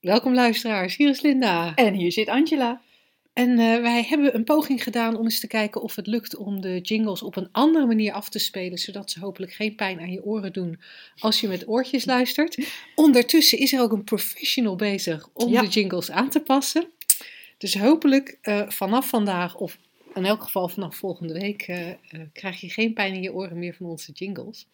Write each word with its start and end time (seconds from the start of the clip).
Welkom 0.00 0.34
luisteraars, 0.34 0.96
hier 0.96 1.08
is 1.08 1.20
Linda. 1.20 1.74
En 1.74 1.94
hier 1.94 2.12
zit 2.12 2.28
Angela. 2.28 2.80
En 3.32 3.50
eh, 3.50 3.80
wij 3.80 4.02
hebben 4.08 4.34
een 4.34 4.44
poging 4.44 4.82
gedaan 4.82 5.16
om 5.16 5.24
eens 5.24 5.40
te 5.40 5.46
kijken 5.46 5.82
of 5.82 5.96
het 5.96 6.06
lukt 6.06 6.36
om 6.36 6.60
de 6.60 6.80
jingles 6.80 7.22
op 7.22 7.36
een 7.36 7.48
andere 7.52 7.86
manier 7.86 8.12
af 8.12 8.28
te 8.28 8.38
spelen, 8.38 8.78
zodat 8.78 9.10
ze 9.10 9.20
hopelijk 9.20 9.52
geen 9.52 9.74
pijn 9.74 10.00
aan 10.00 10.12
je 10.12 10.24
oren 10.24 10.52
doen 10.52 10.80
als 11.18 11.40
je 11.40 11.48
met 11.48 11.68
oortjes 11.68 12.04
luistert. 12.04 12.58
Ondertussen 12.94 13.58
is 13.58 13.72
er 13.72 13.80
ook 13.80 13.92
een 13.92 14.04
professional 14.04 14.76
bezig 14.76 15.28
om 15.32 15.52
Ja. 15.52 15.60
de 15.60 15.68
jingles 15.68 16.10
aan 16.10 16.30
te 16.30 16.40
passen. 16.40 16.88
Dus 17.58 17.74
hopelijk 17.78 18.38
eh, 18.40 18.68
vanaf 18.68 19.08
vandaag, 19.08 19.56
of 19.56 19.78
in 20.14 20.24
elk 20.24 20.42
geval 20.42 20.68
vanaf 20.68 20.96
volgende 20.96 21.32
week, 21.32 21.62
eh, 21.62 21.86
krijg 22.32 22.60
je 22.60 22.68
geen 22.70 22.92
pijn 22.92 23.14
in 23.14 23.22
je 23.22 23.32
oren 23.32 23.58
meer 23.58 23.74
van 23.74 23.86
onze 23.86 24.12
jingles. 24.12 24.66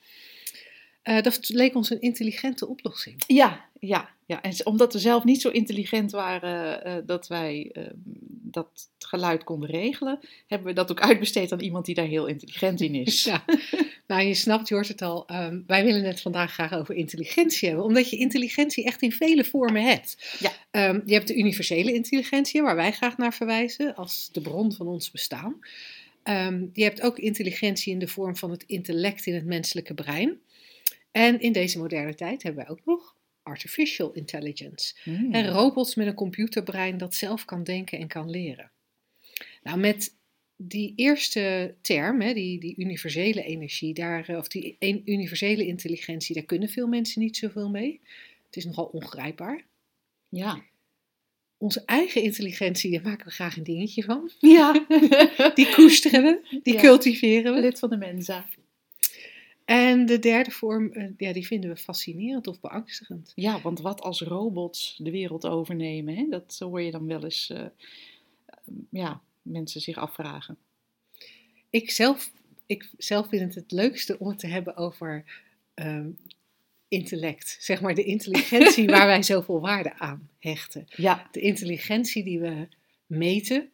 Eh, 1.07 1.23
dat 1.23 1.49
leek 1.49 1.75
ons 1.75 1.91
een 1.91 2.01
intelligente 2.01 2.69
oplossing. 2.69 3.23
Ja, 3.27 3.65
ja, 3.81 4.09
ja. 4.27 4.43
En 4.43 4.67
omdat 4.67 4.93
we 4.93 4.99
zelf 4.99 5.25
niet 5.25 5.41
zo 5.41 5.49
intelligent 5.49 6.11
waren 6.11 6.85
eh, 6.85 6.95
dat 7.05 7.27
wij 7.27 7.71
eh, 7.73 7.83
dat 8.43 8.89
geluid 8.99 9.45
konden 9.45 9.71
regelen, 9.71 10.19
hebben 10.47 10.69
we 10.69 10.75
dat 10.75 10.91
ook 10.91 11.01
uitbesteed 11.01 11.53
aan 11.53 11.61
iemand 11.61 11.85
die 11.85 11.95
daar 11.95 12.07
heel 12.07 12.27
intelligent 12.27 12.81
in 12.81 12.95
is. 12.95 13.25
Ja, 13.25 13.45
nou 14.07 14.23
je 14.23 14.35
snapt, 14.35 14.69
je 14.69 14.75
hoort 14.75 14.89
het 14.89 15.03
al. 15.03 15.27
ehm, 15.27 15.61
wij 15.67 15.85
willen 15.85 16.05
het 16.05 16.21
vandaag 16.21 16.53
graag 16.53 16.73
over 16.73 16.95
intelligentie 16.95 17.69
hebben, 17.69 17.87
omdat 17.87 18.11
je 18.11 18.17
intelligentie 18.17 18.85
echt 18.85 19.03
in 19.03 19.13
vele 19.13 19.45
vormen 19.45 19.83
hebt. 19.83 20.37
Ja. 20.39 20.53
Ehm, 20.71 21.01
je 21.05 21.15
hebt 21.15 21.29
de 21.29 21.37
universele 21.37 21.93
intelligentie, 21.93 22.63
waar 22.63 22.77
wij 22.77 22.93
graag 22.93 23.17
naar 23.17 23.35
verwijzen 23.35 23.95
als 23.95 24.29
de 24.33 24.41
bron 24.41 24.73
van 24.73 24.87
ons 24.87 25.11
bestaan. 25.11 25.59
Ehm, 26.23 26.67
je 26.73 26.83
hebt 26.83 27.03
ook 27.03 27.19
intelligentie 27.19 27.93
in 27.93 27.99
de 27.99 28.09
vorm 28.09 28.37
van 28.37 28.51
het 28.51 28.65
intellect 28.67 29.27
in 29.27 29.35
het 29.35 29.45
menselijke 29.45 29.95
brein. 29.95 30.41
En 31.17 31.41
in 31.41 31.53
deze 31.53 31.79
moderne 31.79 32.15
tijd 32.15 32.43
hebben 32.43 32.65
wij 32.65 32.73
ook 32.73 32.85
nog 32.85 33.17
artificial 33.43 34.13
intelligence. 34.13 34.95
Hmm. 35.03 35.33
En 35.35 35.49
robots 35.49 35.95
met 35.95 36.07
een 36.07 36.15
computerbrein 36.15 36.99
dat 36.99 37.15
zelf 37.15 37.45
kan 37.45 37.65
denken 37.65 37.99
en 37.99 38.09
kan 38.09 38.31
leren. 38.31 38.71
Nou, 39.63 39.79
met 39.79 40.15
die 40.57 40.93
eerste 40.97 41.75
term, 41.81 42.21
hè, 42.21 42.35
die, 42.35 42.61
die 42.61 42.75
universele 42.77 43.43
energie, 43.43 43.95
daar, 43.95 44.29
eh, 44.29 44.37
of 44.37 44.49
die 44.49 44.77
een- 44.79 45.03
universele 45.05 45.67
intelligentie, 45.67 46.35
daar 46.35 46.45
kunnen 46.45 46.69
veel 46.69 46.87
mensen 46.87 47.21
niet 47.23 47.37
zoveel 47.37 47.71
mee. 47.71 48.01
Het 48.47 48.57
is 48.57 48.65
nogal 48.65 48.85
ongrijpbaar. 48.85 49.65
Ja. 50.29 50.63
Onze 51.59 51.83
eigen 51.85 52.23
intelligentie, 52.23 52.91
daar 52.91 53.03
maken 53.03 53.27
we 53.27 53.33
graag 53.33 53.57
een 53.57 53.63
dingetje 53.65 54.03
van. 54.03 54.31
Ja. 54.39 54.87
Die 55.55 55.71
koesteren 55.75 56.23
we, 56.23 56.61
die 56.63 56.75
Ja. 56.75 56.81
cultiveren 56.81 57.55
we. 57.55 57.61
Lid 57.61 57.79
van 57.79 57.91
de 57.91 57.97
Mensa. 57.97 58.47
En 59.67 60.07
de 60.07 60.19
derde 60.19 60.51
vorm, 60.51 60.93
eh, 60.93 61.09
ja, 61.17 61.33
die 61.33 61.47
vinden 61.47 61.71
we 61.71 61.77
fascinerend 61.77 62.47
of 62.47 62.61
beangstigend. 62.61 63.33
Ja, 63.35 63.61
want 63.61 63.81
wat 63.81 64.01
als 64.01 64.21
robots 64.21 64.97
de 65.03 65.11
wereld 65.11 65.47
overnemen, 65.47 66.17
hè? 66.17 66.27
dat 66.29 66.57
hoor 66.59 66.83
je 66.83 66.91
dan 66.91 67.07
wel 67.07 67.25
eens 67.25 67.51
eh, 67.51 67.67
ja, 68.91 69.21
mensen 69.43 69.81
zich 69.81 69.97
afvragen. 69.97 70.57
Ik 71.71 71.91
zelf, 71.91 72.33
ik 72.67 72.91
zelf 72.99 73.29
vind 73.29 73.43
het 73.43 73.55
het 73.55 73.73
leukste 73.73 74.19
om 74.19 74.29
het 74.29 74.39
te 74.39 74.47
hebben 74.47 74.77
over 74.77 75.25
ehm, 75.75 76.11
intellect. 76.89 77.57
Zeg 77.61 77.81
maar 77.81 77.95
de 77.95 78.05
intelligentie 78.05 78.87
waar 78.97 79.07
wij 79.07 79.23
zoveel 79.23 79.61
waarde 79.61 79.95
aan 79.95 80.29
hechten. 80.39 80.85
Ja, 80.97 81.29
De 81.33 81.41
intelligentie 81.41 82.25
die 82.25 82.41
we 82.41 82.69
meten. 83.07 83.71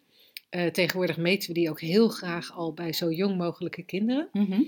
Eh, 0.48 0.66
tegenwoordig 0.66 1.16
meten 1.16 1.48
we 1.48 1.54
die 1.54 1.70
ook 1.70 1.80
heel 1.80 2.08
graag 2.08 2.52
al 2.52 2.72
bij 2.72 2.92
zo 2.92 3.10
jong 3.10 3.36
mogelijke 3.36 3.82
kinderen. 3.82 4.28
mhm. 4.32 4.62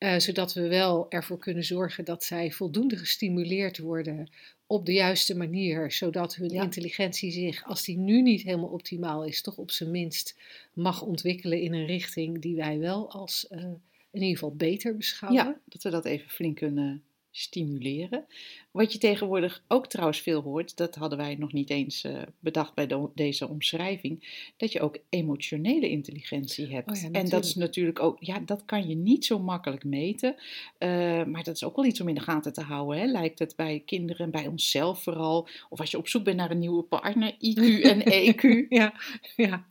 Eh, 0.00 0.18
zodat 0.18 0.52
we 0.52 0.68
wel 0.68 1.06
ervoor 1.10 1.38
kunnen 1.38 1.64
zorgen 1.64 2.04
dat 2.04 2.24
zij 2.24 2.50
voldoende 2.50 2.96
gestimuleerd 2.96 3.78
worden 3.78 4.30
op 4.66 4.86
de 4.86 4.92
juiste 4.92 5.36
manier. 5.36 5.92
Zodat 5.92 6.34
hun 6.34 6.48
Ja. 6.50 6.62
intelligentie 6.62 7.30
zich, 7.30 7.64
als 7.64 7.84
die 7.84 7.98
nu 7.98 8.22
niet 8.22 8.42
helemaal 8.42 8.68
optimaal 8.68 9.24
is, 9.24 9.42
toch 9.42 9.56
op 9.56 9.70
zijn 9.70 9.90
minst 9.90 10.38
mag 10.72 11.02
ontwikkelen 11.02 11.60
in 11.60 11.72
een 11.74 11.86
richting 11.86 12.40
die 12.40 12.56
wij 12.56 12.78
wel 12.78 13.10
als 13.10 13.48
eh, 13.48 13.62
in 14.10 14.20
ieder 14.22 14.28
geval 14.38 14.54
beter 14.54 14.96
beschouwen. 14.96 15.44
Ja, 15.44 15.60
dat 15.64 15.82
we 15.82 15.90
dat 15.90 16.04
even 16.04 16.30
flink 16.30 16.56
kunnen 16.56 17.02
stimuleren. 17.30 18.24
Wat 18.70 18.92
je 18.92 18.98
tegenwoordig 18.98 19.64
ook 19.68 19.86
trouwens 19.86 20.20
veel 20.20 20.40
hoort, 20.42 20.76
dat 20.76 20.94
hadden 20.94 21.18
wij 21.18 21.34
nog 21.34 21.52
niet 21.52 21.70
eens 21.70 22.04
eh, 22.04 22.22
bedacht 22.38 22.74
bij 22.74 22.86
de- 22.86 23.08
deze 23.14 23.48
omschrijving, 23.48 24.42
dat 24.56 24.72
je 24.72 24.80
ook 24.80 24.98
emotionele 25.08 25.88
intelligentie 25.88 26.66
hebt. 26.74 26.90
Oh 26.90 26.96
ja, 27.02 27.08
en 27.10 27.28
dat 27.28 27.44
is 27.44 27.54
natuurlijk. 27.54 28.00
ook, 28.02 28.16
ja, 28.20 28.38
dat 28.38 28.64
kan 28.64 28.88
je 28.88 28.94
niet 28.94 29.24
zo 29.24 29.38
makkelijk 29.38 29.84
meten, 29.84 30.34
eh, 30.78 30.88
maar 31.24 31.42
dat 31.44 31.54
is 31.54 31.64
ook 31.64 31.76
wel 31.76 31.84
iets 31.84 32.00
om 32.00 32.08
in 32.08 32.14
de 32.14 32.20
gaten 32.20 32.52
te 32.52 32.62
houden, 32.62 32.98
hè? 33.00 33.06
lijkt 33.06 33.38
het 33.38 33.56
bij 33.56 33.82
kinderen 33.86 34.24
en 34.24 34.30
bij 34.30 34.46
onszelf 34.46 35.02
vooral. 35.02 35.48
Of 35.68 35.80
als 35.80 35.90
je 35.90 35.98
op 35.98 36.08
zoek 36.08 36.24
bent 36.24 36.36
naar 36.36 36.50
een 36.50 36.58
nieuwe 36.58 36.82
partner, 36.82 37.32
IQ 37.32 37.82
en 37.82 38.00
EQ. 38.32 38.68
ja, 38.68 38.94
ja. 39.36 39.66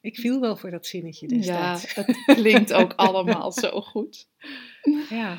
Ik 0.00 0.16
viel 0.18 0.40
wel 0.40 0.56
voor 0.56 0.70
dat 0.70 0.86
zinnetje 0.86 1.28
Ja, 1.40 1.72
destijds. 1.72 1.94
het 1.94 2.22
klinkt 2.36 2.72
ook 2.72 2.92
allemaal 2.94 3.52
zo 3.62 3.80
goed. 3.80 4.28
Ja, 5.10 5.38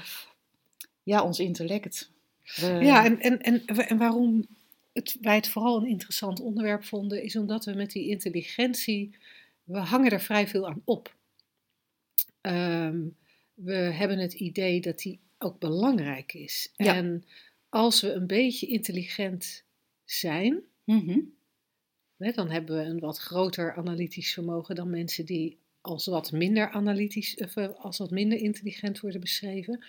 Ja, 1.08 1.24
ons 1.24 1.40
intellect. 1.40 2.10
We- 2.56 2.68
ja 2.68 3.06
en, 3.06 3.20
en, 3.20 3.42
en, 3.42 3.66
en 3.66 3.98
waarom 3.98 4.46
het, 4.94 5.18
wij 5.22 5.36
het 5.36 5.48
vooral 5.48 5.78
een 5.78 5.88
interessant 5.88 6.40
onderwerp 6.40 6.84
vonden, 6.84 7.24
is 7.24 7.36
omdat 7.36 7.66
we 7.66 7.74
met 7.74 7.92
die 7.92 8.08
intelligentie, 8.10 9.16
we 9.64 9.78
hangen 9.78 10.12
er 10.12 10.22
vrij 10.22 10.48
veel 10.48 10.68
aan 10.68 10.82
op. 10.86 11.16
Ehm, 12.42 13.00
we 13.54 13.74
hebben 13.76 14.18
het 14.18 14.34
idee 14.34 14.82
dat 14.82 15.00
die 15.00 15.20
ook 15.38 15.60
belangrijk 15.60 16.34
is. 16.34 16.72
Ja. 16.76 16.96
En 16.96 17.24
als 17.70 18.02
we 18.02 18.12
een 18.12 18.28
beetje 18.28 18.68
intelligent 18.68 19.64
zijn, 20.06 20.62
Mhm. 20.84 21.20
Hè, 22.18 22.32
dan 22.32 22.50
hebben 22.50 22.78
we 22.78 22.84
een 22.84 23.00
wat 23.00 23.18
groter 23.18 23.76
analytisch 23.76 24.34
vermogen 24.34 24.76
dan 24.76 24.90
mensen 24.90 25.26
die 25.26 25.58
als 25.82 26.06
wat 26.06 26.32
minder 26.32 26.70
analytisch, 26.70 27.36
of 27.36 27.56
eh, 27.56 27.70
als 27.78 27.98
wat 27.98 28.12
minder 28.12 28.38
intelligent 28.38 29.00
worden 29.00 29.22
beschreven. 29.22 29.84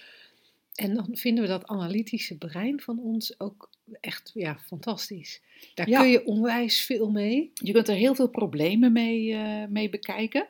En 0.78 0.94
dan 0.94 1.08
vinden 1.12 1.42
we 1.44 1.48
dat 1.50 1.66
analytische 1.66 2.38
brein 2.38 2.80
van 2.80 2.98
ons 3.00 3.40
ook 3.40 3.70
echt 4.00 4.30
ja, 4.34 4.58
fantastisch. 4.58 5.42
Daar 5.74 5.88
Ja. 5.88 6.00
kun 6.00 6.10
je 6.10 6.24
onwijs 6.26 6.80
veel 6.84 7.10
mee. 7.10 7.50
Je 7.54 7.72
kunt 7.72 7.88
er 7.88 7.94
heel 7.94 8.14
veel 8.14 8.28
problemen 8.28 8.92
mee, 8.92 9.34
eh, 9.34 9.66
mee 9.68 9.90
bekijken. 9.90 10.48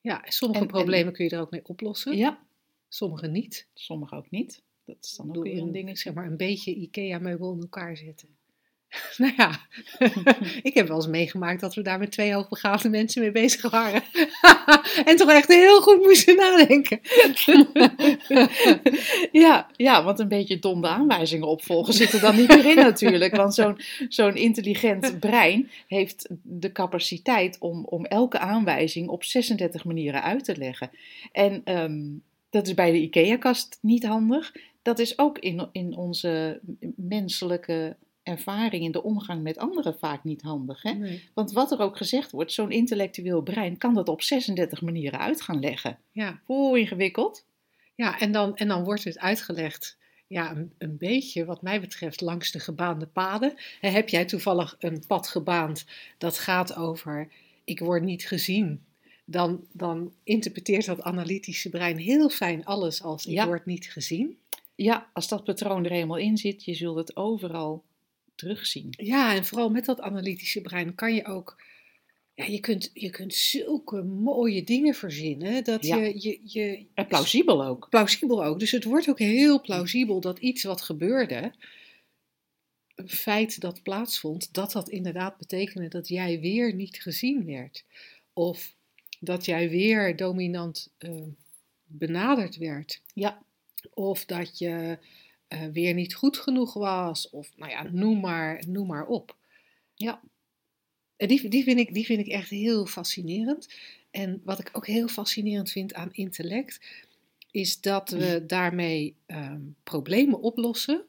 Ja, 0.00 0.22
sommige 0.28 0.60
En- 0.60 0.66
en- 0.66 0.72
problemen 0.72 1.12
kun 1.12 1.24
je 1.24 1.30
er 1.30 1.40
ook 1.40 1.50
mee 1.50 1.64
oplossen, 1.66 2.16
Ja, 2.16 2.46
sommige 2.88 3.26
niet. 3.26 3.68
sommige 3.74 4.14
ook 4.16 4.30
niet. 4.30 4.62
Dat 4.84 4.96
is 5.00 5.16
dan 5.16 5.36
ook 5.36 5.42
weer 5.44 5.52
een 5.56 5.58
een, 5.66 5.72
ding. 5.72 5.98
zeg 5.98 6.14
maar, 6.14 6.26
een 6.26 6.36
beetje 6.36 6.74
IKEA-meubel 6.74 7.52
in 7.52 7.60
elkaar 7.60 7.96
zetten. 7.96 8.28
nou 9.16 9.32
ja, 9.36 9.60
ik 10.62 10.74
heb 10.74 10.88
wel 10.88 10.96
eens 10.96 11.06
meegemaakt 11.06 11.60
dat 11.60 11.74
we 11.74 11.82
daar 11.82 11.98
met 11.98 12.10
twee 12.10 12.32
hoogbegaafde 12.32 12.88
mensen 12.88 13.22
mee 13.22 13.30
bezig 13.30 13.70
waren. 13.70 14.02
en 15.04 15.16
toch 15.16 15.30
echt 15.30 15.48
heel 15.48 15.80
goed 15.80 16.02
moesten 16.02 16.36
nadenken. 16.36 17.00
ja, 19.32 19.70
ja, 19.76 20.04
want 20.04 20.18
een 20.18 20.28
beetje 20.28 20.58
dom 20.58 20.80
de 20.80 20.88
aanwijzingen 20.88 21.48
opvolgen 21.48 21.94
zit 21.94 22.12
er 22.12 22.20
dan 22.20 22.36
niet 22.36 22.48
meer 22.48 22.66
in 22.66 22.76
natuurlijk. 22.76 23.36
Want 23.36 23.54
zo'n 23.54 23.80
zo'n 24.08 24.36
intelligent 24.36 25.20
brein 25.20 25.70
heeft 25.86 26.28
de 26.42 26.72
capaciteit 26.72 27.56
om, 27.58 27.84
om 27.84 28.04
elke 28.04 28.38
aanwijzing 28.38 29.08
op 29.08 29.24
36 29.24 29.84
manieren 29.84 30.22
uit 30.22 30.44
te 30.44 30.56
leggen. 30.56 30.90
En 31.32 31.60
ehm, 31.64 32.04
dat 32.50 32.66
is 32.66 32.74
bij 32.74 32.92
de 32.92 33.00
IKEA-kast 33.00 33.78
niet 33.80 34.06
handig. 34.06 34.52
Dat 34.82 34.98
is 34.98 35.18
ook 35.18 35.38
in, 35.38 35.68
in 35.72 35.96
onze 35.96 36.60
menselijke 36.96 37.96
ervaring 38.28 38.84
in 38.84 38.92
de 38.92 39.02
omgang 39.02 39.42
met 39.42 39.58
anderen 39.58 39.98
vaak 39.98 40.24
niet 40.24 40.42
handig. 40.42 40.82
Hè? 40.82 40.92
Nee. 40.92 41.28
Want 41.34 41.52
wat 41.52 41.72
er 41.72 41.80
ook 41.80 41.96
gezegd 41.96 42.30
wordt, 42.30 42.52
zo'n 42.52 42.70
intellectueel 42.70 43.42
brein 43.42 43.76
kan 43.78 43.94
dat 43.94 44.08
op 44.08 44.22
36 44.22 44.80
manieren 44.82 45.18
uit 45.18 45.40
gaan 45.42 45.60
leggen. 45.60 45.98
Ja, 46.12 46.40
Hoe 46.44 46.78
ingewikkeld? 46.78 47.46
ja 47.94 48.18
en, 48.20 48.32
dan, 48.32 48.56
en 48.56 48.68
dan 48.68 48.84
wordt 48.84 49.04
het 49.04 49.18
uitgelegd. 49.18 49.96
Ja, 50.26 50.50
een, 50.56 50.72
een 50.78 50.96
beetje, 50.98 51.44
wat 51.44 51.62
mij 51.62 51.80
betreft, 51.80 52.20
langs 52.20 52.50
de 52.52 52.60
gebaande 52.60 53.06
paden. 53.06 53.54
Heb 53.80 54.08
jij 54.08 54.24
toevallig 54.24 54.76
een 54.78 55.04
pad 55.06 55.28
gebaand 55.28 55.86
dat 56.18 56.38
gaat 56.38 56.76
over: 56.76 57.28
ik 57.64 57.80
word 57.80 58.02
niet 58.02 58.26
gezien? 58.26 58.84
Dan, 59.24 59.64
dan 59.72 60.12
interpreteert 60.24 60.86
dat 60.86 61.02
analytische 61.02 61.68
brein 61.68 61.96
heel 61.96 62.28
fijn 62.30 62.64
alles 62.64 63.02
als: 63.02 63.26
ik 63.26 63.32
Ja. 63.32 63.46
word 63.46 63.66
niet 63.66 63.90
gezien. 63.90 64.36
Ja, 64.74 65.06
als 65.12 65.28
dat 65.28 65.44
patroon 65.44 65.84
er 65.84 65.90
eenmaal 65.90 66.16
in 66.16 66.36
zit, 66.36 66.64
je 66.64 66.74
zult 66.74 66.96
het 66.96 67.16
overal 67.16 67.82
terugzien. 68.38 68.88
Ja, 68.90 69.34
en 69.34 69.44
vooral 69.44 69.70
met 69.70 69.84
dat 69.84 70.00
analytische 70.00 70.60
brein 70.60 70.94
kan 70.94 71.14
je 71.14 71.24
ook. 71.24 71.62
Ja, 72.34 72.44
je 72.44 72.60
kunt, 72.60 72.90
je 72.94 73.10
kunt 73.10 73.34
zulke 73.34 74.02
mooie 74.02 74.64
dingen 74.64 74.94
verzinnen. 74.94 75.64
Dat 75.64 75.86
Ja. 75.86 75.96
je, 75.96 76.12
je, 76.20 76.40
je. 76.44 76.86
En 76.94 77.06
plausibel 77.06 77.64
ook. 77.64 77.86
Plausibel 77.90 78.44
ook. 78.44 78.58
Dus 78.60 78.70
het 78.70 78.84
wordt 78.84 79.08
ook 79.08 79.18
heel 79.18 79.60
plausibel 79.60 80.20
dat 80.20 80.38
iets 80.38 80.62
wat 80.62 80.80
gebeurde. 80.82 81.52
Een 82.94 83.08
feit 83.08 83.60
dat 83.60 83.82
plaatsvond, 83.82 84.52
dat 84.54 84.72
dat 84.72 84.88
inderdaad 84.88 85.38
betekende 85.38 85.88
dat 85.88 86.08
jij 86.08 86.40
weer 86.40 86.74
niet 86.74 87.02
gezien 87.02 87.44
werd. 87.44 87.84
Of 88.32 88.74
dat 89.20 89.44
jij 89.44 89.70
weer 89.70 90.16
dominant 90.16 90.92
eh, 90.98 91.22
benaderd 91.84 92.56
werd. 92.56 93.02
Ja. 93.14 93.42
Of 93.94 94.24
dat 94.24 94.58
je 94.58 94.98
eh, 95.48 95.66
weer 95.72 95.94
niet 95.94 96.14
goed 96.14 96.36
genoeg 96.36 96.72
was. 96.72 97.30
Of 97.30 97.50
nou 97.56 97.70
ja, 97.70 97.82
noem 97.90 98.20
maar, 98.20 98.62
noem 98.66 98.86
maar 98.86 99.06
op. 99.06 99.36
Ja. 99.94 100.20
Die, 101.16 101.48
die, 101.48 101.62
vind 101.62 101.78
ik, 101.78 101.94
die 101.94 102.04
vind 102.04 102.20
ik 102.20 102.28
echt 102.32 102.50
heel 102.50 102.86
fascinerend. 102.86 103.74
En 104.10 104.40
wat 104.44 104.58
ik 104.58 104.70
ook 104.72 104.86
heel 104.86 105.08
fascinerend 105.08 105.70
vind 105.70 105.94
aan 105.94 106.12
intellect, 106.12 106.80
is 107.50 107.80
dat 107.80 108.10
we 108.10 108.44
daarmee 108.46 109.16
ehm, 109.26 109.60
problemen 109.84 110.40
oplossen 110.40 111.04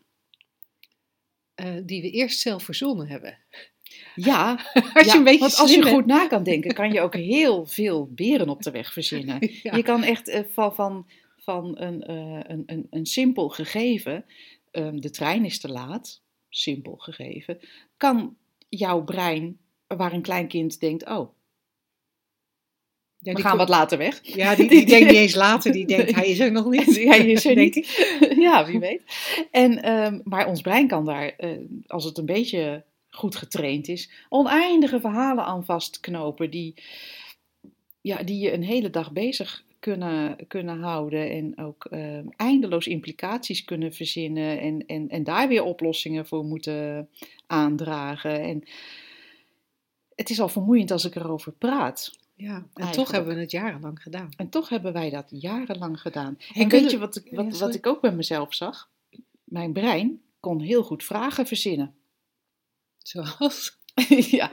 eh, 1.56 1.74
die 1.84 2.02
we 2.02 2.10
eerst 2.10 2.40
zelf 2.40 2.64
verzonnen 2.64 3.08
hebben. 3.08 3.38
Ja, 4.16 4.52
Als 4.94 5.06
ja, 5.06 5.12
je 5.12 5.18
een 5.18 5.24
beetje 5.24 5.40
want 5.40 5.56
als 5.56 5.74
je 5.74 5.80
bent. 5.80 5.94
goed 5.94 6.06
na 6.06 6.28
kan 6.28 6.44
denken, 6.44 6.74
kan 6.74 6.92
je 6.92 7.02
ook 7.02 7.16
heel 7.16 7.66
veel 7.66 8.10
beren 8.12 8.50
op 8.50 8.64
de 8.64 8.72
weg 8.72 8.94
verzinnen. 8.94 9.38
Ja. 9.64 9.76
Je 9.76 9.84
kan 9.84 10.04
echt 10.04 10.28
eh, 10.28 10.44
van, 10.52 10.76
van, 10.76 11.08
van 11.50 11.82
een, 11.82 12.04
eh, 12.04 12.40
een, 12.44 12.64
een, 12.66 12.88
een 12.90 13.06
simpel 13.06 13.50
gegeven, 13.50 14.26
ehm, 14.72 15.00
de 15.00 15.10
trein 15.10 15.46
is 15.46 15.60
te 15.60 15.70
laat, 15.70 16.22
simpel 16.50 16.96
gegeven, 16.96 17.60
kan 17.98 18.38
jouw 18.68 19.04
brein, 19.04 19.60
waar 19.88 20.14
een 20.14 20.22
klein 20.22 20.48
kind 20.48 20.80
denkt, 20.80 21.10
oh, 21.10 21.30
Ja, 23.18 23.34
we 23.34 23.42
gaan 23.42 23.58
wat 23.58 23.70
later 23.70 23.98
weg. 23.98 24.20
Ja, 24.24 24.56
die, 24.56 24.70
die 24.70 24.86
denkt 24.86 25.08
niet 25.08 25.18
eens 25.18 25.36
later, 25.36 25.72
die 25.72 25.86
denkt 25.88 26.16
hij 26.16 26.28
is 26.28 26.40
er 26.40 26.52
nog 26.52 26.70
niet. 26.70 26.96
Hij 27.12 27.28
is 27.28 27.46
er 27.46 27.56
niet. 27.56 27.76
ja, 28.38 28.66
wie 28.66 28.80
weet. 28.80 29.04
En, 29.52 29.82
ehm, 29.84 30.20
maar 30.24 30.48
ons 30.48 30.62
brein 30.62 30.88
kan 30.88 31.06
daar, 31.06 31.28
eh, 31.38 31.58
als 31.88 32.04
het 32.04 32.18
een 32.18 32.26
beetje 32.26 32.84
goed 33.10 33.36
getraind 33.36 33.88
is, 33.88 34.10
oneindige 34.30 35.00
verhalen 35.00 35.44
aan 35.44 35.66
vastknopen 35.66 36.50
die, 36.50 36.74
ja, 38.02 38.24
die 38.24 38.40
je 38.40 38.54
een 38.54 38.64
hele 38.64 38.90
dag 38.90 39.12
bezig 39.12 39.68
kunnen, 39.80 40.48
kunnen 40.48 40.80
houden 40.80 41.30
en 41.32 41.58
ook 41.58 41.86
ehm, 41.86 42.28
eindeloos 42.36 42.88
implicaties 42.88 43.64
kunnen 43.64 43.94
verzinnen 43.94 44.60
en, 44.60 44.86
en, 44.86 45.10
en 45.10 45.24
daar 45.24 45.48
weer 45.48 45.64
oplossingen 45.64 46.28
voor 46.28 46.44
moeten 46.44 47.10
aandragen. 47.48 48.42
En 48.42 48.64
het 50.16 50.30
is 50.30 50.42
al 50.42 50.50
vermoeiend 50.50 50.92
als 50.92 51.06
ik 51.06 51.16
erover 51.16 51.52
praat. 51.52 52.18
Ja, 52.36 52.56
en 52.56 52.70
Eigenlijk. 52.74 52.94
toch 52.94 53.12
hebben 53.12 53.36
we 53.36 53.42
het 53.42 53.52
jarenlang 53.52 54.02
gedaan. 54.02 54.30
En 54.38 54.50
toch 54.50 54.70
hebben 54.70 54.94
wij 54.94 55.10
dat 55.10 55.28
jarenlang 55.30 56.02
gedaan. 56.02 56.38
En 56.54 56.70
weet 56.70 56.92
je 56.92 56.98
wat, 56.98 57.22
Ja, 57.24 57.44
wat, 57.44 57.58
wat 57.58 57.76
ik 57.76 57.88
ook 57.88 58.02
bij 58.02 58.14
mezelf 58.14 58.54
zag? 58.54 58.90
Mijn 59.44 59.74
brein 59.74 60.22
kon 60.40 60.60
heel 60.60 60.84
goed 60.84 61.04
vragen 61.04 61.46
verzinnen. 61.46 61.96
Zoals? 62.98 63.79
ja, 64.40 64.52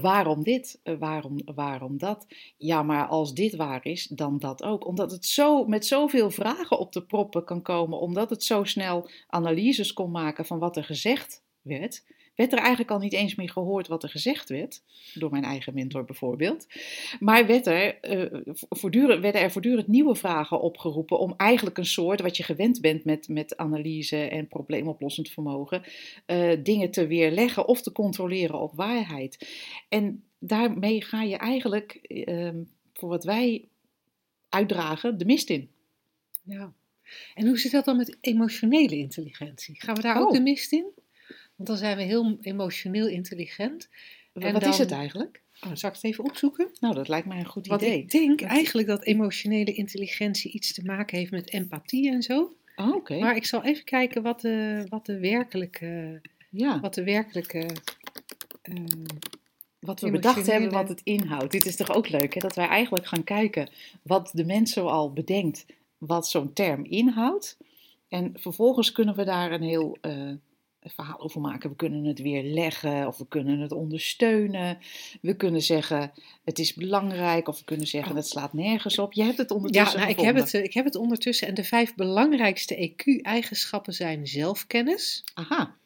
waarom 0.00 0.42
dit? 0.42 0.80
Eh, 0.82 0.94
Waarom, 0.98 1.36
waarom 1.54 1.98
dat? 1.98 2.26
Ja, 2.56 2.82
maar 2.82 3.06
als 3.06 3.34
dit 3.34 3.56
waar 3.56 3.84
is, 3.86 4.06
dan 4.06 4.38
dat 4.38 4.62
ook. 4.62 4.86
Omdat 4.86 5.10
het 5.10 5.26
zo 5.26 5.64
met 5.64 5.86
zoveel 5.86 6.30
vragen 6.30 6.78
op 6.78 6.92
de 6.92 7.04
proppen 7.04 7.44
kan 7.44 7.62
komen, 7.62 8.00
omdat 8.00 8.30
het 8.30 8.42
zo 8.44 8.64
snel 8.64 9.10
analyses 9.26 9.92
kon 9.92 10.10
maken 10.10 10.46
van 10.46 10.58
wat 10.58 10.76
er 10.76 10.84
gezegd 10.84 11.44
werd, 11.60 12.04
werd 12.34 12.52
er 12.52 12.58
eigenlijk 12.58 12.90
al 12.90 12.98
niet 12.98 13.12
eens 13.12 13.34
meer 13.34 13.50
gehoord 13.50 13.88
wat 13.88 14.02
er 14.02 14.08
gezegd 14.08 14.48
werd, 14.48 14.82
door 15.14 15.30
mijn 15.30 15.44
eigen 15.44 15.74
mentor 15.74 16.04
bijvoorbeeld. 16.04 16.66
Maar 17.20 17.46
werd 17.46 17.66
er, 17.66 18.00
eh, 18.00 18.40
voortdurend, 18.68 19.20
werden 19.20 19.40
er 19.40 19.50
voortdurend 19.50 19.86
nieuwe 19.86 20.14
vragen 20.14 20.60
opgeroepen 20.60 21.18
om 21.18 21.34
eigenlijk 21.36 21.78
een 21.78 21.86
soort, 21.86 22.20
wat 22.20 22.36
je 22.36 22.42
gewend 22.42 22.80
bent 22.80 23.04
met, 23.04 23.28
met 23.28 23.56
analyse 23.56 24.16
en 24.16 24.48
probleemoplossend 24.48 25.30
vermogen, 25.30 25.82
eh, 26.26 26.52
dingen 26.62 26.90
te 26.90 27.06
weerleggen 27.06 27.68
of 27.68 27.82
te 27.82 27.92
controleren 27.92 28.60
op 28.60 28.74
waarheid. 28.74 29.48
En 29.88 30.24
daarmee 30.38 31.02
ga 31.02 31.22
je 31.22 31.36
eigenlijk, 31.36 31.92
ehm, 31.92 32.62
voor 32.92 33.08
wat 33.08 33.24
wij 33.24 33.68
uitdragen, 34.48 35.18
de 35.18 35.24
mist 35.24 35.50
in. 35.50 35.70
Ja. 36.44 36.72
En 37.34 37.46
hoe 37.46 37.58
zit 37.58 37.72
dat 37.72 37.84
dan 37.84 37.96
met 37.96 38.16
emotionele 38.20 38.96
intelligentie? 38.96 39.80
Gaan 39.80 39.94
we 39.94 40.00
daar 40.02 40.20
ook 40.20 40.26
Oh. 40.26 40.32
de 40.32 40.40
mist 40.40 40.72
in? 40.72 40.86
Want 41.64 41.80
dan 41.80 41.86
zijn 41.88 41.96
we 41.96 42.02
heel 42.02 42.38
emotioneel 42.40 43.06
intelligent. 43.08 43.88
En 44.32 44.52
wat 44.52 44.66
is 44.66 44.78
het 44.78 44.90
eigenlijk? 44.90 45.40
Oh, 45.66 45.70
zal 45.74 45.88
ik 45.88 45.94
het 45.94 46.04
even 46.04 46.24
opzoeken? 46.24 46.68
Nou, 46.80 46.94
dat 46.94 47.08
lijkt 47.08 47.26
mij 47.26 47.38
een 47.38 47.46
goed 47.46 47.66
Want 47.66 47.82
idee. 47.82 47.98
ik 47.98 48.10
denk 48.10 48.38
Dat- 48.40 48.48
eigenlijk 48.48 48.88
dat 48.88 49.04
emotionele 49.04 49.72
intelligentie 49.72 50.52
iets 50.52 50.72
te 50.72 50.84
maken 50.84 51.18
heeft 51.18 51.30
met 51.30 51.50
empathie 51.50 52.10
en 52.10 52.22
zo. 52.22 52.56
Oh, 52.76 52.94
oké. 52.94 53.18
Maar 53.18 53.36
ik 53.36 53.46
zal 53.46 53.64
even 53.64 53.84
kijken 53.84 54.22
wat 54.22 54.40
de, 54.40 54.86
wat 54.88 55.06
de 55.06 55.18
werkelijke. 55.18 56.20
Ja, 56.50 56.80
Wat 56.80 56.94
de 56.94 57.04
werkelijke 57.04 57.66
eh, 58.62 58.74
wat 59.78 60.00
we 60.00 60.10
bedacht 60.10 60.46
hebben 60.46 60.70
wat 60.70 60.88
het 60.88 61.00
inhoudt. 61.04 61.52
Dit 61.52 61.66
is 61.66 61.76
toch 61.76 61.94
ook 61.94 62.08
leuk, 62.08 62.34
hè? 62.34 62.40
Dat 62.40 62.54
wij 62.54 62.66
eigenlijk 62.66 63.06
gaan 63.06 63.24
kijken 63.24 63.68
wat 64.02 64.30
de 64.32 64.44
mens 64.44 64.72
zoal 64.72 65.12
bedenkt, 65.12 65.66
wat 65.98 66.28
zo'n 66.28 66.52
term 66.52 66.84
inhoudt. 66.84 67.56
En 68.08 68.32
vervolgens 68.34 68.92
kunnen 68.92 69.14
we 69.16 69.24
daar 69.24 69.52
een 69.52 69.62
heel 69.62 69.98
eh, 70.00 70.30
verhaal 70.82 71.20
over 71.20 71.40
maken. 71.40 71.70
We 71.70 71.76
kunnen 71.76 72.04
het 72.04 72.18
weer 72.18 72.42
leggen 72.42 73.06
of 73.06 73.18
we 73.18 73.26
kunnen 73.28 73.60
het 73.60 73.72
ondersteunen. 73.72 74.78
We 75.20 75.36
kunnen 75.36 75.62
zeggen 75.62 76.12
het 76.44 76.58
is 76.58 76.74
belangrijk 76.74 77.48
of 77.48 77.58
we 77.58 77.64
kunnen 77.64 77.86
zeggen 77.86 78.16
het 78.16 78.26
slaat 78.26 78.52
nergens 78.52 78.98
op. 78.98 79.12
Je 79.12 79.22
hebt 79.22 79.38
het 79.38 79.48
Ja, 79.50 79.56
ondertussen 79.56 79.98
nou, 79.98 80.10
ik, 80.10 80.20
heb 80.20 80.34
het, 80.34 80.52
ik 80.52 80.74
heb 80.74 80.84
het 80.84 80.94
ondertussen. 80.94 81.48
En 81.48 81.54
de 81.54 81.64
vijf 81.64 81.94
belangrijkste 81.94 82.90
EQ-eigenschappen 82.90 83.92
zijn 83.92 84.26
zelfkennis. 84.26 85.24
Aha, 85.34 85.76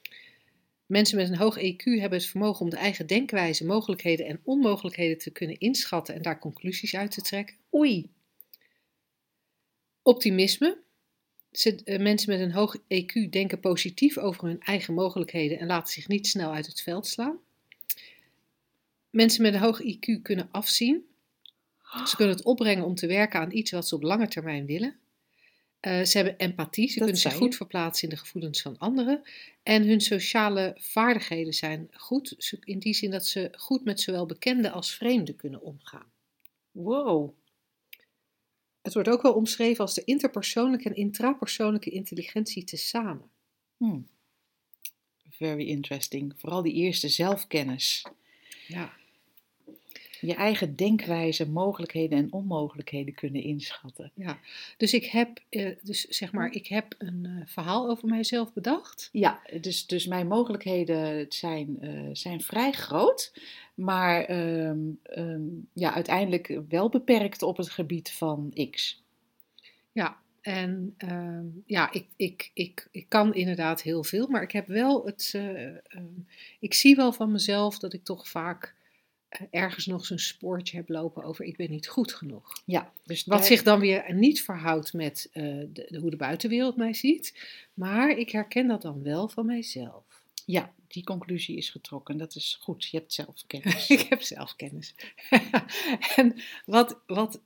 Mensen 0.86 1.16
met 1.16 1.28
een 1.28 1.36
hoog 1.36 1.58
EQ 1.58 1.82
hebben 1.82 2.18
het 2.18 2.28
vermogen 2.28 2.60
om 2.60 2.70
de 2.70 2.76
eigen 2.76 3.06
denkwijze, 3.06 3.64
mogelijkheden 3.64 4.26
en 4.26 4.40
onmogelijkheden 4.44 5.18
te 5.18 5.30
kunnen 5.30 5.58
inschatten 5.58 6.14
en 6.14 6.22
daar 6.22 6.38
conclusies 6.38 6.96
uit 6.96 7.10
te 7.10 7.20
trekken. 7.20 7.56
oei. 7.74 8.10
Optimisme. 10.02 10.84
Ze, 11.58 11.80
eh, 11.84 12.00
mensen 12.00 12.30
met 12.30 12.40
een 12.40 12.52
hoog 12.52 12.76
EQ 12.88 13.30
denken 13.30 13.60
positief 13.60 14.18
over 14.18 14.44
hun 14.44 14.60
eigen 14.60 14.94
mogelijkheden 14.94 15.58
en 15.58 15.66
laten 15.66 15.92
zich 15.92 16.08
niet 16.08 16.26
snel 16.26 16.52
uit 16.52 16.66
het 16.66 16.82
veld 16.82 17.06
slaan. 17.06 17.38
Mensen 19.10 19.42
met 19.42 19.54
een 19.54 19.60
hoog 19.60 19.82
IQ 19.82 20.22
kunnen 20.22 20.48
afzien. 20.50 21.04
Ze 22.06 22.16
kunnen 22.16 22.36
het 22.36 22.44
opbrengen 22.44 22.84
om 22.84 22.94
te 22.94 23.06
werken 23.06 23.40
aan 23.40 23.52
iets 23.52 23.70
wat 23.70 23.88
ze 23.88 23.94
op 23.94 24.02
lange 24.02 24.28
termijn 24.28 24.66
willen. 24.66 24.96
Eh, 25.80 26.02
ze 26.02 26.16
hebben 26.16 26.36
empathie, 26.36 26.88
ze 26.88 26.94
Dat 26.98 27.04
kunnen 27.04 27.22
zich 27.22 27.32
je. 27.32 27.38
goed 27.38 27.56
verplaatsen 27.56 28.08
in 28.08 28.14
de 28.14 28.20
gevoelens 28.20 28.62
van 28.62 28.78
anderen. 28.78 29.22
En 29.62 29.86
hun 29.86 30.00
sociale 30.00 30.76
vaardigheden 30.78 31.52
zijn 31.52 31.88
goed, 31.92 32.58
in 32.64 32.78
die 32.78 32.94
zin 32.94 33.10
dat 33.10 33.26
ze 33.26 33.48
goed 33.52 33.84
met 33.84 34.00
zowel 34.00 34.26
bekenden 34.26 34.72
als 34.72 34.94
vreemden 34.94 35.36
kunnen 35.36 35.62
omgaan. 35.62 36.10
Wow. 36.70 37.34
Het 38.86 38.94
wordt 38.94 39.08
ook 39.08 39.22
wel 39.22 39.34
omschreven 39.34 39.84
als 39.84 39.94
de 39.94 40.04
interpersoonlijke 40.04 40.88
en 40.88 40.96
intrapersoonlijke 40.96 41.90
intelligentie 41.90 42.64
tezamen. 42.64 43.30
Hmm. 43.76 44.08
Very 45.30 45.66
interesting. 45.66 46.34
Vooral 46.36 46.62
die 46.62 46.72
eerste 46.72 47.08
zelfkennis. 47.08 48.06
Ja. 48.66 48.92
Je 50.20 50.34
eigen 50.34 50.76
denkwijze, 50.76 51.48
mogelijkheden 51.48 52.18
en 52.18 52.32
onmogelijkheden 52.32 53.14
kunnen 53.14 53.42
inschatten. 53.42 54.10
Ja, 54.14 54.38
dus 54.76 54.94
ik 54.94 55.04
heb, 55.04 55.40
eh, 55.48 55.70
dus 55.82 56.04
zeg 56.04 56.32
maar, 56.32 56.50
ik 56.52 56.66
heb 56.66 56.94
een 56.98 57.24
eh, 57.24 57.46
verhaal 57.46 57.88
over 57.88 58.08
mijzelf 58.08 58.52
bedacht. 58.52 59.08
Ja, 59.12 59.40
dus, 59.60 59.86
dus 59.86 60.06
mijn 60.06 60.26
mogelijkheden 60.26 61.26
zijn, 61.28 61.80
eh, 61.80 61.90
zijn 62.12 62.40
vrij 62.40 62.72
groot, 62.72 63.32
maar 63.74 64.24
ehm, 64.24 64.78
ehm, 65.02 65.42
ja, 65.72 65.94
uiteindelijk 65.94 66.60
wel 66.68 66.88
beperkt 66.88 67.42
op 67.42 67.56
het 67.56 67.70
gebied 67.70 68.12
van 68.12 68.54
X. 68.70 69.02
Ja, 69.92 70.16
en 70.40 70.94
ehm, 70.96 71.44
ja, 71.66 71.92
ik, 71.92 72.06
ik, 72.16 72.50
ik, 72.54 72.88
ik 72.90 73.06
kan 73.08 73.34
inderdaad 73.34 73.82
heel 73.82 74.04
veel, 74.04 74.26
maar 74.26 74.42
ik 74.42 74.52
heb 74.52 74.66
wel 74.66 75.06
het, 75.06 75.40
ik 76.60 76.74
zie 76.74 76.96
wel 76.96 77.12
van 77.12 77.32
mezelf 77.32 77.78
dat 77.78 77.92
ik 77.92 78.04
toch 78.04 78.28
vaak 78.28 78.74
ergens 79.50 79.86
nog 79.86 80.04
zo'n 80.06 80.18
spoortje 80.18 80.76
heb 80.76 80.88
lopen 80.88 81.24
over 81.24 81.44
ik 81.44 81.56
ben 81.56 81.70
niet 81.70 81.88
goed 81.88 82.12
genoeg. 82.14 82.62
Ja, 82.64 82.92
dus 83.04 83.24
Wat 83.24 83.38
daar- 83.38 83.46
zich 83.46 83.62
dan 83.62 83.80
weer 83.80 84.14
niet 84.14 84.42
verhoudt 84.42 84.92
met 84.92 85.28
eh, 85.32 85.42
de, 85.42 85.86
de- 85.88 85.98
hoe 85.98 86.10
de 86.10 86.16
buitenwereld 86.16 86.76
mij 86.76 86.94
ziet, 86.94 87.34
maar 87.74 88.10
ik 88.10 88.30
herken 88.30 88.66
dat 88.66 88.82
dan 88.82 89.02
wel 89.02 89.28
van 89.28 89.46
mijzelf. 89.46 90.04
ja, 90.44 90.74
die 90.88 91.04
conclusie 91.04 91.56
is 91.56 91.70
getrokken. 91.70 92.16
Dat 92.16 92.34
is 92.34 92.58
goed. 92.60 92.84
Je 92.84 92.96
hebt 92.96 93.12
zelfkennis. 93.12 93.88
Ik 93.96 94.00
heb 94.00 94.22
zelfkennis. 94.22 94.94
en 96.16 96.34
wat, 96.66 97.00
wat 97.06 97.40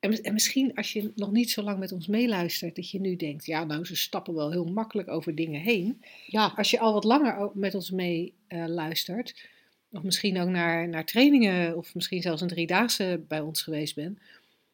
En, 0.00 0.22
en 0.22 0.32
misschien 0.32 0.74
als 0.74 0.92
je 0.92 1.12
nog 1.14 1.30
niet 1.32 1.50
zo 1.50 1.62
lang 1.62 1.78
met 1.78 1.92
ons 1.92 2.06
meeluistert, 2.06 2.76
dat 2.76 2.90
je 2.90 3.00
nu 3.00 3.16
denkt, 3.16 3.46
ja 3.46 3.64
nou, 3.64 3.84
ze 3.84 3.96
stappen 3.96 4.34
wel 4.34 4.50
heel 4.50 4.64
makkelijk 4.64 5.08
over 5.08 5.34
dingen 5.34 5.60
heen. 5.60 6.02
Ja, 6.26 6.52
Als 6.56 6.70
je 6.70 6.78
al 6.78 6.92
wat 6.92 7.04
langer 7.04 7.50
met 7.54 7.74
ons 7.74 7.90
mee 7.90 8.34
eh, 8.46 8.64
luistert, 8.66 9.48
of 9.92 10.02
misschien 10.02 10.40
ook 10.40 10.48
naar, 10.48 10.88
naar 10.88 11.04
trainingen, 11.04 11.76
of 11.76 11.94
misschien 11.94 12.22
zelfs 12.22 12.42
een 12.42 12.48
driedaagse 12.48 13.24
bij 13.28 13.40
ons 13.40 13.62
geweest 13.62 13.94
bent, 13.94 14.18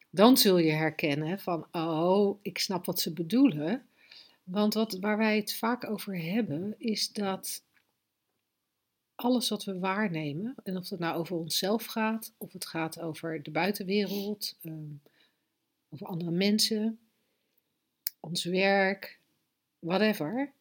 dan 0.09 0.37
zul 0.37 0.57
je 0.57 0.71
herkennen 0.71 1.39
van, 1.39 1.67
oh, 1.71 2.39
ik 2.41 2.57
snap 2.57 2.85
wat 2.85 2.99
ze 2.99 3.13
bedoelen. 3.13 3.83
Want 4.43 4.73
wat, 4.73 4.97
waar 4.99 5.17
wij 5.17 5.35
het 5.35 5.55
vaak 5.55 5.89
over 5.89 6.21
hebben, 6.21 6.75
is 6.77 7.11
dat 7.11 7.63
alles 9.15 9.49
wat 9.49 9.63
we 9.63 9.79
waarnemen, 9.79 10.55
en 10.63 10.77
of 10.77 10.89
het 10.89 10.99
nou 10.99 11.17
over 11.17 11.37
onszelf 11.37 11.85
gaat, 11.85 12.33
of 12.37 12.53
het 12.53 12.65
gaat 12.65 12.99
over 12.99 13.43
de 13.43 13.51
buitenwereld, 13.51 14.57
ehm, 14.61 14.93
over 15.89 16.07
andere 16.07 16.31
mensen, 16.31 16.99
ons 18.19 18.43
werk, 18.43 19.19
whatever, 19.79 20.51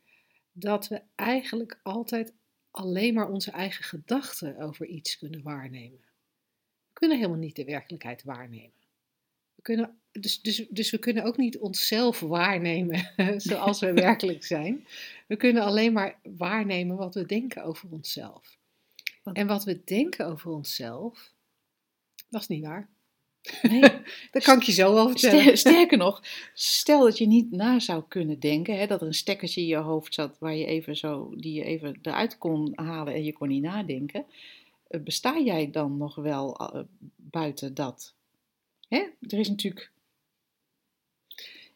dat 0.53 0.88
we 0.88 1.03
eigenlijk 1.15 1.81
altijd 1.83 2.33
alleen 2.78 3.14
maar 3.14 3.28
onze 3.28 3.50
eigen 3.50 3.85
gedachten 3.85 4.58
over 4.58 4.87
iets 4.87 5.18
kunnen 5.18 5.42
waarnemen. 5.42 6.00
We 6.88 6.92
kunnen 6.92 7.16
helemaal 7.16 7.38
niet 7.38 7.56
de 7.56 7.64
werkelijkheid 7.64 8.23
waarnemen. 8.23 8.76
We 9.54 9.62
kunnen, 9.62 9.99
dus, 10.12 10.40
dus, 10.40 10.66
dus 10.70 10.90
we 10.90 10.99
kunnen 10.99 11.25
ook 11.25 11.37
niet 11.37 11.58
onszelf 11.58 12.20
waarnemen 12.20 13.12
zoals 13.40 13.80
we 13.80 13.92
werkelijk 13.92 14.44
zijn. 14.44 14.87
We 15.26 15.37
kunnen 15.37 15.62
alleen 15.62 15.92
maar 15.92 16.20
waarnemen 16.23 16.97
wat 16.97 17.14
we 17.14 17.26
denken 17.26 17.64
over 17.64 17.90
onszelf. 17.90 18.58
En 19.32 19.47
wat 19.47 19.64
we 19.64 19.85
denken 19.85 20.26
over 20.26 20.50
onszelf, 20.50 21.32
dat 22.28 22.40
is 22.40 22.49
niet 22.49 22.64
waar. 22.64 22.88
Nee. 23.62 23.81
Dat 24.33 24.43
kan 24.43 24.57
ik 24.57 24.62
je 24.62 24.73
zo 24.73 24.93
wel 24.95 25.09
vertellen. 25.09 25.40
Ster- 25.43 25.57
sterker 25.73 25.99
nog, 25.99 26.23
stel 26.55 27.00
dat 27.05 27.19
je 27.19 27.26
niet 27.26 27.50
na 27.50 27.78
zou 27.78 28.02
kunnen 28.09 28.40
denken, 28.40 28.78
hè, 28.78 28.87
dat 28.87 29.00
er 29.00 29.07
een 29.07 29.14
stekkertje 29.14 29.61
in 29.61 29.67
je 29.67 29.76
hoofd 29.76 30.14
zat 30.14 30.38
waar 30.38 30.55
je 30.55 30.67
even 30.67 30.97
zo, 30.97 31.33
die 31.37 31.52
je 31.52 31.64
even 31.64 31.99
eruit 32.02 32.38
kon 32.38 32.73
halen 32.75 33.14
en 33.14 33.25
je 33.25 33.33
kon 33.33 33.49
niet 33.49 33.62
nadenken. 33.62 34.25
eh, 34.88 35.00
Besta 35.00 35.38
jij 35.40 35.71
dan 35.71 35.97
nog 35.97 36.14
wel 36.14 36.57
eh, 36.57 36.81
buiten 37.17 37.75
dat? 37.75 38.14
Hè? 38.88 38.99
Er 39.21 39.38
is 39.38 39.49
natuurlijk. 39.49 39.90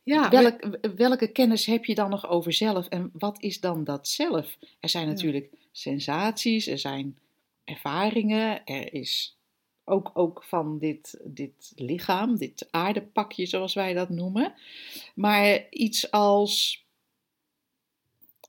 Ja, 0.05 0.31
Welk, 0.31 0.79
welke 0.97 1.27
kennis 1.27 1.67
heb 1.67 1.85
je 1.85 1.95
dan 1.95 2.11
nog 2.11 2.29
over 2.29 2.53
zelf 2.53 2.87
en 2.89 3.11
wat 3.13 3.43
is 3.43 3.61
dan 3.61 3.85
dat 3.85 4.09
zelf? 4.09 4.57
Er 4.81 4.89
zijn 4.89 5.07
Ja. 5.07 5.11
natuurlijk 5.13 5.51
sensaties, 5.73 6.67
er 6.67 6.79
zijn 6.79 7.19
ervaringen, 7.65 8.65
er 8.65 8.93
is 8.95 9.37
ook, 9.93 10.11
ook 10.15 10.45
van 10.45 10.79
dit, 10.79 11.21
dit 11.25 11.73
lichaam, 11.77 12.37
dit 12.37 12.69
aardepakje 12.71 13.47
zoals 13.47 13.75
wij 13.75 13.95
dat 13.95 14.09
noemen. 14.09 14.55
Maar 15.15 15.67
iets 15.71 16.11
als 16.11 16.85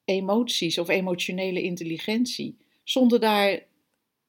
emoties 0.06 0.78
of 0.78 0.88
emotionele 0.88 1.62
intelligentie, 1.62 2.58
zonder 2.84 3.20
daar 3.20 3.64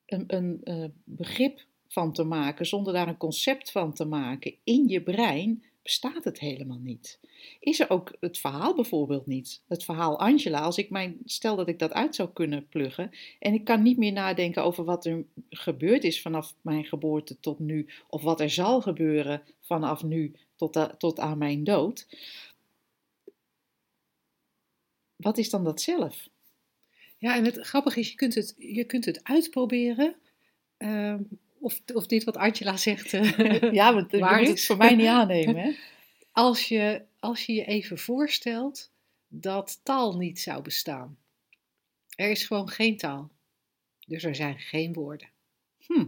een, 0.06 0.24
een 0.26 0.60
eh, 0.64 0.84
begrip 1.04 1.64
van 1.88 2.12
te 2.12 2.24
maken, 2.24 2.66
zonder 2.66 2.92
daar 2.92 3.08
een 3.08 3.16
concept 3.16 3.70
van 3.70 3.92
te 3.92 4.04
maken 4.04 4.54
in 4.64 4.88
je 4.88 5.02
brein, 5.02 5.64
bestaat 5.84 6.24
het 6.24 6.38
helemaal 6.38 6.78
niet. 6.78 7.18
Is 7.60 7.80
er 7.80 7.90
ook 7.90 8.16
het 8.20 8.38
verhaal 8.38 8.74
bijvoorbeeld 8.74 9.26
niet? 9.26 9.62
Het 9.68 9.84
verhaal 9.84 10.18
Angela, 10.18 10.60
als 10.60 10.78
ik 10.78 10.90
mijn, 10.90 11.18
stel 11.24 11.56
dat 11.56 11.68
ik 11.68 11.78
dat 11.78 11.92
uit 11.92 12.14
zou 12.14 12.28
kunnen 12.32 12.68
pluggen 12.68 13.10
en 13.38 13.54
ik 13.54 13.64
kan 13.64 13.82
niet 13.82 13.98
meer 13.98 14.12
nadenken 14.12 14.64
over 14.64 14.84
wat 14.84 15.06
er 15.06 15.24
gebeurd 15.50 16.04
is 16.04 16.22
vanaf 16.22 16.54
mijn 16.60 16.84
geboorte 16.84 17.40
tot 17.40 17.58
nu, 17.58 17.86
of 18.08 18.22
wat 18.22 18.40
er 18.40 18.50
zal 18.50 18.80
gebeuren 18.80 19.42
vanaf 19.60 20.02
nu 20.02 20.32
tot, 20.56 20.94
tot 20.98 21.18
aan 21.18 21.38
mijn 21.38 21.64
dood. 21.64 22.06
Wat 25.16 25.38
is 25.38 25.50
dan 25.50 25.64
dat 25.64 25.80
zelf? 25.80 26.28
Ja, 27.18 27.36
en 27.36 27.44
het 27.44 27.58
grappige 27.58 28.00
is, 28.00 28.10
je 28.10 28.16
kunt 28.16 28.34
het, 28.34 28.54
je 28.58 28.84
kunt 28.84 29.04
het 29.04 29.24
uitproberen. 29.24 30.16
ehm, 30.76 31.22
of, 31.64 31.80
of 31.94 32.06
dit 32.06 32.24
wat 32.24 32.36
Angela 32.36 32.76
zegt, 32.76 33.12
eh, 33.12 33.72
Ja, 33.72 33.94
want 33.94 34.10
je 34.10 34.18
Waar 34.18 34.38
moet 34.38 34.42
is- 34.42 34.48
het 34.48 34.64
voor 34.64 34.76
mij 34.76 34.94
niet 34.94 35.06
aannemen. 35.20 35.56
Hè? 35.56 35.70
als, 36.32 36.68
je, 36.68 37.02
als 37.18 37.46
je 37.46 37.52
je 37.52 37.64
even 37.64 37.98
voorstelt 37.98 38.92
dat 39.28 39.80
taal 39.82 40.16
niet 40.16 40.40
zou 40.40 40.62
bestaan. 40.62 41.18
Er 42.16 42.30
is 42.30 42.44
gewoon 42.46 42.68
geen 42.68 42.96
taal. 42.96 43.30
Dus 44.06 44.24
er 44.24 44.34
zijn 44.34 44.58
geen 44.58 44.92
woorden. 44.92 45.28
Hm. 45.86 46.06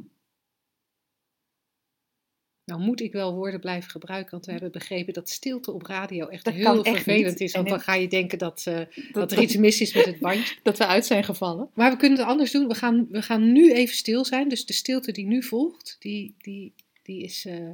Nou 2.66 2.80
moet 2.80 3.00
ik 3.00 3.12
wel 3.12 3.35
woorden 3.35 3.61
blijven 3.61 3.90
gebruiken, 3.90 4.30
want 4.30 4.46
we 4.46 4.52
hebben 4.52 4.73
begrepen 4.73 5.12
dat 5.12 5.28
stilte 5.28 5.73
op 5.73 5.82
radio 5.82 6.26
echt 6.26 6.44
Dat 6.44 6.54
heel 6.54 6.85
echt 6.85 7.02
vervelend 7.02 7.40
is. 7.40 7.52
Want 7.52 7.68
dan 7.68 7.80
ga 7.80 7.94
je 7.94 8.08
denken 8.08 8.38
dat, 8.38 8.64
eh, 8.66 8.76
Dat, 8.76 9.12
dat 9.12 9.32
er 9.32 9.42
iets 9.42 9.56
mis 9.56 9.80
is 9.80 9.94
met 9.94 10.04
het 10.04 10.18
bandje. 10.18 10.56
dat 10.62 10.78
we 10.78 10.87
uit 10.87 11.06
zijn 11.06 11.25
gevallen. 11.25 11.70
Maar 11.75 11.90
we 11.90 11.96
kunnen 11.96 12.18
het 12.18 12.26
anders 12.26 12.50
doen. 12.50 12.68
We 12.68 12.75
gaan, 12.75 13.06
we 13.11 13.23
gaan 13.23 13.52
nu 13.52 13.73
even 13.73 13.94
stil 13.94 14.25
zijn. 14.25 14.49
Dus 14.49 14.66
de 14.66 14.73
stilte 14.73 15.12
die 15.12 15.26
nu 15.26 15.42
volgt, 15.42 15.96
die, 15.99 16.35
die, 16.38 16.75
die, 17.02 17.23
is, 17.23 17.44
eh, 17.44 17.70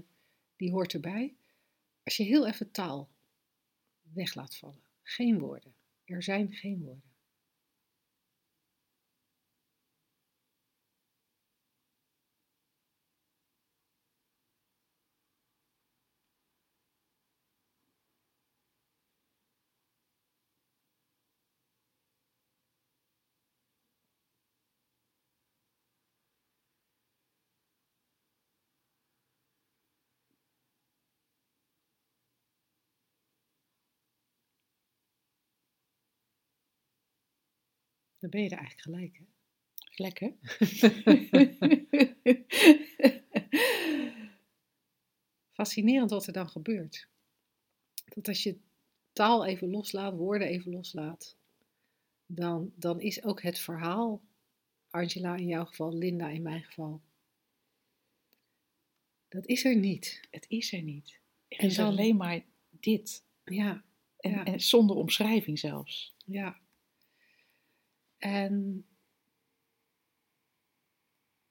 die 0.57 0.71
hoort 0.71 0.93
erbij. 0.93 1.35
Als 2.05 2.17
je 2.17 2.23
heel 2.25 2.47
even 2.47 2.71
taal 2.71 3.09
weg 4.15 4.35
laat 4.35 4.57
vallen. 4.57 4.81
Geen 5.03 5.39
woorden. 5.39 5.73
Er 6.05 6.23
zijn 6.23 6.53
geen 6.53 6.81
woorden. 6.85 7.12
Dan 38.23 38.31
ben 38.31 38.43
je 38.43 38.49
er 38.51 38.59
eigenlijk 38.59 38.81
gelijk. 38.81 39.19
Hè? 39.19 39.25
Lekker. 39.95 40.33
Fascinerend 45.53 46.11
wat 46.11 46.27
er 46.27 46.33
dan 46.33 46.49
gebeurt. 46.49 47.09
Dat 48.05 48.29
als 48.29 48.43
je 48.43 48.57
taal 49.13 49.47
even 49.47 49.71
loslaat, 49.71 50.15
woorden 50.17 50.49
even 50.49 50.73
loslaat, 50.73 51.37
dan, 52.27 52.73
dan 52.77 53.01
is 53.01 53.23
ook 53.25 53.43
het 53.43 53.59
verhaal, 53.59 54.23
Angela 54.91 55.37
in 55.37 55.47
jouw 55.47 55.65
geval, 55.65 55.95
Linda 55.95 56.29
in 56.29 56.43
mijn 56.43 56.63
geval, 56.63 57.01
dat 59.29 59.47
is 59.47 59.65
er 59.65 59.77
niet. 59.77 60.21
het 60.31 60.45
is 60.49 60.73
er 60.73 60.83
niet. 60.83 61.21
Er 61.49 61.59
En 61.59 61.67
is 61.67 61.75
dan- 61.77 61.87
alleen 61.87 62.17
maar 62.17 62.45
dit. 62.71 63.25
Ja, 63.45 63.85
En, 64.17 64.31
Ja. 64.31 64.45
en 64.45 64.61
zonder 64.61 64.97
omschrijving 64.97 65.59
zelfs. 65.59 66.15
ja. 66.25 66.61
En 68.23 68.85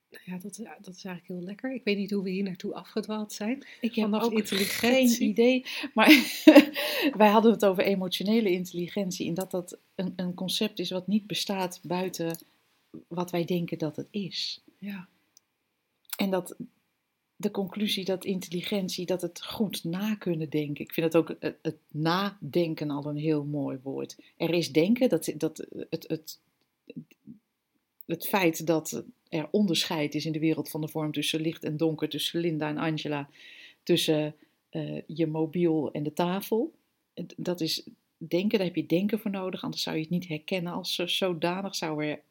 nou 0.10 0.24
ja, 0.26 0.38
dat, 0.38 0.56
dat 0.82 0.96
is 0.96 1.06
eigenlijk 1.06 1.28
heel 1.28 1.42
lekker. 1.42 1.74
Ik 1.74 1.84
weet 1.84 1.98
niet 1.98 2.12
hoe 2.12 2.24
we 2.24 2.30
hier 2.30 2.44
naartoe 2.44 2.74
afgedwaald 2.74 3.34
zijn. 3.34 3.66
Ik 3.82 3.96
heb 3.96 4.06
Vanaf 4.06 4.24
ook 4.24 4.32
intelligentie. 4.32 5.18
geen 5.18 5.30
idee. 5.30 5.66
Maar 5.94 6.08
wij 7.18 7.30
hadden 7.30 7.52
het 7.52 7.66
over 7.66 7.84
emotionele 7.84 8.52
intelligentie. 8.52 9.28
En 9.28 9.34
dat 9.34 9.52
dat 9.52 9.80
een, 9.96 10.14
een 10.16 10.34
concept 10.34 10.80
is 10.80 10.90
wat 10.92 11.08
niet 11.08 11.28
bestaat 11.28 11.80
buiten 11.84 12.38
wat 13.08 13.32
wij 13.32 13.46
denken 13.46 13.78
dat 13.78 13.96
het 13.96 14.08
is. 14.12 14.64
Ja, 14.78 15.08
En 16.18 16.30
dat 16.30 16.56
de 17.36 17.52
conclusie 17.52 18.06
dat 18.06 18.26
intelligentie, 18.26 19.06
dat 19.06 19.22
het 19.22 19.46
goed 19.46 19.84
na 19.84 20.16
kunnen 20.16 20.50
denken. 20.50 20.84
Ik 20.84 20.94
vind 20.94 21.14
het 21.14 21.16
ook 21.16 21.36
het, 21.40 21.58
het 21.62 21.78
nadenken 21.92 22.90
al 22.90 23.06
een 23.06 23.18
heel 23.18 23.44
mooi 23.44 23.80
woord. 23.84 24.18
Er 24.38 24.54
is 24.54 24.72
denken, 24.72 25.10
dat, 25.10 25.34
dat 25.38 25.68
het, 25.90 26.08
het, 26.08 26.40
het 28.06 28.28
feit 28.28 28.68
dat 28.68 29.04
er 29.30 29.48
onderscheid 29.52 30.16
is 30.16 30.26
in 30.26 30.32
de 30.32 30.40
wereld 30.40 30.70
van 30.70 30.82
de 30.82 30.88
vorm 30.88 31.12
tussen 31.12 31.42
licht 31.42 31.64
en 31.64 31.78
donker, 31.78 32.10
tussen 32.10 32.40
Linda 32.40 32.70
en 32.70 32.78
Angela, 32.78 33.30
tussen 33.84 34.36
eh, 34.70 35.02
je 35.08 35.28
mobiel 35.28 35.92
en 35.92 36.04
de 36.04 36.14
tafel. 36.14 36.74
Dat 37.38 37.62
is 37.62 37.88
denken, 38.18 38.58
daar 38.58 38.68
heb 38.68 38.76
je 38.76 38.86
denken 38.86 39.20
voor 39.20 39.32
nodig, 39.32 39.64
anders 39.64 39.84
zou 39.84 39.96
je 39.96 40.02
het 40.02 40.12
niet 40.12 40.28
herkennen 40.28 40.74
als 40.74 40.96
zo- 40.96 41.08
zodanig. 41.08 41.76
Zou, 41.76 42.06
er, 42.06 42.22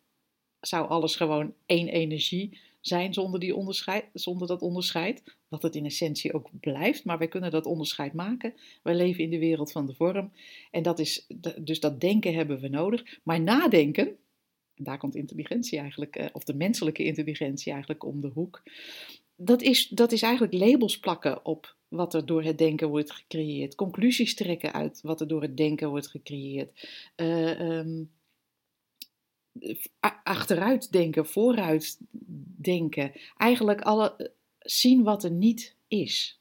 zou 0.61 0.89
alles 0.89 1.17
gewoon 1.17 1.55
één 1.67 1.89
energie 1.89 2.59
zijn 2.81 3.15
zonder, 3.15 3.41
die 3.41 3.57
onderscheid, 3.57 4.05
zonder 4.13 4.49
dat 4.49 4.63
onderscheid. 4.63 5.23
Wat 5.49 5.63
het 5.63 5.75
in 5.75 5.85
essentie 5.85 6.33
ook 6.33 6.49
blijft, 6.61 7.05
maar 7.05 7.19
wij 7.19 7.29
kunnen 7.29 7.51
dat 7.51 7.67
onderscheid 7.67 8.13
maken. 8.13 8.55
Wij 8.83 8.95
leven 8.95 9.25
in 9.25 9.31
de 9.31 9.39
wereld 9.39 9.73
van 9.73 9.87
de 9.87 9.95
vorm. 9.95 10.33
En 10.71 10.83
dat 10.83 10.99
is, 10.99 11.27
dus 11.61 11.81
dat 11.81 12.01
denken 12.01 12.35
hebben 12.35 12.61
we 12.61 12.69
nodig. 12.69 13.19
Maar 13.23 13.41
nadenken, 13.41 14.07
en 14.07 14.17
daar 14.85 14.99
komt 14.99 15.15
intelligentie 15.15 15.79
eigenlijk, 15.79 16.17
eh, 16.17 16.27
of 16.33 16.45
de 16.45 16.55
menselijke 16.55 17.05
intelligentie 17.05 17.73
eigenlijk 17.73 18.05
om 18.05 18.21
de 18.21 18.29
hoek. 18.29 18.63
Dat 19.37 19.63
is, 19.63 19.89
dat 19.89 20.13
is 20.13 20.23
eigenlijk 20.23 20.55
labels 20.55 20.99
plakken 20.99 21.45
op 21.45 21.77
wat 21.89 22.15
er 22.15 22.27
door 22.27 22.43
het 22.43 22.59
denken 22.59 22.89
wordt 22.89 23.13
gecreëerd. 23.13 23.75
Conclusies 23.75 24.35
trekken 24.35 24.73
uit 24.73 25.01
wat 25.01 25.21
er 25.21 25.29
door 25.29 25.43
het 25.43 25.57
denken 25.57 25.89
wordt 25.89 26.07
gecreëerd. 26.09 26.89
Uh, 27.17 27.79
um, 27.79 28.11
achteruit 30.23 30.93
denken, 30.93 31.27
vooruit 31.27 31.99
denken. 32.57 33.13
Eigenlijk 33.37 33.81
alle, 33.81 34.33
zien 34.59 35.03
wat 35.03 35.25
er 35.25 35.31
niet 35.31 35.77
is. 35.89 36.41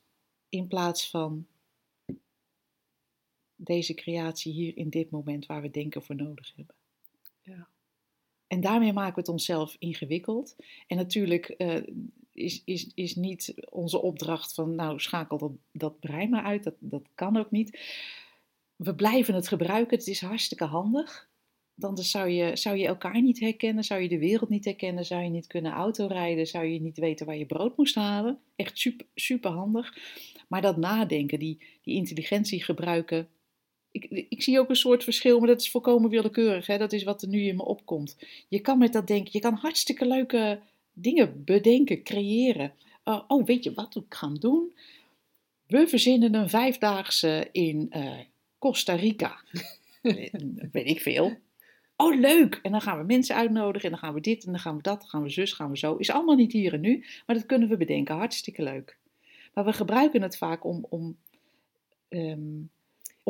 In 0.50 0.67
plaats 0.67 1.10
van 1.10 1.48
deze 3.55 3.93
creatie 3.93 4.53
hier 4.53 4.77
in 4.77 4.89
dit 4.89 5.10
moment 5.10 5.46
waar 5.46 5.62
we 5.62 5.69
denken 5.69 6.03
voor 6.03 6.15
nodig 6.15 6.53
hebben. 6.55 6.75
Ja. 7.41 7.67
En 8.50 8.62
daarmee 8.62 8.94
maken 8.94 9.13
we 9.13 9.20
het 9.20 9.29
onszelf 9.29 9.75
ingewikkeld. 9.79 10.56
En 10.88 10.98
natuurlijk 10.98 11.56
uh, 11.58 11.75
is, 12.34 12.62
is, 12.65 12.91
is 12.94 13.15
niet 13.15 13.53
onze 13.70 14.01
opdracht 14.01 14.53
van, 14.53 14.75
nou 14.75 15.00
schakel 15.00 15.38
dat, 15.38 15.51
dat 15.72 16.00
brein 16.00 16.29
maar 16.29 16.44
uit, 16.44 16.63
dat, 16.63 16.75
dat 16.79 17.03
kan 17.15 17.38
ook 17.38 17.51
niet. 17.51 17.79
We 18.75 18.96
blijven 18.96 19.34
het 19.34 19.48
gebruiken, 19.48 19.98
het 19.98 20.08
is 20.08 20.22
hartstikke 20.22 20.65
handig. 20.65 21.29
Dan 21.75 21.98
zou 21.98 22.29
je, 22.29 22.56
zou 22.56 22.77
je 22.77 22.88
elkaar 22.88 23.22
niet 23.22 23.39
herkennen, 23.39 23.84
zou 23.84 24.01
je 24.01 24.10
de 24.10 24.20
wereld 24.20 24.50
niet 24.50 24.65
herkennen, 24.65 25.06
zou 25.06 25.24
je 25.24 25.29
niet 25.29 25.48
kunnen 25.48 25.72
autorijden, 25.72 26.48
zou 26.48 26.65
je 26.65 26.82
niet 26.82 26.98
weten 26.98 27.25
waar 27.25 27.38
je 27.38 27.46
brood 27.46 27.77
moest 27.77 27.96
halen. 27.96 28.39
Echt 28.56 28.77
super, 28.77 29.06
super 29.15 29.51
handig. 29.51 29.98
Maar 30.48 30.62
dat 30.62 30.77
nadenken, 30.77 31.39
die, 31.39 31.62
die 31.82 31.96
intelligentie 31.96 32.63
gebruiken, 32.63 33.29
ik, 33.91 34.25
ik, 34.29 34.43
zie 34.43 34.60
ook 34.60 34.69
een 34.69 34.75
soort 34.75 35.03
verschil, 35.03 35.39
maar 35.39 35.48
dat 35.48 35.62
is 35.62 35.72
volkomen 35.72 36.10
willekeurig. 36.10 36.67
Hè? 36.67 36.77
Dat 36.77 36.93
is 36.93 37.03
wat 37.03 37.22
er 37.22 37.27
nu 37.27 37.41
in 37.41 37.55
me 37.55 37.65
opkomt. 37.65 38.17
Je 38.48 38.60
kan 38.60 38.77
met 38.77 38.93
dat 38.93 39.08
denken, 39.08 39.29
je 39.34 39.39
kan 39.39 39.53
hartstikke 39.53 40.08
leuke 40.08 40.60
dingen 40.93 41.43
bedenken, 41.43 42.03
creëren. 42.03 42.74
Uh, 43.05 43.22
oh, 43.27 43.46
weet 43.46 43.63
je 43.63 43.74
wat 43.74 43.93
we 43.93 44.03
gaan 44.10 44.36
doen? 44.36 44.74
We 45.67 45.88
verzinnen 45.88 46.34
een 46.34 46.50
vijfdaagse 46.50 47.48
in 47.51 47.89
uh, 47.96 48.19
Costa 48.60 48.93
Rica. 48.93 49.43
weet 50.72 50.88
ik 50.88 51.01
veel. 51.01 51.38
Oh, 51.96 52.19
leuk! 52.19 52.60
En 52.63 52.72
dan 52.72 52.81
gaan 52.81 52.98
we 52.98 53.03
mensen 53.03 53.36
uitnodigen 53.36 53.84
en 53.84 53.89
dan 53.89 54.00
gaan 54.00 54.13
we 54.13 54.22
dit 54.22 54.46
en 54.46 54.51
dan 54.51 54.62
gaan 54.62 54.75
we 54.75 54.81
dat, 54.81 55.00
dan 55.00 55.10
gaan 55.10 55.24
we 55.24 55.29
zus, 55.29 55.53
gaan 55.53 55.69
we 55.69 55.77
zo. 55.77 55.96
Is 55.96 56.10
allemaal 56.10 56.36
niet 56.36 56.51
hier 56.51 56.74
en 56.74 56.81
nu, 56.81 57.05
maar 57.25 57.36
dat 57.36 57.46
kunnen 57.46 57.69
we 57.69 57.77
bedenken. 57.77 58.15
Hartstikke 58.15 58.63
leuk. 58.63 58.98
Maar 59.53 59.65
we 59.65 59.74
gebruiken 59.74 60.22
het 60.22 60.38
vaak 60.38 60.65
om, 60.65 60.86
om 60.89 61.17
um, 62.10 62.69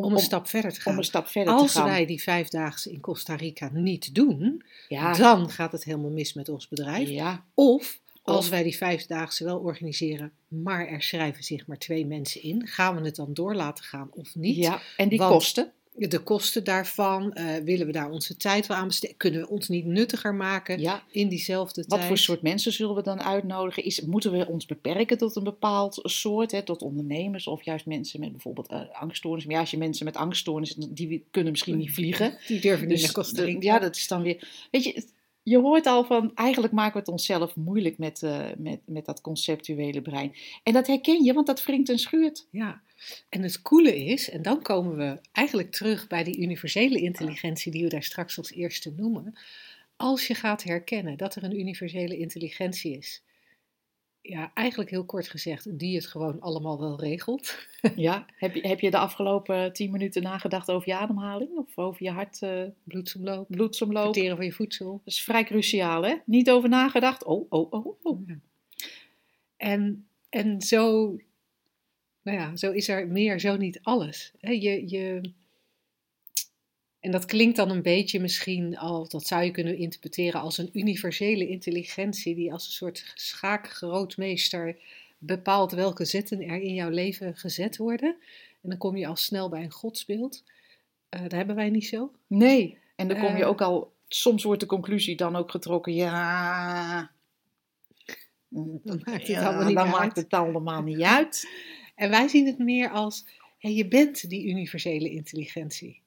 om, 0.04 0.14
een 0.14 0.20
stap 0.20 0.48
verder 0.48 0.74
te 0.74 0.82
gaan. 0.82 0.94
Om 0.94 1.00
een 1.00 1.06
stap 1.06 1.28
verder 1.28 1.54
Als 1.54 1.72
te 1.72 1.78
gaan. 1.78 1.88
wij 1.88 2.06
die 2.06 2.22
vijfdaagse 2.22 2.92
in 2.92 3.00
Costa 3.00 3.36
Rica 3.36 3.70
niet 3.74 4.16
doen, 4.16 4.64
ja. 4.88 5.14
dan 5.14 5.50
gaat 5.50 5.72
het 5.72 5.84
helemaal 5.84 6.12
mis 6.12 6.34
met 6.34 6.50
ons 6.50 6.68
bedrijf. 6.68 7.10
Ja. 7.10 7.46
Of 7.54 8.00
als 8.24 8.50
wij 8.50 8.64
die 8.64 8.78
vijfdaagse 8.78 9.44
wel 9.44 9.60
organiseren, 9.60 10.32
maar 10.48 10.88
er 10.88 11.02
schrijven 11.02 11.44
zich 11.44 11.68
maar 11.68 11.78
twee 11.78 12.06
mensen 12.06 12.44
in, 12.44 12.68
gaan 12.68 12.96
we 12.96 13.06
het 13.06 13.16
dan 13.16 13.34
door 13.34 13.56
laten 13.56 13.84
gaan 13.84 14.10
of 14.12 14.36
niet? 14.36 14.56
Ja, 14.56 14.82
en 14.98 15.10
die 15.10 15.20
kosten? 15.20 15.72
De 16.08 16.20
kosten 16.20 16.64
daarvan, 16.64 17.34
uh, 17.34 17.56
willen 17.56 17.86
we 17.86 17.92
daar 17.92 18.10
onze 18.10 18.38
tijd 18.38 18.68
wel 18.68 18.78
aan 18.78 18.88
besteden? 18.88 19.18
Kunnen 19.18 19.42
we 19.42 19.50
ons 19.50 19.68
niet 19.68 19.86
nuttiger 19.86 20.36
maken 20.36 20.80
ja. 20.80 21.04
in 21.12 21.28
diezelfde 21.28 21.86
tijd? 21.86 22.00
Wat 22.00 22.08
voor 22.08 22.18
soort 22.18 22.42
mensen 22.42 22.72
zullen 22.72 22.96
we 22.96 23.02
dan 23.02 23.22
uitnodigen? 23.22 23.84
Is, 23.84 24.02
moeten 24.02 24.32
we 24.32 24.48
ons 24.48 24.66
beperken 24.66 25.18
tot 25.18 25.36
een 25.36 25.44
bepaald 25.44 26.00
soort, 26.04 26.52
hè, 26.52 26.64
tot 26.64 26.82
ondernemers 26.82 27.48
of 27.48 27.64
juist 27.64 27.86
mensen 27.86 28.20
met 28.20 28.32
bijvoorbeeld 28.32 28.72
uh, 28.72 28.82
angststoornissen? 28.92 29.52
Maar 29.52 29.62
ja, 29.62 29.66
als 29.66 29.74
je 29.74 29.86
mensen 29.86 30.06
met 30.06 30.16
angststoornissen, 30.16 30.94
die 30.94 31.26
kunnen 31.32 31.52
misschien 31.52 31.78
niet 31.78 31.94
vliegen. 31.94 32.38
Die 32.48 32.62
durven 32.62 32.88
niet 32.88 32.98
dus, 32.98 33.06
naar 33.06 33.14
Costa 33.14 33.44
Rica. 33.44 33.60
Ja, 33.60 33.80
dat 33.80 33.96
is 33.96 34.08
dan 34.08 34.22
weer... 34.22 34.68
Weet 34.72 34.84
je, 34.84 35.04
je 35.44 35.60
hoort 35.60 35.86
al 35.86 36.04
van, 36.04 36.32
eigenlijk 36.36 36.74
maken 36.74 36.94
we 36.94 37.00
het 37.00 37.08
onszelf 37.08 37.56
moeilijk 37.56 37.98
met, 37.98 38.22
uh, 38.22 38.46
met, 38.58 38.80
met 38.86 39.06
dat 39.06 39.22
conceptuele 39.22 40.02
brein. 40.02 40.36
En 40.64 40.74
dat 40.74 40.88
herken 40.88 41.24
je, 41.24 41.34
want 41.34 41.48
dat 41.48 41.64
wringt 41.64 41.90
en 41.90 42.00
schuurt. 42.00 42.48
Ja, 42.52 42.82
en 43.30 43.44
het 43.44 43.62
coole 43.62 44.06
is, 44.06 44.30
en 44.30 44.42
dan 44.42 44.62
komen 44.62 44.98
we 44.98 45.20
eigenlijk 45.32 45.72
terug 45.72 46.08
bij 46.08 46.24
die 46.24 46.42
universele 46.42 47.00
intelligentie 47.00 47.72
die 47.72 47.84
we 47.84 47.90
daar 47.90 48.04
straks 48.04 48.38
als 48.38 48.52
eerste 48.52 48.94
noemen. 48.96 49.34
Als 49.96 50.28
je 50.28 50.34
gaat 50.34 50.64
herkennen 50.64 51.18
dat 51.18 51.36
er 51.36 51.44
een 51.44 51.60
universele 51.60 52.18
intelligentie 52.18 52.98
is, 52.98 53.24
ja, 54.22 54.52
eigenlijk 54.54 54.90
heel 54.90 55.06
kort 55.06 55.28
gezegd, 55.28 55.80
die 55.80 55.96
het 55.96 56.06
gewoon 56.06 56.40
allemaal 56.40 56.80
wel 56.80 57.00
regelt. 57.00 57.58
Ja, 57.96 58.26
heb 58.36 58.56
je, 58.56 58.68
heb 58.68 58.80
je 58.80 58.92
de 58.92 58.98
afgelopen 58.98 59.74
tien 59.74 59.92
minuten 59.92 60.22
nagedacht 60.22 60.72
over 60.72 60.88
je 60.88 60.96
ademhaling 60.96 61.58
of 61.58 61.78
over 61.78 62.04
je 62.04 62.10
hart, 62.10 62.42
uh, 62.42 62.64
bloedsomloop, 62.84 63.46
bloedsomloop, 63.50 64.04
verteren 64.04 64.36
van 64.36 64.46
je 64.46 64.52
voedsel? 64.52 64.92
Dat 64.92 65.14
is 65.14 65.22
vrij 65.22 65.44
cruciaal, 65.44 66.04
hè? 66.04 66.16
Niet 66.26 66.50
over 66.50 66.70
nagedacht. 66.70 67.24
Oh, 67.24 67.46
oh, 67.50 67.74
oh, 67.74 67.98
oh. 68.04 68.28
Ja. 68.28 68.40
En, 69.58 70.08
en 70.30 70.62
zo 70.62 71.16
nou 72.30 72.42
ja, 72.42 72.56
zo 72.56 72.72
is 72.72 72.88
er 72.88 73.08
meer, 73.08 73.40
zo 73.40 73.58
niet 73.58 73.80
alles. 73.84 74.32
Je, 74.40 74.90
je, 74.90 75.32
en 77.00 77.12
dat 77.12 77.26
klinkt 77.26 77.56
dan 77.56 77.70
een 77.70 77.82
beetje 77.82 78.20
misschien 78.20 78.78
al, 78.78 79.08
dat 79.08 79.28
zou 79.28 79.44
je 79.44 79.52
kunnen 79.52 79.78
interpreteren 79.78 80.42
als 80.42 80.58
een 80.58 80.70
universele 80.74 81.48
intelligentie, 81.48 82.36
die 82.36 82.54
als 82.54 82.66
een 82.66 82.72
soort 82.72 83.12
schaakgrootmeester 83.16 84.78
bepaalt 85.18 85.72
welke 85.72 86.06
zetten 86.06 86.42
er 86.42 86.62
in 86.62 86.74
jouw 86.74 86.90
leven 86.90 87.38
gezet 87.38 87.78
worden. 87.78 88.16
En 88.62 88.70
dan 88.70 88.78
kom 88.78 88.98
je 88.98 89.08
al 89.08 89.16
snel 89.16 89.50
bij 89.50 89.64
een 89.64 89.72
godsbeeld. 89.72 90.44
Uh, 91.16 91.22
dat 91.22 91.32
hebben 91.32 91.56
wij 91.56 91.70
niet 91.70 91.88
zo. 91.88 92.12
Nee, 92.28 92.78
en 92.96 93.08
dan 93.08 93.20
kom 93.20 93.36
je 93.36 93.44
uh, 93.44 93.48
ook 93.48 93.62
al, 93.62 93.94
soms 94.08 94.44
wordt 94.44 94.62
de 94.62 94.68
conclusie 94.68 95.16
dan 95.16 95.36
ook 95.36 95.52
getrokken, 95.52 95.94
ja. 95.94 97.12
Dan 98.50 98.82
maakt 98.84 99.12
het, 99.12 99.28
ja, 99.28 99.46
allemaal, 99.46 99.66
niet 99.66 99.76
dan 99.76 99.86
uit. 99.86 99.96
maakt 99.96 100.16
het 100.16 100.34
allemaal 100.34 100.82
niet 100.82 101.02
uit. 101.02 101.48
En 102.00 102.10
wij 102.10 102.28
zien 102.28 102.46
het 102.46 102.58
meer 102.58 102.90
als, 102.90 103.26
je 103.58 103.88
bent 103.88 104.30
die 104.30 104.48
universele 104.48 105.10
intelligentie. 105.10 106.02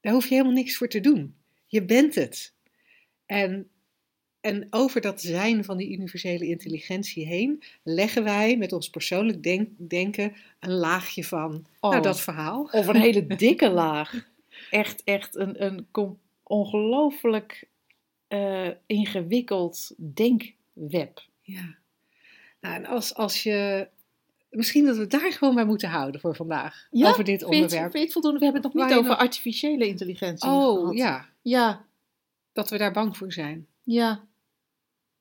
Daar 0.00 0.12
hoef 0.12 0.24
je 0.24 0.34
helemaal 0.34 0.52
niks 0.52 0.76
voor 0.76 0.88
te 0.88 1.00
doen. 1.00 1.34
Je 1.66 1.84
bent 1.84 2.14
het. 2.14 2.54
En, 3.26 3.70
en 4.40 4.66
over 4.70 5.00
dat 5.00 5.20
zijn 5.20 5.64
van 5.64 5.76
die 5.76 5.92
universele 5.92 6.46
intelligentie 6.46 7.26
heen 7.26 7.62
leggen 7.82 8.24
wij 8.24 8.56
met 8.56 8.72
ons 8.72 8.90
persoonlijk 8.90 9.42
denk, 9.42 9.68
denken 9.76 10.34
een 10.60 10.72
laagje 10.72 11.24
van 11.24 11.66
Oh. 11.80 11.90
nou, 11.90 12.02
dat 12.02 12.20
verhaal. 12.20 12.68
Of 12.72 12.86
een 12.86 13.00
hele 13.00 13.26
dikke 13.26 13.70
laag. 13.82 14.28
Echt, 14.70 15.04
echt 15.04 15.36
een, 15.36 15.64
een 15.64 15.86
ongelooflijk 16.42 17.68
eh, 18.28 18.70
ingewikkeld 18.86 19.94
denkweb. 19.96 21.22
Ja. 21.40 21.76
Nou, 22.60 22.74
en 22.74 22.86
als, 22.86 23.14
als 23.14 23.42
je. 23.42 23.88
Misschien 24.50 24.84
dat 24.84 24.96
we 24.96 25.06
daar 25.06 25.32
gewoon 25.32 25.54
bij 25.54 25.64
moeten 25.64 25.88
houden 25.88 26.20
voor 26.20 26.36
vandaag. 26.36 26.88
over 26.90 27.24
dit 27.24 27.42
onderwerp. 27.44 27.70
Vind 27.82 27.92
je 27.92 27.98
het 28.00 28.12
voldoende? 28.12 28.38
We 28.38 28.44
hebben 28.44 28.62
het 28.62 28.72
nog 28.74 28.84
niet 28.88 28.94
over 28.96 29.10
nog- 29.10 29.18
artificiële 29.20 29.86
intelligentie 29.86 30.48
Oh, 30.50 30.78
gehad. 30.80 30.96
ja. 30.96 31.28
Ja, 31.42 31.84
Dat 32.52 32.70
we 32.70 32.78
daar 32.78 32.92
bang 32.92 33.16
voor 33.16 33.32
zijn. 33.32 33.66
ja. 33.82 34.26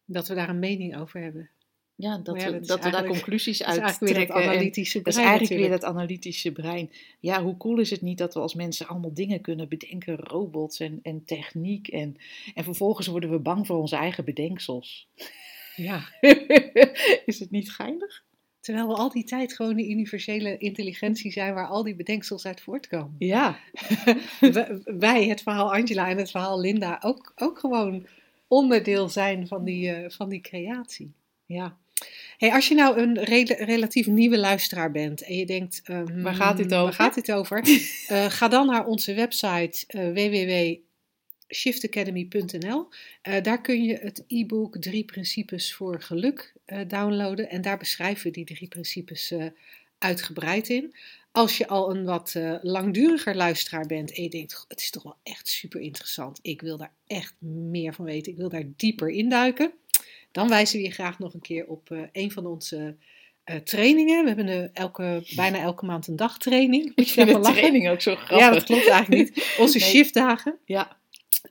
Dat 0.10 0.28
we 0.28 0.34
daar 0.36 0.50
een 0.50 0.60
mening 0.60 0.98
over 0.98 1.22
hebben. 1.22 1.50
Ja, 1.96 2.18
dat, 2.18 2.42
ja, 2.42 2.46
we, 2.52 2.60
dat 2.60 2.68
dat 2.68 2.84
we 2.84 2.90
daar 2.92 3.06
conclusies 3.06 3.58
Dat 3.58 3.68
is 3.68 3.74
uit 3.74 3.82
eigenlijk 3.82 4.00
weer 4.00 4.14
trekken. 4.14 4.36
dat 4.36 4.44
en- 4.44 4.50
analytische 4.58 4.98
Dat 4.98 5.08
is 5.08 5.14
brein 5.14 5.30
eigenlijk 5.30 5.60
weer 5.62 5.70
dat 5.70 5.84
analytische 5.84 6.52
brein. 6.52 6.92
Ja, 7.20 7.44
hoe 7.44 7.58
cool 7.58 7.80
is 7.80 7.90
het 7.90 8.02
niet 8.02 8.18
dat 8.18 8.34
we 8.34 8.40
als 8.40 8.54
mensen 8.56 8.88
allemaal 8.88 9.14
dingen 9.14 9.42
kunnen 9.42 9.70
bedenken, 9.70 10.16
robots 10.18 10.80
en, 10.80 11.00
en 11.04 11.26
techniek. 11.26 11.88
En, 11.88 12.16
en 12.56 12.64
vervolgens 12.64 13.08
worden 13.08 13.30
we 13.32 13.40
bang 13.40 13.68
voor 13.68 13.78
onze 13.78 13.96
eigen 13.96 14.26
bedenksels. 14.26 15.08
Ja. 15.76 16.02
is 17.26 17.40
het 17.40 17.52
niet 17.52 17.72
geinig? 17.72 18.26
Terwijl 18.68 18.88
we 18.88 18.94
al 18.94 19.12
die 19.12 19.24
tijd 19.24 19.54
gewoon 19.54 19.76
die 19.76 19.90
universele 19.90 20.58
intelligentie 20.58 21.32
zijn 21.32 21.54
waar 21.54 21.68
al 21.68 21.84
die 21.84 21.96
bedenksels 21.96 22.46
uit 22.46 22.62
voortkomen. 22.62 23.16
Ja. 23.20 23.60
Wij, 24.86 25.28
het 25.28 25.42
verhaal 25.42 25.74
Angela 25.74 26.10
en 26.10 26.18
het 26.18 26.32
verhaal 26.32 26.60
Linda, 26.60 27.00
ook, 27.02 27.32
ook 27.36 27.60
gewoon 27.60 28.06
onderdeel 28.48 29.10
zijn 29.10 29.48
van 29.48 29.64
die, 29.64 29.92
eh, 29.92 30.10
van 30.10 30.30
die 30.30 30.42
creatie. 30.42 31.12
Ja. 31.46 31.78
Hey, 32.38 32.52
als 32.52 32.68
je 32.68 32.76
nou 32.76 33.00
een 33.00 33.24
rela- 33.24 33.66
relatief 33.66 34.08
nieuwe 34.08 34.38
luisteraar 34.38 34.92
bent 34.92 35.22
en 35.22 35.36
je 35.36 35.46
denkt, 35.46 35.82
ehm, 35.84 36.22
Waar 36.22 36.36
gaat 36.36 36.58
dit 36.58 36.74
over? 36.74 36.84
Waar 36.84 36.94
gaat 36.94 37.16
dit 37.16 37.32
over? 37.32 37.62
Eh, 38.08 38.26
ga 38.26 38.48
dan 38.48 38.66
naar 38.66 38.86
onze 38.86 39.14
website 39.14 39.84
eh 39.88 40.12
www.shiftacademy.nl. 41.48 42.88
Eh, 43.22 43.44
daar 43.44 43.62
kun 43.62 43.84
je 43.84 43.96
het 43.96 44.24
e-book 44.28 44.78
Drie 44.78 45.06
Principes 45.06 45.74
voor 45.74 46.02
Geluk 46.02 46.54
eh, 46.66 46.80
downloaden. 46.88 47.50
En 47.50 47.62
daar 47.62 47.78
beschrijven 47.78 48.24
we 48.24 48.32
die 48.32 48.46
drie 48.46 48.68
principes 48.68 49.32
eh, 49.32 49.46
uitgebreid 49.98 50.70
in. 50.70 50.96
Als 51.32 51.58
je 51.58 51.68
al 51.68 51.96
een 51.96 52.06
wat 52.06 52.36
langduriger 52.62 53.36
luisteraar 53.36 53.86
bent 53.86 54.16
en 54.16 54.24
je 54.24 54.30
denkt, 54.30 54.66
het 54.68 54.80
is 54.82 54.90
toch 54.90 55.04
wel 55.04 55.16
echt 55.24 55.48
super 55.48 55.82
interessant. 55.82 56.40
Ik 56.42 56.62
wil 56.62 56.78
daar 56.78 56.94
echt 57.08 57.34
meer 57.42 57.94
van 57.94 58.06
weten. 58.06 58.32
Ik 58.32 58.38
wil 58.38 58.50
daar 58.50 58.64
dieper 58.76 59.10
induiken. 59.10 59.72
Dan 60.32 60.50
wijzen 60.50 60.78
we 60.78 60.84
je 60.84 60.92
graag 60.92 61.20
nog 61.20 61.34
een 61.34 61.42
keer 61.42 61.68
op 61.68 62.10
een 62.12 62.32
van 62.32 62.46
onze 62.46 62.96
trainingen. 63.64 64.22
We 64.22 64.28
hebben 64.28 64.48
een, 64.48 64.70
elke, 64.74 65.24
bijna 65.36 65.60
elke 65.60 65.86
maand 65.86 66.08
een 66.08 66.16
dagtraining. 66.16 66.86
Moet 66.86 67.00
Ik 67.00 67.08
vind 67.08 67.28
de 67.28 67.40
training 67.40 67.90
ook 67.90 68.02
zo 68.02 68.16
grappig. 68.16 68.40
Ja, 68.40 68.52
dat 68.52 68.64
klopt 68.64 68.88
eigenlijk 68.88 69.36
niet. 69.36 69.56
Onze 69.60 69.78
Nee. 69.78 69.88
shiftdagen, 69.88 70.58
Ja, 70.66 70.98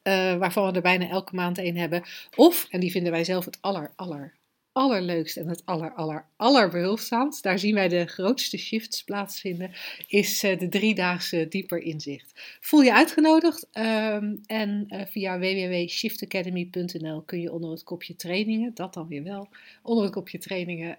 eh, 0.03 0.37
waarvan 0.37 0.67
we 0.67 0.73
er 0.73 0.83
bijna 0.83 1.09
elke 1.09 1.35
maand 1.35 1.59
één 1.59 1.77
hebben. 1.77 2.03
Of, 2.35 2.67
en 2.71 2.81
die 2.81 2.91
vinden 2.91 3.13
wij 3.13 3.25
zelf 3.25 3.45
het 3.45 3.59
aller, 3.61 3.93
aller 3.97 4.35
allerleukste 4.77 5.41
en 5.41 5.49
het 5.49 5.63
aller, 5.65 5.93
aller, 5.95 6.27
allerbehulpzaamst, 6.37 7.43
daar 7.43 7.59
zien 7.59 7.75
wij 7.75 7.89
de 7.89 8.07
grootste 8.07 8.59
shifts 8.59 9.05
plaatsvinden, 9.05 9.71
is 10.07 10.45
uh, 10.45 10.59
de 10.59 10.69
driedaagse 10.69 11.47
dieper 11.49 11.79
inzicht. 11.79 12.59
Voel 12.61 12.83
je 12.83 12.95
uitgenodigd 12.95 13.69
um, 13.73 14.41
en 14.47 14.85
uh, 14.89 15.01
via 15.07 15.39
www.shiftacademy.nl 15.39 17.23
kun 17.23 17.41
je 17.41 17.53
onder 17.53 17.71
het 17.71 17.83
kopje 17.83 18.17
trainingen, 18.17 18.75
dat 18.75 18.95
dan 18.95 19.09
weer 19.09 19.23
wel, 19.23 19.49
onder 19.83 20.05
het 20.05 20.13
kopje 20.15 20.39
trainingen, 20.39 20.99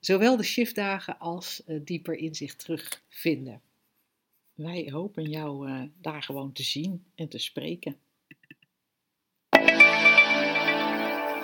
zowel 0.00 0.36
de 0.36 0.42
shiftdagen 0.42 1.18
als 1.18 1.62
dieper 1.82 2.14
inzicht 2.14 2.58
terugvinden. 2.58 3.60
Wij 4.54 4.88
hopen 4.90 5.24
jou 5.24 5.70
daar 6.00 6.22
gewoon 6.22 6.52
te 6.52 6.62
zien 6.62 7.04
en 7.14 7.28
te 7.28 7.38
spreken. 7.38 7.98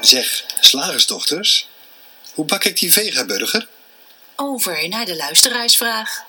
Zeg, 0.00 0.44
slagersdochters, 0.60 1.68
hoe 2.34 2.44
bak 2.44 2.64
ik 2.64 2.78
die 2.78 2.92
vegaburger? 2.92 3.68
Over 4.36 4.88
naar 4.88 5.06
de 5.06 5.16
luisteraarsvraag. 5.16 6.28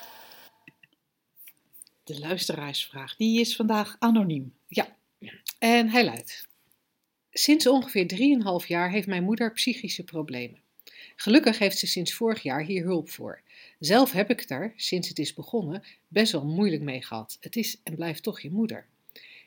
De 2.04 2.18
luisteraarsvraag, 2.18 3.16
die 3.16 3.40
is 3.40 3.56
vandaag 3.56 3.96
anoniem. 3.98 4.54
Ja, 4.66 4.96
en 5.58 5.88
hij 5.88 6.04
luidt. 6.04 6.46
Sinds 7.30 7.66
ongeveer 7.66 8.06
3,5 8.62 8.66
jaar 8.66 8.90
heeft 8.90 9.06
mijn 9.06 9.24
moeder 9.24 9.52
psychische 9.52 10.04
problemen. 10.04 10.60
Gelukkig 11.16 11.58
heeft 11.58 11.78
ze 11.78 11.86
sinds 11.86 12.12
vorig 12.12 12.42
jaar 12.42 12.62
hier 12.64 12.84
hulp 12.84 13.10
voor. 13.10 13.42
Zelf 13.84 14.12
heb 14.12 14.30
ik 14.30 14.50
er, 14.50 14.72
sinds 14.76 15.08
het 15.08 15.18
is 15.18 15.34
begonnen, 15.34 15.82
best 16.08 16.32
wel 16.32 16.44
moeilijk 16.44 16.82
mee 16.82 17.02
gehad. 17.02 17.36
Het 17.40 17.56
is 17.56 17.80
en 17.82 17.94
blijft 17.94 18.22
toch 18.22 18.40
je 18.40 18.50
moeder. 18.50 18.86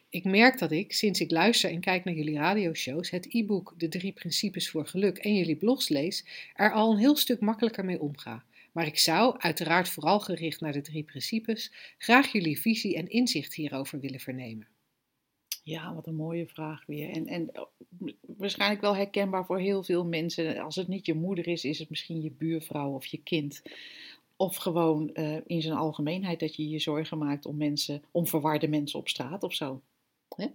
Ik 0.10 0.24
merk 0.24 0.60
dat 0.60 0.72
ik, 0.72 0.94
sinds 0.94 1.20
ik 1.20 1.32
luister 1.32 1.70
en 1.70 1.80
kijk 1.80 2.04
naar 2.04 2.14
jullie 2.14 2.36
radioshows, 2.36 3.10
het 3.10 3.34
e-book 3.34 3.74
De 3.78 3.88
Drie 3.88 4.12
Principes 4.12 4.70
voor 4.70 4.88
Geluk 4.88 5.18
en 5.18 5.36
jullie 5.36 5.56
blogs 5.56 5.90
lees, 5.90 6.26
er 6.54 6.72
al 6.72 6.92
een 6.92 6.98
heel 6.98 7.16
stuk 7.16 7.40
makkelijker 7.40 7.86
mee 7.86 8.02
omga. 8.02 8.44
Maar 8.72 8.86
ik 8.86 8.98
zou, 8.98 9.40
uiteraard 9.40 9.90
vooral 9.90 10.20
gericht 10.20 10.62
naar 10.62 10.74
de 10.74 10.82
drie 10.82 11.04
principes, 11.04 11.72
graag 11.98 12.32
jullie 12.32 12.60
visie 12.60 12.96
en 12.96 13.10
inzicht 13.10 13.54
hierover 13.54 14.00
willen 14.00 14.20
vernemen. 14.20 14.68
Ja, 15.64 15.94
wat 15.94 16.08
een 16.08 16.16
mooie 16.16 16.48
vraag 16.48 16.86
weer. 16.86 17.10
En, 17.10 17.28
en 17.28 17.50
oh, 17.60 17.68
waarschijnlijk 18.20 18.82
wel 18.82 18.96
herkenbaar 18.96 19.46
voor 19.46 19.60
heel 19.60 19.84
veel 19.84 20.06
mensen. 20.06 20.60
Als 20.60 20.76
het 20.76 20.88
niet 20.88 21.06
je 21.06 21.14
moeder 21.14 21.48
is, 21.48 21.66
is 21.66 21.80
het 21.80 21.90
misschien 21.90 22.22
je 22.22 22.32
buurvrouw 22.32 22.92
of 22.92 23.06
je 23.06 23.22
kind. 23.24 23.62
Of 24.36 24.56
gewoon 24.56 25.10
uh, 25.14 25.38
in 25.46 25.62
zijn 25.62 25.78
algemeenheid 25.78 26.40
dat 26.40 26.56
je 26.56 26.70
je 26.70 26.80
zorgen 26.80 27.18
maakt 27.18 27.46
om 27.46 27.58
mensen, 27.58 28.04
om 28.12 28.28
verwarde 28.28 28.68
mensen 28.68 29.00
op 29.00 29.08
straat 29.08 29.44
of 29.44 29.54
zo. 29.54 29.82
Hè? 30.36 30.48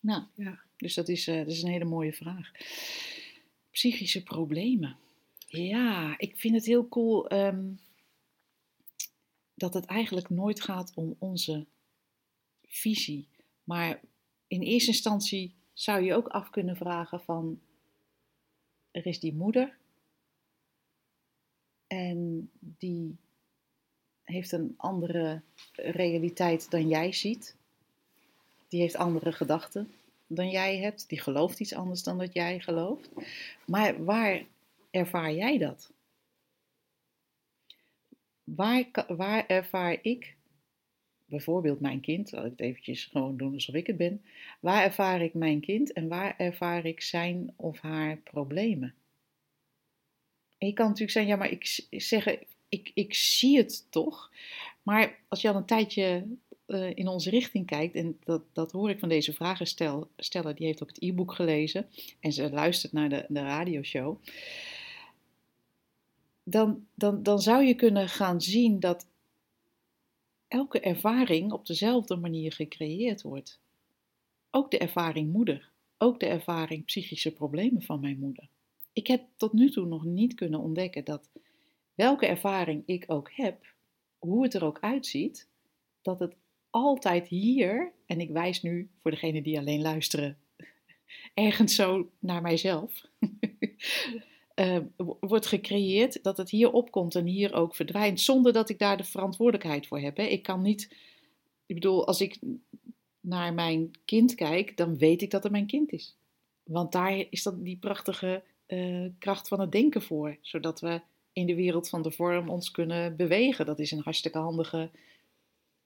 Nou, 0.00 0.22
ja. 0.34 0.60
dus 0.76 0.94
dat 0.94 1.08
is, 1.08 1.28
uh, 1.28 1.36
dat 1.36 1.46
is 1.46 1.62
een 1.62 1.70
hele 1.70 1.84
mooie 1.84 2.12
vraag. 2.12 2.52
Psychische 3.70 4.22
problemen. 4.22 4.96
Ja, 5.48 6.18
ik 6.18 6.36
vind 6.36 6.54
het 6.54 6.66
heel 6.66 6.88
cool 6.88 7.32
um, 7.32 7.80
dat 9.54 9.74
het 9.74 9.84
eigenlijk 9.84 10.30
nooit 10.30 10.62
gaat 10.62 10.92
om 10.94 11.16
onze 11.18 11.66
visie. 12.64 13.28
Maar 13.64 14.00
in 14.46 14.62
eerste 14.62 14.90
instantie 14.90 15.54
zou 15.72 16.02
je 16.02 16.14
ook 16.14 16.28
af 16.28 16.50
kunnen 16.50 16.76
vragen 16.76 17.20
van, 17.20 17.60
er 18.90 19.06
is 19.06 19.20
die 19.20 19.34
moeder 19.34 19.76
en 21.86 22.50
die 22.60 23.16
heeft 24.22 24.52
een 24.52 24.74
andere 24.76 25.42
realiteit 25.72 26.70
dan 26.70 26.88
jij 26.88 27.12
ziet 27.12 27.56
die 28.68 28.80
heeft 28.80 28.96
andere 28.96 29.32
gedachten 29.32 29.90
dan 30.26 30.50
jij 30.50 30.78
hebt. 30.78 31.08
Die 31.08 31.20
gelooft 31.20 31.60
iets 31.60 31.74
anders 31.74 32.02
dan 32.02 32.18
dat 32.18 32.32
jij 32.32 32.60
gelooft. 32.60 33.10
Maar 33.66 34.04
waar 34.04 34.44
ervaar 34.90 35.32
jij 35.32 35.58
dat? 35.58 35.92
Waar, 38.44 38.84
waar 39.08 39.46
ervaar 39.46 39.98
ik, 40.02 40.36
bijvoorbeeld 41.24 41.80
mijn 41.80 42.00
kind, 42.00 42.32
laat 42.32 42.44
ik 42.44 42.50
het 42.50 42.60
eventjes 42.60 43.04
gewoon 43.04 43.36
doen 43.36 43.54
alsof 43.54 43.74
ik 43.74 43.86
het 43.86 43.96
ben. 43.96 44.24
Waar 44.60 44.82
ervaar 44.82 45.22
ik 45.22 45.34
mijn 45.34 45.60
kind 45.60 45.92
en 45.92 46.08
waar 46.08 46.34
ervaar 46.38 46.84
ik 46.84 47.00
zijn 47.00 47.52
of 47.56 47.80
haar 47.80 48.16
problemen? 48.16 48.94
En 50.58 50.66
je 50.66 50.72
kan 50.72 50.86
natuurlijk 50.86 51.12
zeggen, 51.12 51.32
ja, 51.32 51.38
maar 51.38 51.50
ik 51.50 51.86
zeggen, 51.90 52.38
ik, 52.68 52.90
ik 52.94 53.14
zie 53.14 53.56
het 53.56 53.86
toch. 53.90 54.32
Maar 54.82 55.18
als 55.28 55.40
je 55.40 55.48
al 55.48 55.56
een 55.56 55.66
tijdje 55.66 56.26
uh, 56.66 56.90
in 56.94 57.08
onze 57.08 57.30
richting 57.30 57.66
kijkt, 57.66 57.94
en 57.94 58.18
dat, 58.24 58.42
dat 58.52 58.72
hoor 58.72 58.90
ik 58.90 58.98
van 58.98 59.08
deze 59.08 59.32
vragensteller, 59.32 60.54
die 60.54 60.66
heeft 60.66 60.82
ook 60.82 60.88
het 60.88 61.02
e-book 61.02 61.32
gelezen 61.32 61.88
en 62.20 62.32
ze 62.32 62.50
luistert 62.50 62.92
naar 62.92 63.08
de, 63.08 63.24
de 63.28 63.40
radioshow, 63.40 64.22
dan, 66.44 66.86
dan, 66.94 67.22
dan 67.22 67.40
zou 67.40 67.64
je 67.64 67.74
kunnen 67.74 68.08
gaan 68.08 68.40
zien 68.40 68.80
dat 68.80 69.06
elke 70.48 70.80
ervaring 70.80 71.52
op 71.52 71.66
dezelfde 71.66 72.16
manier 72.16 72.52
gecreëerd 72.52 73.22
wordt. 73.22 73.60
Ook 74.50 74.70
de 74.70 74.78
ervaring 74.78 75.32
moeder, 75.32 75.70
ook 75.98 76.20
de 76.20 76.26
ervaring 76.26 76.84
psychische 76.84 77.32
problemen 77.32 77.82
van 77.82 78.00
mijn 78.00 78.18
moeder. 78.18 78.48
Ik 78.96 79.06
heb 79.06 79.26
tot 79.36 79.52
nu 79.52 79.70
toe 79.70 79.86
nog 79.86 80.04
niet 80.04 80.34
kunnen 80.34 80.60
ontdekken 80.60 81.04
dat 81.04 81.30
welke 81.94 82.26
ervaring 82.26 82.82
ik 82.86 83.04
ook 83.06 83.30
heb, 83.32 83.74
hoe 84.18 84.42
het 84.42 84.54
er 84.54 84.64
ook 84.64 84.80
uitziet, 84.80 85.48
dat 86.02 86.18
het 86.18 86.36
altijd 86.70 87.28
hier, 87.28 87.92
en 88.06 88.20
ik 88.20 88.30
wijs 88.30 88.62
nu 88.62 88.90
voor 89.02 89.10
degenen 89.10 89.42
die 89.42 89.58
alleen 89.58 89.82
luisteren, 89.82 90.38
ergens 91.34 91.74
zo 91.74 92.10
naar 92.18 92.42
mijzelf, 92.42 93.06
uh, 94.54 94.78
wordt 95.20 95.46
gecreëerd 95.46 96.22
dat 96.22 96.36
het 96.36 96.50
hier 96.50 96.72
opkomt 96.72 97.14
en 97.14 97.26
hier 97.26 97.54
ook 97.54 97.74
verdwijnt, 97.74 98.20
zonder 98.20 98.52
dat 98.52 98.68
ik 98.68 98.78
daar 98.78 98.96
de 98.96 99.04
verantwoordelijkheid 99.04 99.86
voor 99.86 100.00
heb. 100.00 100.16
Hè. 100.16 100.24
Ik 100.24 100.42
kan 100.42 100.62
niet, 100.62 100.96
ik 101.66 101.74
bedoel, 101.74 102.06
als 102.06 102.20
ik 102.20 102.38
naar 103.20 103.54
mijn 103.54 103.90
kind 104.04 104.34
kijk, 104.34 104.76
dan 104.76 104.98
weet 104.98 105.22
ik 105.22 105.30
dat 105.30 105.42
het 105.42 105.52
mijn 105.52 105.66
kind 105.66 105.92
is. 105.92 106.16
Want 106.62 106.92
daar 106.92 107.26
is 107.30 107.42
dat 107.42 107.64
die 107.64 107.78
prachtige 107.78 108.42
uh, 108.66 109.06
kracht 109.18 109.48
van 109.48 109.60
het 109.60 109.72
denken 109.72 110.02
voor, 110.02 110.36
zodat 110.40 110.80
we 110.80 111.00
in 111.32 111.46
de 111.46 111.54
wereld 111.54 111.88
van 111.88 112.02
de 112.02 112.10
vorm 112.10 112.48
ons 112.48 112.70
kunnen 112.70 113.16
bewegen. 113.16 113.66
Dat 113.66 113.78
is 113.78 113.90
een 113.90 114.02
hartstikke 114.02 114.38
handige 114.38 114.90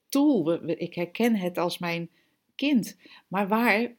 tool. 0.09 0.69
Ik 0.69 0.93
herken 0.93 1.35
het 1.35 1.57
als 1.57 1.77
mijn 1.77 2.09
kind. 2.55 2.97
Maar 3.27 3.47
waar 3.47 3.91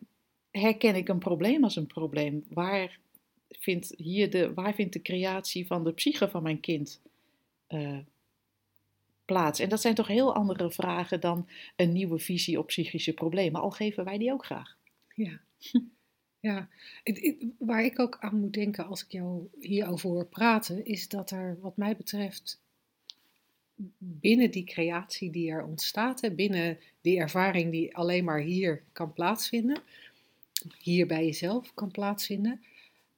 herken 0.51 0.95
ik 0.95 1.09
een 1.09 1.19
probleem 1.19 1.65
als 1.65 1.77
een 1.77 1.87
probleem? 1.87 2.45
Waar 2.49 2.99
vindt, 3.49 3.95
hier 3.97 4.31
de, 4.31 4.55
waar 4.55 4.75
vindt 4.75 4.93
de 4.93 5.03
creatie 5.03 5.67
van 5.67 5.85
de 5.85 5.93
psyche 5.93 6.29
van 6.29 6.43
mijn 6.43 6.61
kind 6.61 7.01
uh, 7.69 7.99
plaats? 9.25 9.61
En 9.61 9.69
dat 9.69 9.81
zijn 9.81 9.95
toch 9.95 10.07
heel 10.07 10.35
andere 10.35 10.71
vragen 10.71 11.21
dan 11.21 11.49
een 11.77 11.93
nieuwe 11.93 12.19
visie 12.19 12.59
op 12.59 12.67
psychische 12.67 13.15
problemen. 13.15 13.61
Al 13.61 13.71
geven 13.71 14.05
wij 14.05 14.19
die 14.19 14.33
ook 14.33 14.45
graag. 14.45 14.77
Ja. 15.15 15.41
Ja, 16.43 16.69
waar 17.59 17.85
ik 17.85 17.99
ook 17.99 18.17
aan 18.21 18.41
moet 18.41 18.53
denken 18.53 18.87
als 18.87 19.05
ik 19.05 19.13
jou 19.13 19.49
hierover 19.61 20.11
hoor 20.11 20.27
praten, 20.27 20.85
is 20.85 21.09
dat 21.09 21.31
er, 21.31 21.57
wat 21.61 21.77
mij 21.77 21.97
betreft, 21.97 22.61
binnen 23.99 24.51
die 24.51 24.65
creatie 24.65 25.31
die 25.31 25.51
er 25.51 25.65
ontstaat, 25.65 26.37
binnen 26.37 26.79
die 27.01 27.19
ervaring 27.19 27.71
die 27.71 27.97
alleen 27.97 28.25
maar 28.25 28.41
hier 28.41 28.83
kan 28.93 29.13
plaatsvinden, 29.13 29.83
hier 30.79 31.07
bij 31.07 31.25
jezelf 31.25 31.75
kan 31.75 31.91
plaatsvinden, 31.91 32.63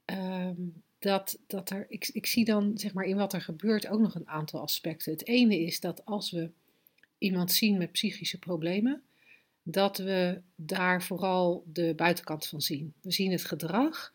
ehm, 0.04 0.62
dat, 0.98 1.38
dat 1.46 1.70
er, 1.70 1.86
ik, 1.88 2.10
ik 2.12 2.26
zie 2.26 2.44
dan 2.44 2.78
zeg 2.78 2.92
maar 2.92 3.04
in 3.04 3.16
wat 3.16 3.32
er 3.32 3.42
gebeurt 3.42 3.86
ook 3.86 4.00
nog 4.00 4.14
een 4.14 4.28
aantal 4.28 4.60
aspecten. 4.60 5.12
Het 5.12 5.26
ene 5.26 5.60
is 5.60 5.80
dat 5.80 6.04
als 6.04 6.30
we 6.30 6.50
iemand 7.18 7.52
zien 7.52 7.78
met 7.78 7.92
psychische 7.92 8.38
problemen, 8.38 9.02
dat 9.64 9.98
we 9.98 10.40
daar 10.54 11.02
vooral 11.02 11.64
de 11.66 11.92
buitenkant 11.96 12.46
van 12.46 12.60
zien. 12.60 12.94
We 13.00 13.12
zien 13.12 13.30
het 13.30 13.44
gedrag, 13.44 14.12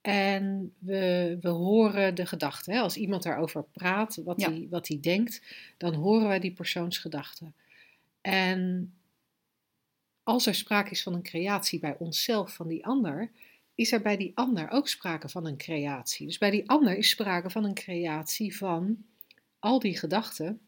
en 0.00 0.74
we, 0.78 1.36
we 1.40 1.48
horen 1.48 2.14
de 2.14 2.26
gedachten. 2.26 2.80
Als 2.80 2.96
iemand 2.96 3.22
daarover 3.22 3.64
praat, 3.64 4.16
wat, 4.24 4.42
hij, 4.42 4.66
wat 4.70 4.88
hij 4.88 5.00
denkt, 5.00 5.42
dan 5.76 5.94
horen 5.94 6.28
wij 6.28 6.38
die 6.38 6.52
persoons 6.52 6.98
gedachten. 6.98 7.54
En 8.20 8.92
als 10.22 10.46
er 10.46 10.54
sprake 10.54 10.90
is 10.90 11.02
van 11.02 11.14
een 11.14 11.22
creatie 11.22 11.78
bij 11.78 11.96
onszelf, 11.98 12.54
van 12.54 12.68
die 12.68 12.86
ander, 12.86 13.30
is 13.74 13.92
er 13.92 14.02
bij 14.02 14.16
die 14.16 14.32
ander 14.34 14.70
ook 14.70 14.88
sprake 14.88 15.28
van 15.28 15.46
een 15.46 15.56
creatie. 15.56 16.26
Dus 16.26 16.38
bij 16.38 16.50
die 16.50 16.68
ander 16.68 16.96
is 16.96 17.08
sprake 17.08 17.50
van 17.50 17.64
een 17.64 17.74
creatie 17.74 18.56
van 18.56 19.04
al 19.58 19.78
die 19.78 19.98
gedachten 19.98 20.60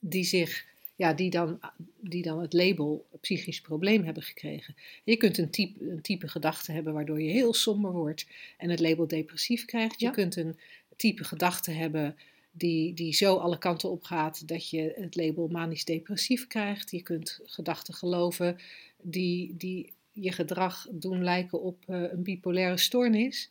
die 0.00 0.24
zich 0.24 0.66
ja, 1.00 1.12
die, 1.12 1.30
dan, 1.30 1.60
die 2.00 2.22
dan 2.22 2.40
het 2.40 2.52
label 2.52 3.06
psychisch 3.20 3.60
probleem 3.60 4.04
hebben 4.04 4.22
gekregen. 4.22 4.76
Je 5.04 5.16
kunt 5.16 5.38
een 5.38 5.50
type, 5.50 5.90
een 5.90 6.00
type 6.00 6.28
gedachte 6.28 6.72
hebben 6.72 6.92
waardoor 6.92 7.22
je 7.22 7.30
heel 7.30 7.54
somber 7.54 7.92
wordt 7.92 8.26
en 8.58 8.70
het 8.70 8.80
label 8.80 9.06
depressief 9.06 9.64
krijgt. 9.64 10.00
Je 10.00 10.10
kunt 10.10 10.36
een 10.36 10.58
type 10.96 11.24
gedachte 11.24 11.70
hebben 11.70 12.16
die, 12.50 12.94
die 12.94 13.14
zo 13.14 13.36
alle 13.36 13.58
kanten 13.58 13.90
op 13.90 14.02
gaat 14.02 14.48
dat 14.48 14.70
je 14.70 14.94
het 14.96 15.16
label 15.16 15.48
manisch-depressief 15.48 16.46
krijgt. 16.46 16.90
Je 16.90 17.02
kunt 17.02 17.40
gedachten 17.44 17.94
geloven 17.94 18.56
die, 19.02 19.56
die 19.56 19.92
je 20.12 20.32
gedrag 20.32 20.86
doen 20.90 21.24
lijken 21.24 21.62
op 21.62 21.84
uh, 21.88 22.12
een 22.12 22.22
bipolaire 22.22 22.78
stoornis. 22.78 23.50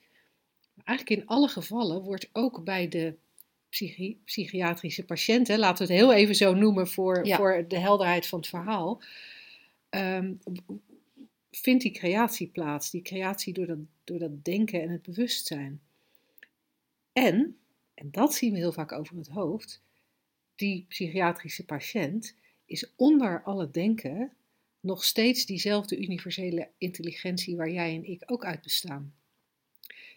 Eigenlijk 0.83 1.21
in 1.21 1.27
alle 1.27 1.47
gevallen 1.47 2.01
wordt 2.01 2.29
ook 2.31 2.63
bij 2.63 2.87
de 2.87 3.15
psychi- 3.69 4.17
psychiatrische 4.25 5.05
patiënten, 5.05 5.59
laten 5.59 5.87
we 5.87 5.93
het 5.93 6.01
heel 6.01 6.13
even 6.13 6.35
zo 6.35 6.53
noemen 6.53 6.87
voor, 6.87 7.25
Ja. 7.25 7.37
voor 7.37 7.65
de 7.67 7.77
helderheid 7.79 8.27
van 8.27 8.39
het 8.39 8.47
verhaal, 8.47 9.01
ehm, 9.89 10.33
vindt 11.51 11.83
die 11.83 11.91
creatie 11.91 12.47
plaats. 12.47 12.89
Die 12.91 13.01
creatie 13.01 13.53
door 13.53 13.65
dat, 13.65 13.77
door 14.03 14.19
dat 14.19 14.45
denken 14.45 14.81
en 14.81 14.89
het 14.89 15.01
bewustzijn. 15.01 15.81
En, 17.13 17.57
en 17.93 18.11
dat 18.11 18.33
zien 18.33 18.51
we 18.51 18.57
heel 18.57 18.71
vaak 18.71 18.91
over 18.91 19.17
het 19.17 19.27
hoofd, 19.27 19.81
die 20.55 20.85
psychiatrische 20.87 21.65
patiënt 21.65 22.35
is 22.65 22.91
onder 22.95 23.43
al 23.43 23.59
het 23.59 23.73
denken 23.73 24.33
nog 24.79 25.03
steeds 25.03 25.45
diezelfde 25.45 25.97
universele 25.97 26.69
intelligentie 26.77 27.55
waar 27.55 27.71
jij 27.71 27.95
en 27.95 28.03
ik 28.09 28.23
ook 28.25 28.45
uit 28.45 28.61
bestaan. 28.61 29.13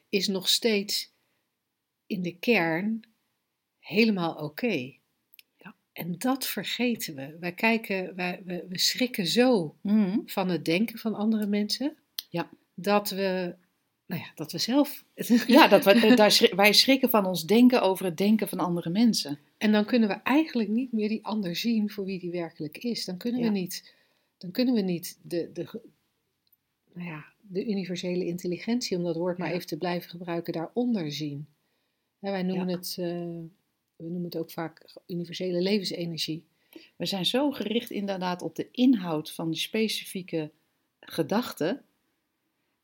Is 0.09 0.29
nog 0.29 0.49
steeds 0.49 1.11
in 2.07 2.23
de 2.23 2.39
kern 2.39 3.03
helemaal 3.83 4.35
oké. 4.35 4.93
Ja. 5.57 5.75
En 5.93 6.19
dat 6.19 6.47
vergeten 6.47 7.15
we. 7.15 7.37
Wij 7.41 7.53
kijken, 7.53 8.15
wij, 8.15 8.43
we, 8.45 8.67
we 8.69 8.79
schrikken 8.79 9.27
zo 9.27 9.77
Mhm. 9.83 10.19
van 10.27 10.49
het 10.49 10.65
denken 10.65 10.99
van 10.99 11.15
andere 11.15 11.47
mensen. 11.47 11.97
Ja. 12.31 12.51
Dat 12.75 13.11
we, 13.11 13.55
nou 14.07 14.21
ja, 14.21 14.33
dat 14.35 14.53
we 14.53 14.59
zelf. 14.59 15.05
Ja, 15.47 15.69
dat 15.69 15.85
we, 15.85 16.15
daar 16.15 16.31
schri- 16.31 16.55
wij 16.55 16.73
schrikken 16.73 17.11
van 17.11 17.27
ons 17.27 17.45
denken 17.47 17.83
over 17.83 18.05
het 18.05 18.17
denken 18.17 18.49
van 18.49 18.59
andere 18.59 18.91
mensen. 18.91 19.39
En 19.59 19.73
dan 19.73 19.85
kunnen 19.85 20.09
we 20.09 20.15
eigenlijk 20.15 20.69
niet 20.69 20.93
meer 20.93 21.09
die 21.09 21.25
ander 21.25 21.57
zien 21.57 21.91
voor 21.91 22.05
wie 22.05 22.19
die 22.19 22.31
werkelijk 22.31 22.79
is. 22.79 23.05
Dan 23.05 23.17
kunnen 23.17 23.41
Ja. 23.41 23.47
we 23.47 23.53
niet, 23.53 23.95
dan 24.39 24.51
kunnen 24.51 24.75
we 24.75 24.81
niet 24.81 25.19
de, 25.23 25.51
de, 25.53 25.81
nou 26.95 27.09
ja, 27.09 27.25
de 27.41 27.67
universele 27.69 28.27
intelligentie, 28.27 28.97
om 28.97 29.03
dat 29.05 29.17
woord 29.17 29.39
maar 29.39 29.51
even 29.53 29.67
te 29.67 29.79
blijven 29.79 30.11
gebruiken, 30.11 30.53
daaronder 30.53 31.13
zien. 31.13 31.47
Wij 32.19 32.43
noemen 32.43 32.69
het, 32.69 32.97
eh, 32.99 33.39
we 34.03 34.11
noemen 34.11 34.31
het 34.31 34.37
ook 34.37 34.51
vaak 34.51 34.95
universele 35.07 35.61
levensenergie. 35.61 36.45
We 36.97 37.07
zijn 37.07 37.27
zo 37.27 37.51
gericht 37.51 37.91
inderdaad 37.91 38.43
op 38.43 38.55
de 38.55 38.69
inhoud 38.71 39.33
van 39.33 39.51
die 39.51 39.61
specifieke 39.61 40.51
gedachten 41.01 41.85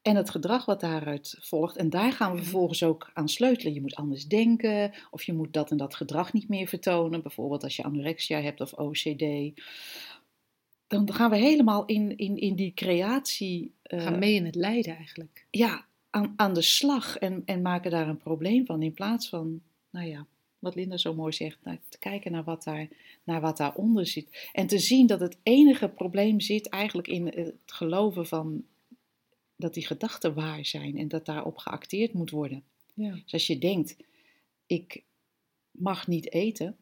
en 0.03 0.17
het 0.17 0.31
gedrag 0.31 0.65
wat 0.65 0.81
daaruit 0.81 1.37
volgt. 1.41 1.77
En 1.77 1.91
daar 1.91 2.13
gaan 2.13 2.33
we 2.33 2.43
vervolgens 2.43 2.83
ook 2.83 3.11
aan 3.15 3.29
sleutelen. 3.29 3.75
Je 3.75 3.81
moet 3.81 3.95
anders 3.95 4.27
denken, 4.27 4.93
of 5.11 5.23
je 5.23 5.33
moet 5.33 5.53
dat 5.53 5.71
en 5.71 5.77
dat 5.77 5.95
gedrag 5.95 6.33
niet 6.33 6.49
meer 6.49 6.67
vertonen. 6.67 7.23
Bijvoorbeeld 7.23 7.63
als 7.63 7.77
je 7.77 7.83
anorexia 7.83 8.41
hebt 8.41 8.61
of 8.61 8.73
OCD. 8.73 9.61
Dan 10.87 11.13
gaan 11.13 11.31
we 11.31 11.37
helemaal 11.37 11.85
in, 11.85 12.17
in, 12.17 12.37
in 12.37 12.55
die 12.55 12.75
creatie 12.75 13.75
eh, 13.83 14.03
gaan 14.03 14.19
mee 14.19 14.35
in 14.35 14.45
het 14.45 14.55
lijden 14.55 14.97
eigenlijk. 14.97 15.47
ja, 15.51 15.87
aan, 16.11 16.33
aan 16.37 16.55
de 16.55 16.63
slag 16.63 17.17
en, 17.17 17.43
en 17.45 17.63
maken 17.63 17.91
daar 17.91 18.09
een 18.09 18.17
probleem 18.17 18.67
van. 18.67 18.83
In 18.83 18.93
plaats 18.93 19.29
van, 19.29 19.63
nou 19.91 20.07
ja, 20.07 20.27
wat 20.59 20.75
Linda 20.75 20.97
zo 20.97 21.15
mooi 21.15 21.33
zegt, 21.33 21.59
te 21.89 21.99
kijken 21.99 22.33
naar 22.33 22.45
wat, 22.45 22.65
daar, 22.65 22.89
naar 23.25 23.41
wat 23.41 23.57
daaronder 23.57 24.07
zit. 24.07 24.49
En 24.53 24.67
te 24.67 24.79
zien 24.79 25.07
dat 25.07 25.21
het 25.21 25.39
enige 25.43 25.89
probleem 25.89 26.41
zit 26.41 26.69
eigenlijk 26.69 27.09
in 27.09 27.27
het 27.27 27.55
geloven 27.67 28.27
van 28.27 28.65
dat 29.57 29.75
die 29.75 29.87
gedachten 29.87 30.35
waar 30.35 30.65
zijn 30.65 30.97
en 30.99 31.09
dat 31.09 31.27
daarop 31.27 31.57
geacteerd 31.57 32.13
moet 32.13 32.31
worden. 32.31 32.63
Ja. 32.95 33.11
Dus 33.13 33.33
als 33.33 33.47
je 33.47 33.59
denkt, 33.59 33.97
ik 34.67 35.03
mag 35.71 36.07
niet 36.07 36.33
eten, 36.33 36.77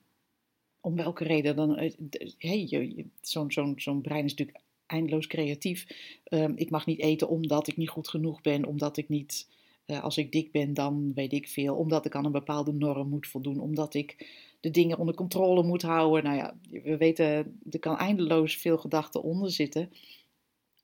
om 0.80 0.96
welke 0.96 1.24
reden 1.24 1.56
dan? 1.56 1.76
eh, 1.76 1.92
Hey, 2.38 3.06
Zo'n 3.20 3.52
zo'n 3.52 3.74
zo'n 3.76 4.00
brein 4.00 4.24
is 4.24 4.30
natuurlijk 4.34 4.58
eindeloos 4.86 5.26
creatief. 5.26 5.86
Ehm, 6.24 6.52
ik 6.56 6.70
mag 6.70 6.86
niet 6.86 7.00
eten 7.00 7.28
omdat 7.28 7.68
ik 7.68 7.76
niet 7.76 7.88
goed 7.88 8.08
genoeg 8.08 8.40
ben, 8.40 8.64
omdat 8.64 8.96
ik 8.96 9.08
niet, 9.08 9.48
als 9.86 10.16
ik 10.16 10.32
dik 10.32 10.52
ben, 10.52 10.74
dan 10.74 11.12
weet 11.14 11.32
ik 11.32 11.48
veel, 11.48 11.76
omdat 11.76 12.04
ik 12.06 12.14
aan 12.14 12.24
een 12.24 12.32
bepaalde 12.32 12.72
norm 12.72 13.08
moet 13.08 13.26
voldoen, 13.26 13.60
omdat 13.60 13.94
ik 13.94 14.26
de 14.60 14.70
dingen 14.70 14.98
onder 14.98 15.14
controle 15.14 15.62
moet 15.62 15.82
houden. 15.82 16.24
Nou 16.24 16.36
ja, 16.36 16.56
we 16.82 16.96
weten, 16.96 17.60
er 17.70 17.78
kan 17.78 17.96
eindeloos 17.96 18.56
veel 18.56 18.78
gedachten 18.78 19.22
onder 19.22 19.50
zitten 19.50 19.92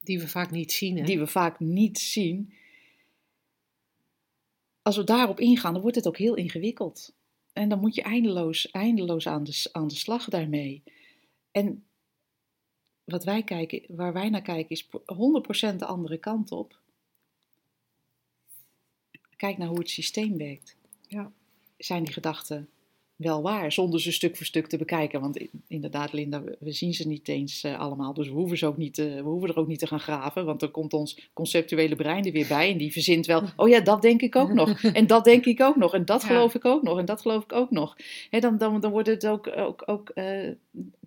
Die 0.00 0.20
we 0.20 0.28
vaak 0.28 0.50
niet 0.50 0.72
zien. 0.72 0.96
Hè? 0.96 1.04
die 1.04 1.18
we 1.18 1.26
vaak 1.26 1.60
niet 1.60 1.98
zien. 1.98 2.52
Als 4.82 4.96
we 4.96 5.04
daarop 5.04 5.40
ingaan, 5.40 5.72
dan 5.72 5.82
wordt 5.82 5.96
het 5.96 6.06
ook 6.06 6.18
heel 6.18 6.34
ingewikkeld. 6.34 7.14
En 7.52 7.68
dan 7.68 7.80
moet 7.80 7.94
je 7.94 8.02
eindeloos, 8.02 8.70
eindeloos 8.70 9.26
aan, 9.26 9.44
de, 9.44 9.68
aan 9.72 9.88
de 9.88 9.94
slag 9.94 10.28
daarmee. 10.28 10.82
En 11.50 11.84
wat 13.04 13.24
wij 13.24 13.42
kijken, 13.42 13.96
waar 13.96 14.12
wij 14.12 14.30
naar 14.30 14.42
kijken 14.42 14.70
is 14.70 14.86
100% 15.72 15.76
de 15.76 15.86
andere 15.86 16.18
kant 16.18 16.52
op. 16.52 16.81
Kijk 19.42 19.58
naar 19.58 19.68
hoe 19.68 19.78
het 19.78 19.90
systeem 19.90 20.36
werkt. 20.38 20.76
Ja. 21.08 21.32
Zijn 21.78 22.04
die 22.04 22.12
gedachten 22.12 22.68
wel 23.16 23.42
waar, 23.42 23.72
zonder 23.72 24.00
ze 24.00 24.12
stuk 24.12 24.36
voor 24.36 24.46
stuk 24.46 24.66
te 24.66 24.76
bekijken? 24.76 25.20
Want 25.20 25.40
inderdaad, 25.68 26.12
Linda, 26.12 26.42
we, 26.58 26.72
zien 26.72 26.94
ze 26.94 27.06
niet 27.08 27.28
eens 27.28 27.62
eh, 27.64 27.78
allemaal. 27.78 28.14
Dus 28.14 28.28
we 28.28 28.34
hoeven, 28.34 28.58
ze 28.58 28.66
ook 28.66 28.76
niet, 28.76 28.94
te- 28.94 29.14
we 29.14 29.28
hoeven 29.28 29.48
er 29.48 29.56
ook 29.56 29.66
niet 29.66 29.78
te 29.78 29.86
gaan 29.86 30.00
graven. 30.00 30.44
Want 30.44 30.60
dan 30.60 30.70
komt 30.70 30.92
ons 30.92 31.30
conceptuele 31.32 31.96
brein 31.96 32.24
er 32.24 32.32
weer 32.32 32.46
bij. 32.46 32.70
En 32.72 32.78
die 32.78 32.92
verzint 32.92 33.26
wel, 33.26 33.42
oh 33.56 33.68
ja, 33.68 33.80
dat 33.80 34.02
denk 34.02 34.22
ik 34.22 34.36
ook 34.36 34.52
nog. 34.52 34.82
En 34.92 35.06
dat 35.06 35.24
denk 35.24 35.44
ik 35.44 35.60
ook 35.60 35.76
nog. 35.76 35.94
En 35.94 36.04
dat 36.04 36.22
Ja. 36.22 36.26
geloof 36.28 36.54
ik 36.54 36.64
ook 36.64 36.82
nog. 36.82 36.98
En 36.98 37.04
dat 37.04 37.20
geloof 37.20 37.42
ik 37.44 37.52
ook 37.52 37.70
nog. 37.70 37.96
Hè, 38.30 38.38
dan, 38.40 38.58
dan, 38.58 38.80
dan 38.80 38.90
worden 38.90 39.14
het 39.14 39.26
ook, 39.26 39.56
ook, 39.56 39.82
ook 39.86 40.08
eh, 40.08 40.50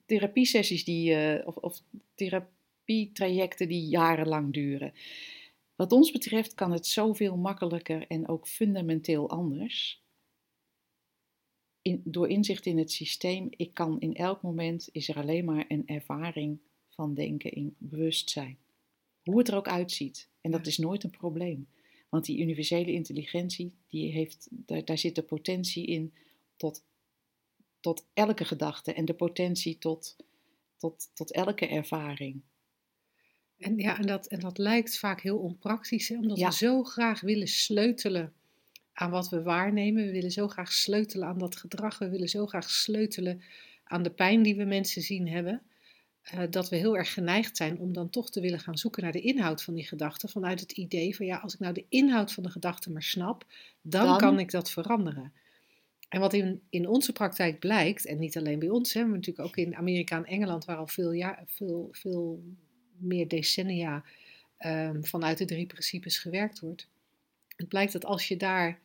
therapiesessies 0.05 0.83
die, 0.83 1.13
eh, 1.15 1.47
of, 1.47 1.55
of 1.55 1.81
therapietrajecten 2.15 3.67
die 3.67 3.87
jarenlang 3.87 4.53
duren. 4.53 4.93
Wat 5.75 5.91
ons 5.91 6.11
betreft 6.11 6.53
kan 6.53 6.71
het 6.71 6.87
zoveel 6.87 7.37
makkelijker 7.37 8.07
en 8.07 8.27
ook 8.27 8.47
fundamenteel 8.47 9.29
anders. 9.29 10.03
In, 11.81 12.01
door 12.03 12.29
inzicht 12.29 12.65
in 12.65 12.77
het 12.77 12.91
systeem, 12.91 13.47
ik 13.49 13.73
kan 13.73 13.99
in 13.99 14.15
elk 14.15 14.41
moment, 14.41 14.89
is 14.91 15.09
er 15.09 15.15
alleen 15.15 15.45
maar 15.45 15.65
een 15.67 15.87
ervaring 15.87 16.59
van 16.89 17.13
denken 17.13 17.51
in 17.51 17.75
bewustzijn. 17.77 18.57
Hoe 19.23 19.37
het 19.37 19.47
er 19.47 19.55
ook 19.55 19.67
uitziet. 19.67 20.29
En 20.41 20.51
dat 20.51 20.67
is 20.67 20.77
nooit 20.77 21.03
een 21.03 21.09
probleem. 21.09 21.67
Want 22.09 22.25
die 22.25 22.39
universele 22.39 22.91
intelligentie, 22.91 23.75
die 23.87 24.11
heeft, 24.11 24.47
daar, 24.49 24.85
daar 24.85 24.97
zit 24.97 25.15
de 25.15 25.23
potentie 25.23 25.85
in 25.85 26.13
tot, 26.55 26.83
tot 27.79 28.05
elke 28.13 28.45
gedachte 28.45 28.93
en 28.93 29.05
de 29.05 29.13
potentie 29.13 29.77
tot, 29.77 30.15
tot, 30.77 31.11
tot 31.13 31.31
elke 31.31 31.67
ervaring. 31.67 32.41
En, 33.57 33.77
ja, 33.77 33.97
en, 33.99 34.05
dat, 34.07 34.27
en 34.27 34.39
dat 34.39 34.57
lijkt 34.57 34.97
vaak 34.97 35.21
heel 35.21 35.37
onpraktisch, 35.37 36.07
hè, 36.09 36.15
omdat 36.17 36.37
Ja. 36.37 36.47
we 36.47 36.53
zo 36.53 36.83
graag 36.83 37.21
willen 37.21 37.47
sleutelen 37.47 38.33
aan 38.93 39.11
wat 39.11 39.29
we 39.29 39.41
waarnemen. 39.41 40.05
We 40.05 40.11
willen 40.11 40.31
zo 40.31 40.47
graag 40.47 40.71
sleutelen 40.73 41.27
aan 41.27 41.37
dat 41.37 41.55
gedrag. 41.55 41.97
We 41.97 42.09
willen 42.09 42.29
zo 42.29 42.45
graag 42.45 42.69
sleutelen 42.69 43.41
aan 43.83 44.03
de 44.03 44.09
pijn 44.09 44.41
die 44.41 44.55
we 44.55 44.63
mensen 44.63 45.01
zien 45.01 45.27
hebben. 45.27 45.61
eh, 46.25 46.39
dat 46.49 46.69
we 46.69 46.75
heel 46.75 46.97
erg 46.97 47.13
geneigd 47.13 47.57
zijn 47.57 47.79
om 47.79 47.93
dan 47.93 48.09
toch 48.09 48.29
te 48.31 48.41
willen 48.41 48.59
gaan 48.59 48.77
zoeken 48.77 49.03
naar 49.03 49.11
de 49.11 49.21
inhoud 49.21 49.63
van 49.63 49.73
die 49.73 49.83
gedachte. 49.87 50.27
Vanuit 50.27 50.59
het 50.59 50.71
idee 50.71 51.15
van 51.15 51.25
ja, 51.25 51.37
als 51.37 51.53
ik 51.53 51.59
nou 51.59 51.73
de 51.73 51.85
inhoud 51.89 52.31
van 52.33 52.43
de 52.43 52.49
gedachte 52.49 52.91
maar 52.91 53.03
snap, 53.03 53.45
dan, 53.81 54.05
Dan- 54.05 54.17
kan 54.17 54.39
ik 54.39 54.51
dat 54.51 54.71
veranderen. 54.71 55.33
En 56.09 56.19
wat 56.19 56.33
in, 56.33 56.61
in 56.69 56.87
onze 56.87 57.11
praktijk 57.11 57.59
blijkt, 57.59 58.05
en 58.05 58.19
niet 58.19 58.37
alleen 58.37 58.59
bij 58.59 58.69
ons, 58.69 58.93
hè, 58.93 59.01
maar 59.01 59.17
natuurlijk 59.17 59.47
ook 59.47 59.57
in 59.57 59.75
Amerika 59.75 60.17
en 60.17 60.25
Engeland, 60.25 60.65
waar 60.65 60.77
al 60.77 60.87
veel, 60.87 61.11
jaar, 61.11 61.43
veel, 61.47 61.87
veel 61.91 62.43
meer 62.97 63.27
decennia 63.27 64.03
ehm, 64.57 65.03
vanuit 65.03 65.37
de 65.37 65.45
drie 65.45 65.65
principes 65.65 66.17
gewerkt 66.17 66.59
wordt. 66.59 66.87
Het 67.55 67.67
blijkt 67.67 67.93
dat 67.93 68.05
als 68.05 68.27
je 68.27 68.37
daar 68.37 68.79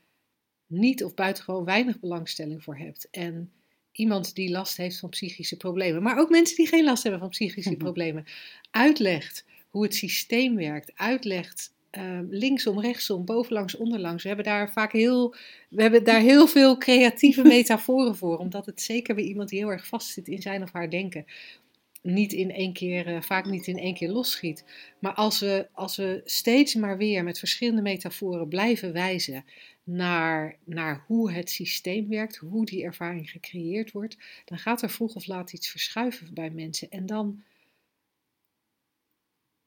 niet 0.67 1.05
of 1.05 1.15
buitengewoon 1.15 1.65
weinig 1.65 2.01
belangstelling 2.01 2.63
voor 2.63 2.79
hebt 2.79 3.09
en 3.11 3.53
iemand 3.93 4.35
die 4.35 4.51
last 4.51 4.77
heeft 4.77 4.99
van 4.99 5.09
psychische 5.09 5.57
problemen, 5.57 6.03
maar 6.03 6.19
ook 6.19 6.31
mensen 6.31 6.57
die 6.57 6.67
geen 6.67 6.85
last 6.85 7.03
hebben 7.03 7.21
van 7.21 7.29
psychische 7.31 7.71
Mhm. 7.71 7.79
problemen, 7.79 8.25
uitlegt 8.71 9.45
hoe 9.69 9.83
het 9.83 9.95
systeem 9.95 10.57
werkt, 10.57 10.93
uitlegt 10.95 11.73
ehm, 11.91 12.27
linksom, 12.29 12.81
rechtsom, 12.81 13.25
bovenlangs, 13.25 13.77
onderlangs. 13.77 14.23
We 14.23 14.29
hebben 14.29 14.47
daar 14.47 14.73
vaak 14.73 14.93
heel, 14.93 15.35
we 15.69 15.83
hebben 15.83 16.05
daar 16.05 16.21
heel 16.21 16.47
veel 16.47 16.79
creatieve 16.79 17.43
metaforen 17.57 18.17
voor, 18.17 18.39
omdat 18.39 18.67
het 18.67 18.83
zeker 18.83 19.15
bij 19.15 19.25
iemand 19.25 19.49
die 19.49 19.59
heel 19.59 19.71
erg 19.71 19.87
vastzit 19.87 20.29
in 20.29 20.43
zijn 20.43 20.63
of 20.63 20.73
haar 20.73 20.91
denken, 20.91 21.25
niet 22.03 22.33
in 22.33 22.51
één 22.51 22.73
keer, 22.73 23.07
eh, 23.07 23.23
vaak 23.23 23.47
niet 23.47 23.67
in 23.67 23.79
één 23.79 23.95
keer 23.95 24.11
losschiet. 24.11 24.65
Maar 24.99 25.15
als 25.15 25.41
we, 25.41 25.69
als 25.73 25.97
we 25.97 26.21
steeds 26.25 26.75
maar 26.75 26.97
weer 26.97 27.25
met 27.25 27.39
verschillende 27.39 27.83
metaforen 27.83 28.49
blijven 28.49 28.93
wijzen 28.93 29.45
naar, 29.85 30.57
naar 30.65 31.05
hoe 31.07 31.33
het 31.33 31.51
systeem 31.51 32.09
werkt, 32.09 32.37
hoe 32.37 32.65
die 32.65 32.85
ervaring 32.85 33.31
gecreëerd 33.31 33.93
wordt, 33.93 34.17
dan 34.45 34.59
gaat 34.59 34.83
er 34.83 34.91
vroeg 34.91 35.15
of 35.15 35.27
laat 35.27 35.53
iets 35.53 35.71
verschuiven 35.71 36.35
bij 36.35 36.51
mensen. 36.51 36.91
En 36.91 37.07
dan. 37.07 37.43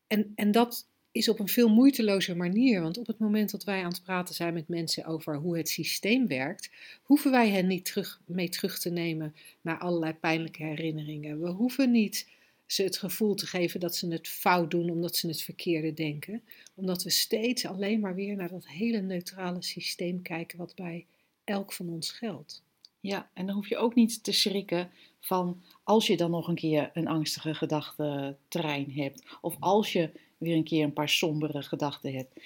En, 0.08 0.32
en 0.36 0.52
dat 0.52 0.88
is 1.14 1.30
op 1.30 1.40
een 1.40 1.48
veel 1.48 1.70
moeitelozer 1.70 2.38
manier, 2.38 2.82
want 2.82 2.98
op 2.98 3.08
het 3.08 3.20
moment 3.20 3.52
dat 3.52 3.64
wij 3.64 3.84
aan 3.84 3.92
het 3.92 4.04
praten 4.04 4.36
zijn 4.36 4.54
met 4.54 4.68
mensen 4.68 5.06
over 5.06 5.36
hoe 5.36 5.58
het 5.58 5.70
systeem 5.70 6.28
werkt, 6.28 6.70
hoeven 7.04 7.32
wij 7.32 7.50
hen 7.50 7.68
niet 7.68 7.86
terug, 7.86 8.22
mee 8.26 8.50
terug 8.50 8.80
te 8.80 8.90
nemen 8.90 9.36
naar 9.62 9.78
allerlei 9.78 10.14
pijnlijke 10.14 10.64
herinneringen. 10.64 11.42
We 11.42 11.50
hoeven 11.50 11.92
niet 11.92 12.28
ze 12.66 12.84
het 12.84 12.98
gevoel 12.98 13.36
te 13.36 13.46
geven 13.46 13.80
dat 13.80 13.96
ze 13.96 14.08
het 14.08 14.28
fout 14.28 14.72
doen 14.72 14.90
omdat 14.90 15.16
ze 15.16 15.28
het 15.28 15.42
verkeerde 15.42 15.94
denken. 15.94 16.42
Omdat 16.76 17.04
we 17.04 17.10
steeds 17.10 17.66
alleen 17.66 18.00
maar 18.00 18.16
weer 18.16 18.36
naar 18.36 18.50
dat 18.50 18.68
hele 18.68 19.02
neutrale 19.02 19.64
systeem 19.64 20.22
kijken 20.22 20.58
wat 20.58 20.76
bij 20.76 21.06
elk 21.44 21.74
van 21.74 21.90
ons 21.90 22.12
geldt. 22.12 22.64
Ja, 23.00 23.30
en 23.34 23.46
dan 23.46 23.56
hoef 23.56 23.70
je 23.70 23.78
ook 23.78 23.96
niet 23.96 24.24
te 24.24 24.32
schrikken 24.32 24.90
van 25.20 25.62
als 25.84 26.08
je 26.08 26.18
dan 26.18 26.32
nog 26.32 26.48
een 26.48 26.56
keer 26.56 26.90
een 26.94 27.08
angstige 27.08 27.56
gedachtentrein 27.56 28.92
hebt. 28.92 29.24
Of 29.42 29.56
als 29.60 29.94
je 29.94 30.10
weer 30.44 30.56
een 30.56 30.64
keer 30.64 30.84
een 30.84 30.94
paar 30.94 31.10
sombere 31.10 31.62
gedachten 31.62 32.14
hebt. 32.14 32.42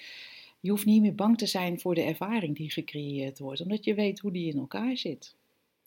Je 0.60 0.70
hoeft 0.70 0.84
niet 0.84 1.02
meer 1.02 1.14
bang 1.14 1.38
te 1.38 1.46
zijn 1.46 1.80
voor 1.80 1.94
de 1.94 2.02
ervaring 2.02 2.56
die 2.56 2.70
gecreëerd 2.70 3.38
wordt, 3.38 3.60
omdat 3.60 3.84
je 3.84 3.94
weet 3.94 4.18
hoe 4.18 4.32
die 4.32 4.52
in 4.52 4.58
elkaar 4.58 4.96
zit. 4.96 5.36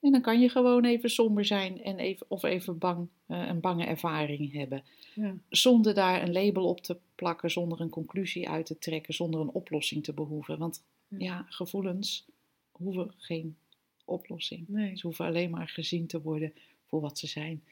En 0.01 0.11
dan 0.11 0.21
kan 0.21 0.41
je 0.41 0.49
gewoon 0.49 0.85
even 0.85 1.09
somber 1.09 1.45
zijn 1.45 1.83
en 1.83 1.99
even, 1.99 2.25
of 2.29 2.43
even 2.43 2.77
bang, 2.77 3.07
uh, 3.27 3.47
een 3.47 3.59
bange 3.59 3.85
ervaring 3.85 4.53
hebben. 4.53 4.83
Ja. 5.15 5.35
Zonder 5.49 5.93
daar 5.93 6.23
een 6.23 6.31
label 6.31 6.67
op 6.67 6.81
te 6.81 6.97
plakken, 7.15 7.51
zonder 7.51 7.81
een 7.81 7.89
conclusie 7.89 8.49
uit 8.49 8.65
te 8.65 8.79
trekken, 8.79 9.13
zonder 9.13 9.41
een 9.41 9.51
oplossing 9.51 10.03
te 10.03 10.13
behoeven. 10.13 10.57
Want 10.57 10.83
ja, 11.07 11.17
ja 11.17 11.45
gevoelens 11.49 12.25
hoeven 12.71 13.13
geen 13.17 13.57
oplossing. 14.05 14.67
Nee. 14.67 14.97
Ze 14.97 15.07
hoeven 15.07 15.25
alleen 15.25 15.49
maar 15.49 15.67
gezien 15.67 16.07
te 16.07 16.21
worden 16.21 16.53
voor 16.87 17.01
wat 17.01 17.19
ze 17.19 17.27
zijn. 17.27 17.63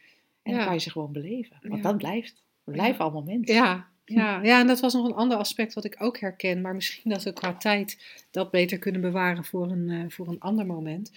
En 0.44 0.54
dan 0.54 0.64
kan 0.64 0.74
je 0.74 0.80
ze 0.80 0.90
gewoon 0.90 1.12
beleven. 1.12 1.58
Want 1.62 1.84
dat 1.84 1.98
blijft. 1.98 2.44
We 2.64 2.72
blijven 2.72 3.00
allemaal 3.02 3.24
mensen. 3.24 3.56
Ja, 3.56 3.90
ja, 4.10 4.44
ja, 4.44 4.60
en 4.60 4.68
dat 4.68 4.80
was 4.80 4.94
nog 4.94 5.06
een 5.06 5.14
ander 5.14 5.38
aspect 5.38 5.74
wat 5.74 5.86
ik 5.86 5.96
ook 6.00 6.20
herken. 6.20 6.62
Maar 6.62 6.76
misschien 6.76 7.12
dat 7.12 7.24
we 7.24 7.34
qua 7.34 7.58
tijd 7.58 7.98
dat 8.32 8.52
beter 8.52 8.78
kunnen 8.78 9.02
bewaren 9.02 9.46
voor 9.46 9.72
een, 9.72 9.90
uh, 9.90 10.10
voor 10.10 10.28
een 10.28 10.40
ander 10.40 10.66
moment. 10.66 11.12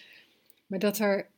Maar 0.67 0.79
dat 0.79 0.99
er 0.99 1.29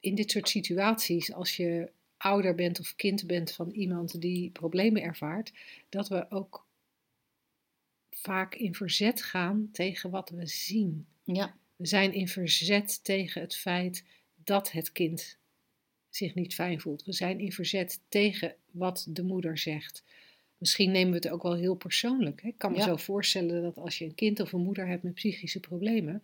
in 0.00 0.14
dit 0.14 0.30
soort 0.30 0.48
situaties, 0.48 1.32
als 1.32 1.56
je 1.56 1.90
ouder 2.16 2.54
bent 2.54 2.80
of 2.80 2.96
kind 2.96 3.26
bent 3.26 3.52
van 3.52 3.70
iemand 3.70 4.20
die 4.20 4.50
problemen 4.50 5.02
ervaart, 5.02 5.52
dat 5.88 6.08
we 6.08 6.30
ook 6.30 6.66
vaak 8.10 8.54
in 8.54 8.74
verzet 8.74 9.22
gaan 9.22 9.68
tegen 9.72 10.10
wat 10.10 10.30
we 10.30 10.46
zien. 10.46 11.06
Ja. 11.24 11.56
We 11.76 11.86
zijn 11.86 12.12
in 12.12 12.28
verzet 12.28 13.04
tegen 13.04 13.40
het 13.40 13.56
feit 13.56 14.04
dat 14.44 14.72
het 14.72 14.92
kind 14.92 15.38
zich 16.10 16.34
niet 16.34 16.54
fijn 16.54 16.80
voelt. 16.80 17.04
We 17.04 17.12
zijn 17.12 17.40
in 17.40 17.52
verzet 17.52 18.00
tegen 18.08 18.54
wat 18.70 19.06
de 19.08 19.22
moeder 19.22 19.58
zegt. 19.58 20.04
Misschien 20.58 20.90
nemen 20.90 21.10
we 21.10 21.16
het 21.16 21.28
ook 21.28 21.42
wel 21.42 21.54
heel 21.54 21.74
persoonlijk. 21.74 22.42
Hè? 22.42 22.48
Ik 22.48 22.58
kan 22.58 22.72
me 22.72 22.80
zo 22.80 22.96
voorstellen 22.96 23.62
dat 23.62 23.76
als 23.76 23.98
je 23.98 24.04
een 24.04 24.14
kind 24.14 24.40
of 24.40 24.52
een 24.52 24.62
moeder 24.62 24.86
hebt 24.86 25.02
met 25.02 25.14
psychische 25.14 25.60
problemen, 25.60 26.22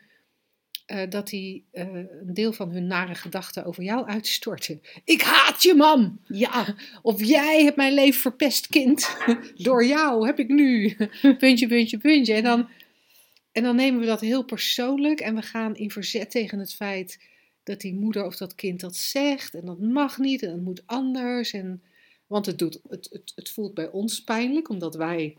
uh, 0.87 1.03
dat 1.09 1.29
die 1.29 1.65
uh, 1.73 1.89
een 1.95 2.35
deel 2.35 2.53
van 2.53 2.71
hun 2.71 2.87
nare 2.87 3.15
gedachten 3.15 3.65
over 3.65 3.83
jou 3.83 4.07
uitstorten. 4.07 4.81
Ik 5.05 5.21
haat 5.21 5.63
je, 5.63 5.75
mam! 5.75 6.21
Ja, 6.27 6.75
of 7.03 7.25
jij 7.25 7.63
hebt 7.63 7.77
mijn 7.77 7.95
leven 7.95 8.21
verpest, 8.21 8.67
kind. 8.67 9.17
Door 9.57 9.85
jou 9.85 10.27
heb 10.27 10.39
ik 10.39 10.49
nu. 10.49 10.97
puntje, 11.39 11.67
puntje, 11.67 11.99
puntje. 11.99 12.35
En 12.35 12.43
dan, 12.43 12.69
en 13.53 13.63
dan 13.63 13.77
nemen 13.77 14.01
we 14.01 14.07
dat 14.07 14.21
heel 14.21 14.45
persoonlijk 14.45 15.21
en 15.21 15.35
we 15.35 15.43
gaan 15.43 15.77
in 15.77 15.91
verzet 15.91 16.31
tegen 16.31 16.59
het 16.59 16.75
feit 16.75 17.19
dat 17.63 17.81
die 17.81 17.95
moeder 17.95 18.25
of 18.25 18.37
dat 18.37 18.55
kind 18.55 18.81
dat 18.81 18.97
zegt. 18.97 19.55
En 19.55 19.65
dat 19.65 19.81
mag 19.81 20.19
niet 20.19 20.43
en 20.43 20.51
dat 20.51 20.61
moet 20.61 20.83
anders. 20.87 21.53
En, 21.53 21.83
want 22.27 22.47
het, 22.47 22.59
doet, 22.59 22.81
het, 22.89 23.09
het, 23.13 23.33
het 23.35 23.51
voelt 23.51 23.75
bij 23.75 23.91
ons 23.91 24.25
pijnlijk, 24.25 24.69
omdat 24.69 24.95
wij 24.95 25.37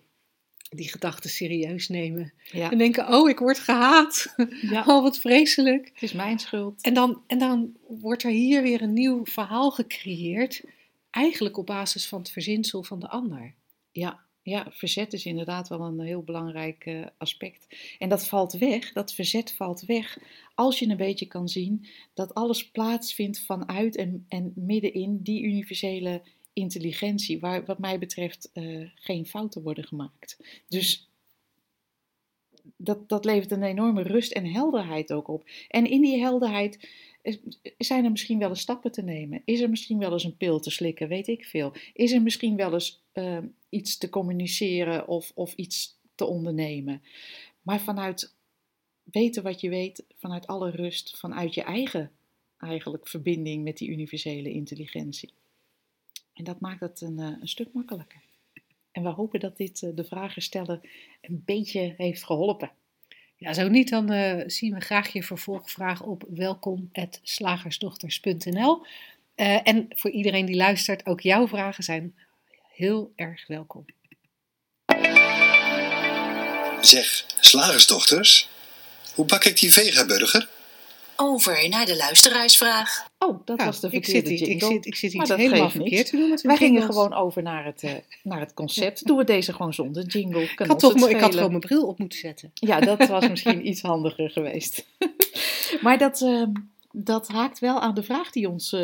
die 0.69 0.89
gedachten 0.89 1.29
serieus 1.29 1.89
nemen. 1.89 2.33
En 2.51 2.77
denken, 2.77 3.13
oh, 3.13 3.29
ik 3.29 3.39
word 3.39 3.59
gehaat. 3.59 4.35
Ja. 4.61 4.83
oh, 4.89 5.01
wat 5.01 5.19
vreselijk. 5.19 5.89
Het 5.93 6.03
is 6.03 6.13
mijn 6.13 6.39
schuld. 6.39 6.81
En 6.81 6.93
dan, 6.93 7.21
en 7.27 7.39
dan 7.39 7.77
wordt 7.87 8.23
er 8.23 8.31
hier 8.31 8.61
weer 8.61 8.81
een 8.81 8.93
nieuw 8.93 9.25
verhaal 9.25 9.71
gecreëerd. 9.71 10.63
Eigenlijk 11.09 11.57
op 11.57 11.65
basis 11.65 12.07
van 12.07 12.19
het 12.19 12.31
verzinsel 12.31 12.83
van 12.83 12.99
de 12.99 13.07
ander. 13.09 13.53
Ja, 13.91 14.19
ja 14.41 14.67
verzet 14.69 15.13
is 15.13 15.25
inderdaad 15.25 15.67
wel 15.67 15.81
een 15.81 15.99
heel 15.99 16.23
belangrijk 16.23 16.85
uh, 16.85 17.05
aspect. 17.17 17.67
En 17.99 18.09
dat 18.09 18.27
valt 18.27 18.53
weg, 18.53 18.93
dat 18.93 19.13
verzet 19.13 19.51
valt 19.51 19.81
weg 19.81 20.17
als 20.55 20.79
je 20.79 20.87
een 20.89 20.97
beetje 20.97 21.25
kan 21.25 21.49
zien 21.49 21.85
dat 22.13 22.33
alles 22.33 22.71
plaatsvindt 22.71 23.39
vanuit 23.39 23.95
en, 23.95 24.25
en 24.27 24.51
middenin 24.55 25.19
die 25.21 25.43
universele 25.43 26.21
intelligentie, 26.55 27.39
waar 27.39 27.65
wat 27.65 27.79
mij 27.79 27.99
betreft 27.99 28.49
uh, 28.53 28.89
geen 28.95 29.25
fouten 29.25 29.61
worden 29.61 29.83
gemaakt. 29.83 30.39
Dus 30.67 31.09
dat, 32.77 33.09
dat 33.09 33.25
levert 33.25 33.51
een 33.51 33.63
enorme 33.63 34.01
rust 34.01 34.31
en 34.31 34.45
helderheid 34.45 35.13
ook 35.13 35.27
op. 35.27 35.49
En 35.67 35.89
in 35.89 36.01
die 36.01 36.19
helderheid 36.19 36.89
zijn 37.77 38.05
er 38.05 38.11
misschien 38.11 38.39
wel 38.39 38.49
eens 38.49 38.59
stappen 38.59 38.91
te 38.91 39.01
nemen. 39.01 39.41
Is 39.45 39.61
er 39.61 39.69
misschien 39.69 39.97
wel 39.99 40.11
eens 40.11 40.23
een 40.23 40.37
pil 40.37 40.59
te 40.59 40.71
slikken, 40.71 41.07
weet 41.07 41.27
ik 41.27 41.45
veel. 41.45 41.73
Is 41.93 42.11
er 42.11 42.21
misschien 42.21 42.55
wel 42.55 42.73
eens 42.73 43.01
uh, 43.13 43.37
iets 43.69 43.97
te 43.97 44.09
communiceren 44.09 45.07
of, 45.07 45.31
of 45.35 45.53
iets 45.55 45.97
te 46.15 46.25
ondernemen. 46.25 47.01
Maar 47.61 47.81
vanuit 47.81 48.33
weten 49.03 49.43
wat 49.43 49.61
je 49.61 49.69
weet, 49.69 50.03
vanuit 50.15 50.47
alle 50.47 50.69
rust, 50.69 51.17
vanuit 51.17 51.53
je 51.53 51.61
eigen 51.61 52.11
eigenlijk 52.57 53.07
verbinding 53.07 53.63
met 53.63 53.77
die 53.77 53.89
universele 53.89 54.51
intelligentie. 54.51 55.33
En 56.35 56.43
dat 56.43 56.59
maakt 56.59 56.79
het 56.79 57.01
een, 57.01 57.19
eh, 57.19 57.31
een 57.41 57.47
stuk 57.47 57.67
makkelijker. 57.73 58.21
En 58.91 59.03
we 59.03 59.09
hopen 59.09 59.39
dat 59.39 59.57
dit 59.57 59.81
uh, 59.81 59.89
de 59.95 60.03
vragen 60.03 60.41
stellen 60.41 60.81
een 61.21 61.41
beetje 61.45 61.93
heeft 61.97 62.23
geholpen. 62.23 62.71
Ja, 63.37 63.53
zo 63.53 63.67
niet, 63.67 63.89
dan 63.89 64.11
uh, 64.11 64.43
zien 64.45 64.73
we 64.73 64.81
graag 64.81 65.13
je 65.13 65.23
vervolgvraag 65.23 66.01
op 66.01 66.25
welkom.slagersdochters.nl. 66.29 68.85
Uh, 69.35 69.67
en 69.67 69.85
voor 69.89 70.11
iedereen 70.11 70.45
die 70.45 70.55
luistert, 70.55 71.05
ook 71.05 71.21
jouw 71.21 71.47
vragen 71.47 71.83
zijn 71.83 72.15
heel 72.71 73.13
erg 73.15 73.47
welkom. 73.47 73.85
Zeg, 76.81 77.25
slagersdochters, 77.39 78.49
hoe 79.15 79.25
bak 79.25 79.43
ik 79.43 79.59
die 79.59 79.73
vegaburger? 79.73 80.49
Over 81.15 81.69
naar 81.69 81.85
de 81.85 81.95
luisteraarsvraag. 81.95 83.09
Oh, 83.19 83.45
dat 83.45 83.63
was 83.63 83.79
de 83.79 83.89
verkeerde 83.89 84.31
ik 84.31 84.37
zit, 84.37 84.47
ik 84.47 84.63
zit, 84.63 84.85
ik 84.85 84.95
zit 84.95 85.13
iets 85.13 85.29
helemaal 85.35 85.69
verkeerd 85.69 86.09
te 86.09 86.17
doen 86.17 86.29
met 86.29 86.41
Wij 86.41 86.55
gingen 86.55 86.83
gewoon 86.83 87.13
over 87.13 87.41
naar 87.41 87.65
het, 87.65 87.83
uh, 87.83 87.91
naar 88.23 88.39
het 88.39 88.53
concept. 88.53 89.05
Doen 89.05 89.17
we 89.17 89.23
deze 89.23 89.53
gewoon 89.53 89.73
zonder 89.73 90.05
jingle. 90.05 90.41
ik, 90.41 90.59
had 90.59 90.79
toch, 90.79 91.09
ik 91.09 91.19
had 91.19 91.33
gewoon 91.33 91.49
mijn 91.49 91.59
bril 91.59 91.87
op 91.87 91.99
moeten 91.99 92.19
zetten. 92.19 92.51
Ja, 92.53 92.79
dat 92.79 93.07
was 93.07 93.29
misschien 93.29 93.67
iets 93.69 93.81
handiger 93.81 94.29
geweest. 94.29 94.85
maar 95.81 95.97
dat... 95.97 96.21
Uh, 96.21 96.43
dat 96.97 97.27
haakt 97.27 97.59
wel 97.59 97.79
aan 97.79 97.95
de 97.95 98.03
vraag 98.03 98.31
die 98.31 98.49
ons, 98.49 98.73
uh, 98.73 98.79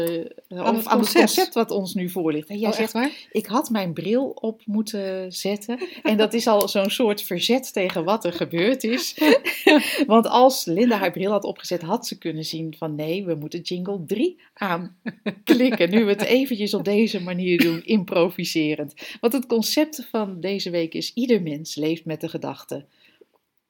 aan, 0.47 0.75
het, 0.75 0.85
aan 0.87 0.99
het 0.99 1.13
concept 1.13 1.53
wat 1.53 1.71
ons 1.71 1.93
nu 1.93 2.09
voor 2.09 2.31
ligt. 2.31 2.47
Jij 2.47 2.69
oh, 2.69 2.73
zegt, 2.73 2.91
waar? 2.91 3.11
ik 3.31 3.45
had 3.45 3.69
mijn 3.69 3.93
bril 3.93 4.29
op 4.29 4.61
moeten 4.65 5.31
zetten. 5.33 5.79
En 6.03 6.17
dat 6.17 6.33
is 6.33 6.47
al 6.47 6.67
zo'n 6.67 6.89
soort 6.89 7.21
verzet 7.21 7.73
tegen 7.73 8.03
wat 8.03 8.25
er 8.25 8.33
gebeurd 8.33 8.83
is. 8.83 9.17
Want 10.07 10.27
als 10.27 10.65
Linda 10.65 10.97
haar 10.97 11.11
bril 11.11 11.31
had 11.31 11.43
opgezet, 11.43 11.81
had 11.81 12.07
ze 12.07 12.17
kunnen 12.17 12.45
zien 12.45 12.75
van 12.77 12.95
nee, 12.95 13.25
we 13.25 13.35
moeten 13.35 13.61
jingle 13.61 14.03
3 14.05 14.41
aanklikken. 14.53 15.89
Nu 15.89 16.03
we 16.03 16.11
het 16.11 16.21
eventjes 16.21 16.73
op 16.73 16.85
deze 16.85 17.21
manier 17.21 17.57
doen, 17.57 17.83
improviserend. 17.83 18.93
Want 19.19 19.33
het 19.33 19.45
concept 19.45 20.07
van 20.09 20.39
deze 20.39 20.69
week 20.69 20.93
is, 20.93 21.13
ieder 21.13 21.41
mens 21.41 21.75
leeft 21.75 22.05
met 22.05 22.21
de 22.21 22.29
gedachte, 22.29 22.85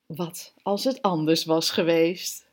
wat 0.06 0.54
als 0.62 0.84
het 0.84 1.02
anders 1.02 1.46
was 1.46 1.70
geweest? 1.70 2.50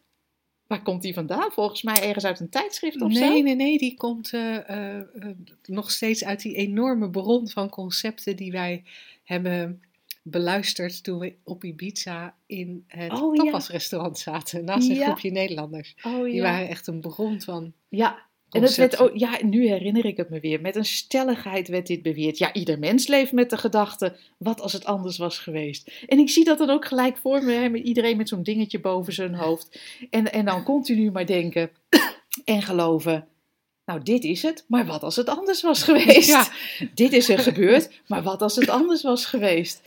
Waar 0.68 0.82
komt 0.82 1.02
die 1.02 1.14
vandaan? 1.14 1.50
Volgens 1.50 1.82
mij 1.82 2.02
ergens 2.02 2.24
uit 2.24 2.40
een 2.40 2.48
tijdschrift 2.48 3.00
of 3.00 3.08
nee, 3.08 3.18
zo? 3.18 3.28
Nee, 3.28 3.42
nee, 3.42 3.54
nee. 3.54 3.78
Die 3.78 3.94
komt 3.96 4.32
uh, 4.32 4.58
uh, 4.70 5.00
nog 5.64 5.90
steeds 5.90 6.24
uit 6.24 6.42
die 6.42 6.54
enorme 6.54 7.10
bron 7.10 7.48
van 7.48 7.68
concepten 7.68 8.36
die 8.36 8.52
wij 8.52 8.84
hebben 9.24 9.82
beluisterd 10.22 11.02
toen 11.02 11.18
we 11.18 11.34
op 11.44 11.64
Ibiza 11.64 12.34
in 12.46 12.84
het 12.86 13.12
oh, 13.12 13.34
tapasrestaurant 13.34 14.18
zaten. 14.18 14.64
Naast 14.64 14.88
een 14.88 14.94
ja. 14.94 15.04
groepje 15.04 15.30
Nederlanders. 15.30 15.94
Oh, 16.02 16.24
die 16.24 16.42
waren 16.42 16.68
echt 16.68 16.86
een 16.86 17.00
bron 17.00 17.40
van 17.40 17.72
ja. 17.88 18.26
En 18.50 18.62
het 18.62 18.76
werd 18.76 18.98
ook, 18.98 19.10
ja, 19.14 19.38
nu 19.42 19.66
herinner 19.66 20.04
ik 20.04 20.16
het 20.16 20.30
me 20.30 20.40
weer. 20.40 20.60
Met 20.60 20.76
een 20.76 20.84
stelligheid 20.84 21.68
werd 21.68 21.86
dit 21.86 22.02
beweerd. 22.02 22.38
Ja, 22.38 22.52
ieder 22.52 22.78
mens 22.78 23.06
leeft 23.06 23.32
met 23.32 23.50
de 23.50 23.56
gedachte: 23.56 24.16
wat 24.38 24.60
als 24.60 24.72
het 24.72 24.84
anders 24.84 25.18
was 25.18 25.38
geweest? 25.38 25.90
En 26.06 26.18
ik 26.18 26.28
zie 26.28 26.44
dat 26.44 26.58
dan 26.58 26.70
ook 26.70 26.84
gelijk 26.84 27.16
voor 27.16 27.44
me, 27.44 27.52
hè, 27.52 27.68
met 27.68 27.84
iedereen 27.84 28.16
met 28.16 28.28
zo'n 28.28 28.42
dingetje 28.42 28.80
boven 28.80 29.12
zijn 29.12 29.34
hoofd. 29.34 29.80
En, 30.10 30.32
en 30.32 30.44
dan 30.44 30.62
continu 30.64 31.10
maar 31.10 31.26
denken 31.26 31.70
en 32.44 32.62
geloven: 32.62 33.28
nou, 33.84 34.02
dit 34.02 34.24
is 34.24 34.42
het, 34.42 34.64
maar 34.68 34.86
wat 34.86 35.02
als 35.02 35.16
het 35.16 35.28
anders 35.28 35.62
was 35.62 35.82
geweest? 35.82 36.28
Ja. 36.28 36.48
Dit 36.94 37.12
is 37.12 37.28
er 37.28 37.38
gebeurd, 37.38 37.90
maar 38.06 38.22
wat 38.22 38.42
als 38.42 38.56
het 38.56 38.68
anders 38.68 39.02
was 39.02 39.26
geweest? 39.26 39.82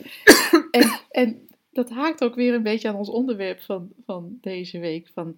En, 0.70 0.90
en 1.10 1.48
dat 1.72 1.90
haakt 1.90 2.24
ook 2.24 2.34
weer 2.34 2.54
een 2.54 2.62
beetje 2.62 2.88
aan 2.88 2.94
ons 2.94 3.08
onderwerp 3.08 3.60
van, 3.60 3.88
van 4.06 4.38
deze 4.40 4.78
week. 4.78 5.10
Van, 5.14 5.36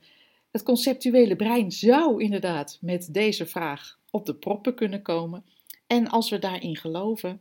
het 0.55 0.63
conceptuele 0.63 1.37
brein 1.37 1.73
zou 1.73 2.23
inderdaad 2.23 2.79
met 2.81 3.09
deze 3.15 3.47
vraag 3.47 3.99
op 4.11 4.27
de 4.27 4.35
proppen 4.35 4.75
kunnen 4.75 5.03
komen. 5.03 5.45
En 5.87 6.09
als 6.09 6.31
we 6.31 6.39
daarin 6.39 6.77
geloven, 6.77 7.41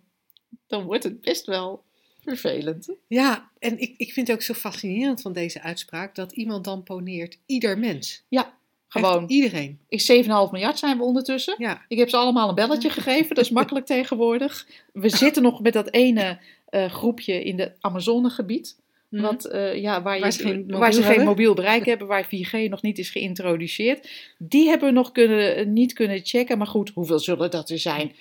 dan 0.68 0.84
wordt 0.84 1.04
het 1.04 1.22
best 1.22 1.46
wel 1.46 1.84
vervelend. 2.20 2.96
Ja, 3.08 3.52
en 3.60 3.80
ik, 3.80 3.94
ik 3.98 4.14
vind 4.14 4.28
het 4.28 4.36
ook 4.36 4.42
zo 4.42 4.54
fascinerend 4.54 5.22
van 5.22 5.34
deze 5.34 5.62
uitspraak 5.62 6.16
dat 6.16 6.32
iemand 6.32 6.64
dan 6.64 6.84
poneert 6.84 7.40
ieder 7.46 7.80
mens. 7.80 8.24
Ja. 8.28 8.58
Gewoon, 8.88 9.22
Echt 9.22 9.32
iedereen. 9.32 9.80
is 9.88 10.12
7,5 10.12 10.28
miljard 10.28 10.80
zijn 10.80 10.98
we 10.98 11.04
ondertussen. 11.04 11.56
Ja. 11.58 11.86
Ik 11.88 11.98
heb 11.98 12.10
ze 12.10 12.18
allemaal 12.18 12.50
een 12.50 12.56
belletje 12.56 12.90
gegeven, 12.90 13.36
dat 13.36 13.46
is 13.46 13.52
makkelijk 13.52 13.86
tegenwoordig. 13.96 14.68
We 14.94 15.10
zitten 15.10 15.44
nog 15.44 15.62
met 15.62 15.74
dat 15.74 15.92
ene 15.92 16.40
eh, 16.66 16.92
groepje 16.92 17.44
in 17.44 17.60
het 17.60 17.78
Amazonegebied. 17.80 18.82
Mhm. 19.14 19.22
Wat, 19.22 19.46
eh, 19.46 19.76
ja, 19.76 20.02
waar, 20.02 20.16
je, 20.16 20.22
Waar 20.22 20.32
ze 20.32 20.42
geen 20.42 20.68
waar 20.68 20.80
mobiel 20.80 20.92
ze 20.92 21.00
geen 21.00 21.08
hebben. 21.08 21.26
mobiel 21.26 21.54
bereik 21.54 21.86
hebben, 21.86 22.08
waar 22.08 22.26
4G 22.26 22.70
nog 22.70 22.82
niet 22.82 22.98
is 22.98 23.10
geïntroduceerd. 23.10 24.10
Die 24.38 24.68
hebben 24.68 24.88
we 24.88 24.94
nog 24.94 25.12
kunnen, 25.12 25.74
niet 25.74 25.94
kunnen 25.94 26.20
checken. 26.24 26.58
Maar 26.58 26.68
goed, 26.68 26.90
hoeveel 26.90 27.20
zullen 27.20 27.52
dat 27.52 27.70
er 27.70 27.80
zijn? 27.80 28.12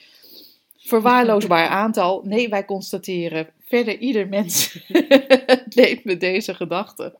Verwaarloosbaar 0.77 1.69
aantal. 1.85 2.23
Nee, 2.25 2.49
wij 2.49 2.65
constateren 2.65 3.49
verder 3.61 3.99
ieder 3.99 4.29
mens 4.29 4.79
leeft 5.81 6.05
met 6.05 6.21
deze 6.21 6.55
gedachte. 6.55 7.17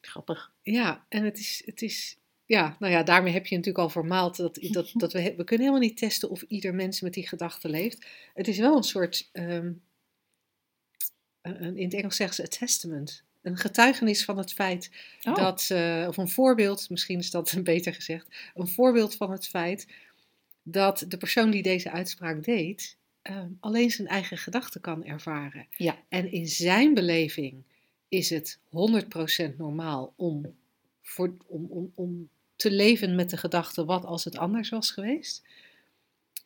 Grappig. 0.00 0.52
Ja, 0.62 1.04
en 1.08 1.24
het 1.24 1.38
is, 1.38 1.62
het 1.64 1.82
is, 1.82 2.16
ja, 2.46 2.76
nou 2.78 2.92
ja, 2.92 3.02
daarmee 3.02 3.32
heb 3.32 3.46
je 3.46 3.56
natuurlijk 3.56 3.84
al 3.84 3.90
vermaald 3.90 4.36
dat, 4.36 4.58
dat, 4.60 4.90
dat 4.94 5.12
we, 5.12 5.22
we 5.36 5.44
kunnen 5.44 5.66
helemaal 5.66 5.88
niet 5.88 5.96
testen 5.96 6.30
of 6.30 6.44
ieder 6.48 6.74
mens 6.74 7.00
met 7.00 7.14
die 7.14 7.28
gedachte 7.28 7.68
leeft. 7.68 8.06
Het 8.34 8.48
is 8.48 8.58
wel 8.58 8.76
een 8.76 8.82
soort, 8.82 9.28
ehm, 9.32 9.70
in 11.42 11.84
het 11.84 11.94
Engels 11.94 12.16
zeggen 12.16 12.36
ze 12.36 12.42
a 12.42 12.58
testament, 12.58 13.22
een 13.42 13.56
getuigenis 13.56 14.24
van 14.24 14.38
het 14.38 14.52
feit 14.52 14.90
Oh. 15.24 15.34
dat, 15.34 15.68
eh, 15.70 16.04
of 16.08 16.16
een 16.16 16.28
voorbeeld, 16.28 16.90
misschien 16.90 17.18
is 17.18 17.30
dat 17.30 17.54
beter 17.62 17.94
gezegd, 17.94 18.26
een 18.54 18.68
voorbeeld 18.68 19.14
van 19.14 19.30
het 19.30 19.48
feit 19.48 19.86
dat 20.62 21.04
de 21.08 21.16
persoon 21.16 21.50
die 21.50 21.62
deze 21.62 21.90
uitspraak 21.90 22.44
deed, 22.44 22.96
ehm, 23.22 23.48
alleen 23.60 23.90
zijn 23.90 24.08
eigen 24.08 24.38
gedachten 24.38 24.80
kan 24.80 25.04
ervaren. 25.04 25.66
Ja. 25.76 25.98
En 26.08 26.32
in 26.32 26.46
zijn 26.46 26.94
beleving 26.94 27.62
is 28.08 28.30
het 28.30 28.58
100% 28.68 29.58
normaal 29.58 30.12
om, 30.16 30.56
voor, 31.02 31.34
om, 31.46 31.64
om, 31.64 31.92
om 31.94 32.28
te 32.56 32.70
leven 32.70 33.14
met 33.14 33.30
de 33.30 33.36
gedachte 33.36 33.84
wat 33.84 34.04
als 34.04 34.24
het 34.24 34.38
anders 34.38 34.68
was 34.68 34.90
geweest. 34.90 35.42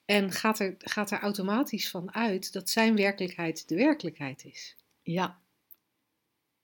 En 0.05 0.33
gaat 0.33 0.59
er, 0.59 0.75
gaat 0.79 1.11
er 1.11 1.21
automatisch 1.21 1.89
van 1.89 2.15
uit 2.15 2.53
dat 2.53 2.71
zijn 2.71 2.97
werkelijkheid 2.97 3.69
de 3.69 3.75
werkelijkheid 3.75 4.45
is. 4.45 4.77
Ja, 5.03 5.41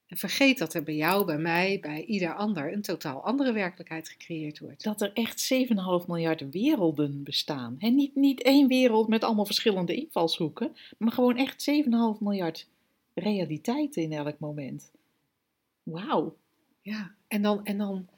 En 0.06 0.16
vergeet 0.16 0.58
dat 0.58 0.74
er 0.74 0.82
bij 0.82 0.94
jou, 0.94 1.24
bij 1.24 1.38
mij, 1.38 1.80
bij 1.80 2.04
ieder 2.04 2.34
ander 2.34 2.72
een 2.72 2.82
totaal 2.82 3.24
andere 3.24 3.52
werkelijkheid 3.52 4.08
gecreëerd 4.08 4.58
wordt. 4.58 4.82
dat 4.82 5.00
er 5.00 5.12
echt 5.12 5.52
7,5 5.54 6.06
miljard 6.06 6.50
werelden 6.50 7.22
bestaan. 7.22 7.76
En 7.78 7.94
niet, 7.94 8.14
niet 8.14 8.42
één 8.42 8.68
wereld 8.68 9.08
met 9.08 9.24
allemaal 9.24 9.46
verschillende 9.46 9.94
invalshoeken, 9.94 10.76
maar 10.98 11.12
gewoon 11.12 11.36
echt 11.36 11.70
7,5 11.70 11.88
miljard 12.20 12.68
realiteiten 13.14 14.02
in 14.02 14.12
elk 14.12 14.38
moment. 14.38 14.90
Wauw. 15.82 16.36
Ja, 16.82 17.14
en 17.28 17.42
dan, 17.42 17.64
en 17.64 17.78
dan 17.78 18.08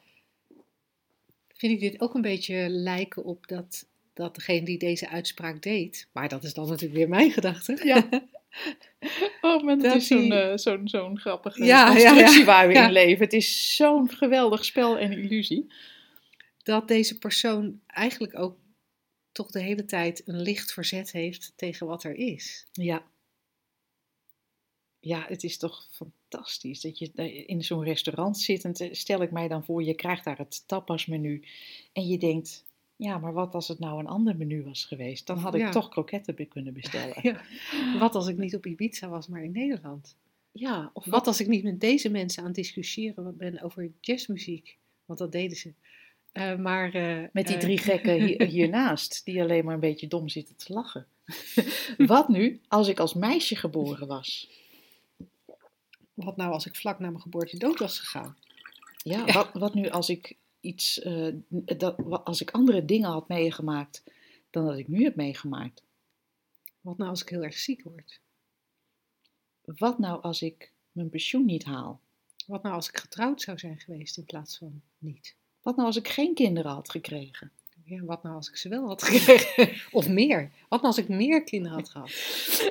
vind 1.48 1.72
ik 1.72 1.80
dit 1.80 2.00
ook 2.00 2.14
een 2.14 2.22
beetje 2.22 2.68
lijken 2.68 3.24
op 3.24 3.46
dat, 3.46 3.86
dat 4.12 4.34
degene 4.34 4.64
die 4.64 4.78
deze 4.78 5.08
uitspraak 5.08 5.62
deed, 5.62 6.08
maar 6.12 6.28
dat 6.28 6.44
is 6.44 6.54
dan 6.54 6.68
natuurlijk 6.68 6.94
weer 6.94 7.08
mijn 7.08 7.30
gedachte. 7.30 7.80
Ja. 7.84 8.08
Oh, 9.40 9.62
maar 9.64 9.78
dat, 9.78 9.94
is 9.94 10.06
zo'n 10.06 10.20
die- 10.20 10.34
eh, 10.34 10.56
zo'n 10.56 10.88
zo'n 10.88 11.18
grappige 11.18 11.64
Ja, 11.64 11.90
constructie 11.92 12.38
ja. 12.38 12.44
waar 12.44 12.68
we 12.68 12.74
in 12.74 12.92
leven. 12.92 13.24
Het 13.24 13.32
is 13.32 13.76
zo'n 13.76 14.10
geweldig 14.10 14.64
spel 14.64 14.98
en 14.98 15.12
illusie. 15.12 15.72
Dat 16.62 16.88
deze 16.88 17.18
persoon 17.18 17.80
eigenlijk 17.86 18.38
ook 18.38 18.58
toch 19.32 19.50
de 19.50 19.60
hele 19.62 19.84
tijd 19.84 20.22
een 20.28 20.40
licht 20.40 20.72
verzet 20.72 21.12
heeft 21.12 21.52
tegen 21.56 21.86
wat 21.86 22.04
er 22.04 22.14
is. 22.14 22.66
Ja. 22.72 23.02
Ja, 25.00 25.24
het 25.28 25.42
is 25.44 25.58
toch 25.58 25.88
fantastisch 25.90 26.80
dat 26.80 26.98
je 26.98 27.12
in 27.46 27.62
zo'n 27.64 27.84
restaurant 27.84 28.38
zit. 28.38 28.64
En 28.64 28.72
te- 28.72 28.88
stel 28.94 29.22
ik 29.22 29.30
mij 29.30 29.48
dan 29.48 29.64
voor, 29.64 29.82
je 29.82 29.94
krijgt 29.94 30.24
daar 30.24 30.38
het 30.38 30.62
tapasmenu. 30.68 31.44
En 31.92 32.06
je 32.08 32.18
denkt, 32.18 32.64
ja, 33.00 33.18
maar 33.18 33.32
wat 33.32 33.54
als 33.54 33.68
het 33.68 33.78
nou 33.78 33.98
een 33.98 34.06
ander 34.06 34.36
menu 34.36 34.62
was 34.62 34.84
geweest? 34.84 35.26
Dan 35.26 35.38
had 35.38 35.54
ik 35.54 35.60
Ja. 35.60 35.70
toch 35.70 35.88
kroketten 35.88 36.48
kunnen 36.48 36.72
bestellen. 36.72 37.16
Ja. 37.22 37.40
Wat 37.98 38.14
als 38.14 38.26
ik 38.26 38.36
niet 38.36 38.54
op 38.54 38.66
Ibiza 38.66 39.08
was, 39.08 39.26
maar 39.28 39.44
in 39.44 39.52
Nederland? 39.52 40.16
Ja, 40.52 40.90
of 40.92 41.04
Wat 41.06 41.26
als 41.26 41.40
ik 41.40 41.46
niet 41.46 41.62
met 41.64 41.80
deze 41.80 42.10
mensen 42.10 42.40
aan 42.40 42.48
het 42.48 42.56
discussiëren 42.56 43.36
ben 43.36 43.62
over 43.62 43.90
jazzmuziek? 44.00 44.76
Want 45.04 45.18
dat 45.18 45.32
deden 45.32 45.56
ze. 45.56 45.72
Eh, 46.32 46.56
maar, 46.56 46.94
eh, 46.94 47.24
Met 47.32 47.46
die 47.46 47.54
eh, 47.56 47.60
drie 47.60 47.78
gekken 47.78 48.24
hier, 48.26 48.42
hiernaast, 48.56 49.24
die 49.24 49.40
alleen 49.42 49.64
maar 49.64 49.74
een 49.74 49.80
beetje 49.80 50.08
dom 50.08 50.28
zitten 50.28 50.56
te 50.56 50.72
lachen. 50.72 51.06
Wat 52.06 52.28
nu 52.28 52.60
als 52.68 52.88
ik 52.88 52.98
als 52.98 53.14
meisje 53.14 53.56
geboren 53.56 54.06
was? 54.06 54.50
Wat 56.14 56.36
nou 56.36 56.52
als 56.52 56.66
ik 56.66 56.76
vlak 56.76 56.98
na 56.98 57.08
mijn 57.10 57.22
geboorte 57.22 57.58
dood 57.58 57.78
was 57.78 57.98
gegaan? 57.98 58.36
Ja, 59.02 59.24
Wat, 59.24 59.50
wat 59.52 59.74
nu 59.74 59.88
als 59.88 60.08
ik 60.08 60.36
iets, 60.60 61.00
eh, 61.00 61.34
dat, 61.48 62.24
als 62.24 62.40
ik 62.40 62.50
andere 62.50 62.84
dingen 62.84 63.10
had 63.10 63.28
meegemaakt 63.28 64.04
dan 64.50 64.66
dat 64.66 64.78
ik 64.78 64.88
nu 64.88 65.02
heb 65.02 65.16
meegemaakt? 65.16 65.82
Wat 66.80 66.98
nou 66.98 67.10
als 67.10 67.22
ik 67.22 67.28
heel 67.28 67.42
erg 67.42 67.58
ziek 67.58 67.82
word? 67.82 68.20
Wat 69.64 69.98
nou 69.98 70.22
als 70.22 70.42
ik 70.42 70.72
mijn 70.92 71.10
pensioen 71.10 71.44
niet 71.44 71.64
haal? 71.64 72.00
Wat 72.46 72.62
nou 72.62 72.74
als 72.74 72.88
ik 72.88 72.96
getrouwd 72.96 73.40
zou 73.40 73.58
zijn 73.58 73.80
geweest 73.80 74.16
in 74.16 74.24
plaats 74.24 74.58
van 74.58 74.82
niet? 74.98 75.36
Wat 75.60 75.76
nou 75.76 75.86
als 75.86 75.96
ik 75.96 76.08
geen 76.08 76.34
kinderen 76.34 76.70
had 76.70 76.90
gekregen? 76.90 77.52
Ja, 77.90 78.04
wat 78.04 78.22
nou 78.22 78.34
als 78.34 78.48
ik 78.48 78.56
ze 78.56 78.68
wel 78.68 78.86
had 78.86 79.02
gekregen? 79.02 79.70
Of 79.98 80.08
meer? 80.08 80.50
Wat 80.68 80.82
nou 80.82 80.94
als 80.94 80.98
ik 80.98 81.08
meer 81.08 81.44
kinderen 81.44 81.78
had 81.78 81.88
gehad? 81.88 82.10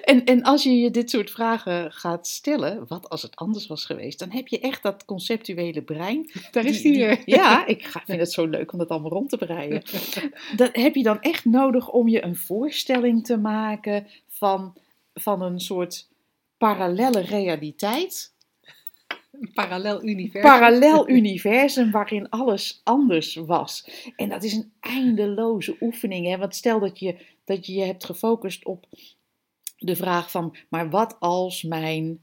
En, 0.04 0.26
en 0.26 0.44
als 0.44 0.64
je 0.64 0.80
je 0.80 0.92
dit 0.92 1.10
soort 1.10 1.32
vragen 1.32 1.92
gaat 1.92 2.28
stellen, 2.28 2.86
wat 2.88 3.10
als 3.10 3.22
het 3.22 3.36
anders 3.36 3.68
was 3.68 3.86
geweest, 3.86 4.20
dan 4.20 4.32
heb 4.32 4.48
je 4.48 4.60
echt 4.60 4.84
dat 4.84 5.06
conceptuele 5.06 5.82
brein. 5.82 6.32
Daar 6.52 6.66
is 6.66 6.82
die 6.82 6.98
weer. 6.98 7.22
Ja, 7.26 7.66
ik 7.66 7.84
ga- 7.86 8.04
vind 8.06 8.20
het 8.20 8.32
zo 8.32 8.46
leuk 8.46 8.72
om 8.72 8.80
dat 8.80 8.90
allemaal 8.90 9.12
rond 9.12 9.30
te 9.30 9.38
breien. 9.38 9.82
Dat 10.56 10.76
heb 10.76 10.96
je 10.96 11.04
dan 11.04 11.22
echt 11.22 11.46
nodig 11.46 11.90
om 11.90 12.08
je 12.08 12.24
een 12.24 12.36
voorstelling 12.36 13.26
te 13.26 13.38
maken 13.38 14.08
van, 14.28 14.74
van 15.14 15.42
een 15.42 15.60
soort 15.60 16.08
parallelle 16.58 17.20
realiteit. 17.22 18.34
Een 19.40 19.52
parallel 19.54 20.04
universum. 20.04 20.52
Parallel 20.52 21.10
universum 21.10 21.92
waarin 21.92 22.30
alles 22.30 22.82
anders 22.84 23.36
was. 23.36 23.90
En 24.16 24.30
dat 24.30 24.44
is 24.44 24.54
een 24.54 24.72
eindeloze 24.80 25.76
oefening. 25.82 26.28
Hè? 26.28 26.38
Want 26.38 26.56
stel 26.56 26.80
dat 26.80 27.00
je, 27.00 27.16
dat 27.46 27.66
je 27.66 27.74
je 27.74 27.84
hebt 27.84 28.06
gefocust 28.06 28.66
op 28.66 28.86
de 29.78 29.96
vraag 29.96 30.32
van, 30.32 30.56
maar 30.70 30.90
wat 30.90 31.16
als 31.20 31.64
mijn 31.64 32.20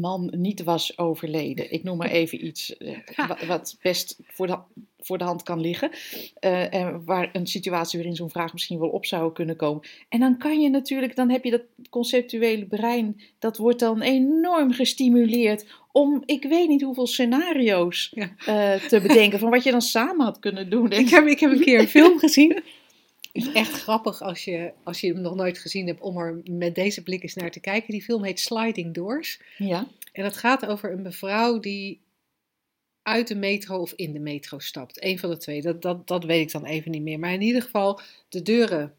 man 0.00 0.32
niet 0.36 0.62
was 0.62 0.98
overleden? 0.98 1.72
Ik 1.72 1.82
noem 1.82 1.96
maar 1.96 2.10
even 2.20 2.46
iets 2.46 2.76
eh, 2.76 2.96
wa- 3.16 3.38
wat 3.46 3.76
best 3.82 4.18
voor 4.26 4.46
de, 4.46 4.58
voor 5.00 5.18
de 5.18 5.24
hand 5.24 5.42
kan 5.42 5.60
liggen. 5.60 5.90
eh, 6.40 6.74
en 6.74 7.04
waar 7.04 7.30
een 7.32 7.46
situatie 7.46 7.98
waarin 7.98 8.16
zo'n 8.16 8.30
vraag 8.30 8.52
misschien 8.52 8.78
wel 8.78 8.88
op 8.88 9.06
zou 9.06 9.32
kunnen 9.32 9.56
komen. 9.56 9.82
En 10.08 10.20
dan 10.20 10.38
kan 10.38 10.60
je 10.60 10.68
natuurlijk, 10.70 11.16
dan 11.16 11.30
heb 11.30 11.44
je 11.44 11.50
dat 11.50 11.62
conceptuele 11.90 12.66
brein, 12.66 13.20
dat 13.38 13.56
wordt 13.56 13.78
dan 13.80 14.00
enorm 14.02 14.72
gestimuleerd 14.72 15.66
om, 15.92 16.22
ik 16.26 16.42
weet 16.44 16.68
niet 16.68 16.82
hoeveel 16.82 17.06
scenario's 17.06 18.10
Ja. 18.14 18.30
eh, 18.46 18.80
te 18.88 19.00
bedenken 19.00 19.38
van 19.38 19.50
wat 19.50 19.64
je 19.64 19.70
dan 19.70 19.82
samen 19.82 20.24
had 20.24 20.38
kunnen 20.38 20.70
doen. 20.70 20.90
En- 20.90 21.00
Ik 21.00 21.08
heb, 21.08 21.26
ik 21.26 21.40
heb 21.40 21.50
een 21.50 21.60
keer 21.60 21.78
een 21.80 21.88
film 21.88 22.18
gezien. 22.24 22.62
Het 23.34 23.46
is 23.46 23.52
echt 23.52 23.72
grappig 23.72 24.20
als 24.22 24.44
je, 24.44 24.72
als 24.82 25.00
je 25.00 25.12
hem 25.12 25.20
nog 25.20 25.34
nooit 25.34 25.58
gezien 25.58 25.86
hebt 25.86 26.00
om 26.00 26.18
er 26.18 26.40
met 26.50 26.74
deze 26.74 27.02
blik 27.02 27.22
eens 27.22 27.34
naar 27.34 27.50
te 27.50 27.60
kijken. 27.60 27.90
Die 27.92 28.02
film 28.02 28.24
heet 28.24 28.40
Sliding 28.40 28.94
Doors. 28.94 29.40
ja. 29.58 29.86
En 30.12 30.22
dat 30.22 30.36
gaat 30.36 30.66
over 30.66 30.92
een 30.92 31.02
mevrouw 31.02 31.58
die 31.60 32.00
uit 33.02 33.28
de 33.28 33.34
metro 33.34 33.78
of 33.78 33.92
in 33.96 34.12
de 34.12 34.18
metro 34.18 34.58
stapt. 34.58 35.02
Eén 35.04 35.18
van 35.18 35.30
de 35.30 35.36
twee. 35.36 35.62
Dat, 35.62 35.82
dat, 35.82 36.06
dat 36.08 36.24
weet 36.24 36.40
ik 36.46 36.52
dan 36.52 36.64
even 36.64 36.90
niet 36.90 37.02
meer. 37.02 37.18
Maar 37.18 37.32
in 37.32 37.40
ieder 37.40 37.62
geval, 37.62 38.00
de 38.28 38.42
deuren 38.42 38.94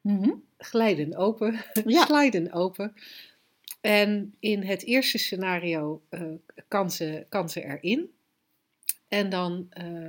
Mhm. 0.00 0.30
glijden 0.58 1.16
open, 1.16 1.60
Ja. 1.86 2.04
sliden 2.06 2.52
open. 2.52 2.94
En 3.80 4.34
in 4.38 4.62
het 4.62 4.84
eerste 4.84 5.18
scenario 5.18 6.02
eh, 6.08 6.22
kan, 6.68 6.90
ze, 6.90 7.26
kan 7.28 7.48
ze 7.50 7.64
erin. 7.64 8.10
En 9.08 9.28
dan 9.30 9.66
eh, 9.70 10.08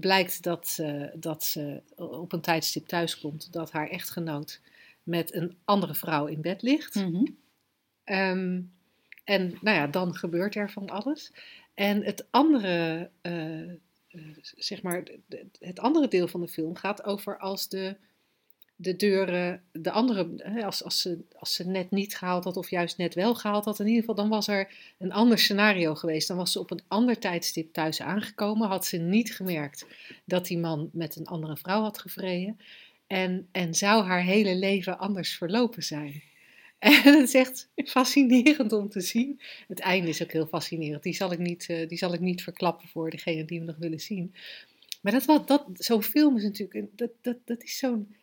blijkt 0.00 0.42
dat, 0.42 0.78
eh, 0.80 1.04
dat 1.14 1.44
ze 1.44 1.82
op 1.96 2.32
een 2.32 2.40
tijdstip 2.40 2.86
thuiskomt 2.86 3.52
dat 3.52 3.70
haar 3.70 3.88
echtgenoot 3.88 4.60
met 5.02 5.34
een 5.34 5.56
andere 5.64 5.94
vrouw 5.94 6.26
in 6.26 6.40
bed 6.40 6.62
ligt. 6.62 6.94
Mhm. 6.94 7.24
Ehm, 8.04 8.60
en 9.24 9.58
nou 9.60 9.76
ja, 9.76 9.86
dan 9.86 10.14
gebeurt 10.14 10.54
er 10.54 10.70
van 10.70 10.90
alles. 10.90 11.32
En 11.74 12.04
het 12.04 12.26
andere, 12.30 13.10
eh, 13.20 13.70
eh, 13.70 13.76
zeg 14.40 14.82
maar, 14.82 15.02
het 15.58 15.78
andere 15.78 16.08
deel 16.08 16.28
van 16.28 16.40
de 16.40 16.48
film 16.48 16.74
gaat 16.74 17.04
over 17.04 17.38
als 17.38 17.68
de, 17.68 17.96
de 18.80 18.96
deuren, 18.96 19.62
de 19.72 19.90
andere, 19.90 20.44
als, 20.64 20.84
als, 20.84 21.00
ze, 21.00 21.18
als 21.38 21.54
ze 21.54 21.66
net 21.66 21.90
niet 21.90 22.16
gehaald 22.16 22.44
had 22.44 22.56
of 22.56 22.70
juist 22.70 22.96
net 22.96 23.14
wel 23.14 23.34
gehaald 23.34 23.64
had, 23.64 23.80
in 23.80 23.86
ieder 23.86 24.00
geval, 24.00 24.14
dan 24.14 24.28
was 24.28 24.48
er 24.48 24.74
een 24.98 25.12
ander 25.12 25.38
scenario 25.38 25.94
geweest. 25.94 26.28
Dan 26.28 26.36
was 26.36 26.52
ze 26.52 26.58
op 26.58 26.70
een 26.70 26.82
ander 26.88 27.18
tijdstip 27.18 27.72
thuis 27.72 28.00
aangekomen, 28.00 28.68
had 28.68 28.86
ze 28.86 28.96
niet 28.96 29.34
gemerkt 29.34 29.86
dat 30.24 30.46
die 30.46 30.58
man 30.58 30.90
met 30.92 31.16
een 31.16 31.26
andere 31.26 31.56
vrouw 31.56 31.82
had 31.82 31.98
gevreden. 31.98 32.58
En, 33.06 33.48
en 33.52 33.74
zou 33.74 34.04
haar 34.04 34.22
hele 34.22 34.54
leven 34.54 34.98
anders 34.98 35.36
verlopen 35.36 35.82
zijn. 35.82 36.22
En 36.78 37.02
het 37.02 37.28
is 37.28 37.34
echt 37.34 37.68
fascinerend 37.74 38.72
om 38.72 38.88
te 38.88 39.00
zien. 39.00 39.40
Het 39.68 39.80
einde 39.80 40.08
is 40.08 40.22
ook 40.22 40.32
heel 40.32 40.46
fascinerend. 40.46 41.02
Die 41.02 41.14
zal 41.14 41.32
ik 41.32 41.38
niet, 41.38 41.66
eh, 41.68 41.88
die 41.88 41.98
zal 41.98 42.14
ik 42.14 42.20
niet 42.20 42.42
verklappen 42.42 42.88
voor 42.88 43.10
degene 43.10 43.44
die 43.44 43.58
we 43.58 43.64
nog 43.64 43.76
willen 43.76 44.00
zien. 44.00 44.34
Maar 45.00 45.26
dat, 45.26 45.48
dat, 45.48 45.66
zo'n 45.72 46.02
film 46.02 46.36
is 46.36 46.42
natuurlijk, 46.42 46.86
dat, 46.98 47.10
dat, 47.20 47.36
dat 47.44 47.62
is 47.62 47.78
zo'n 47.78 48.14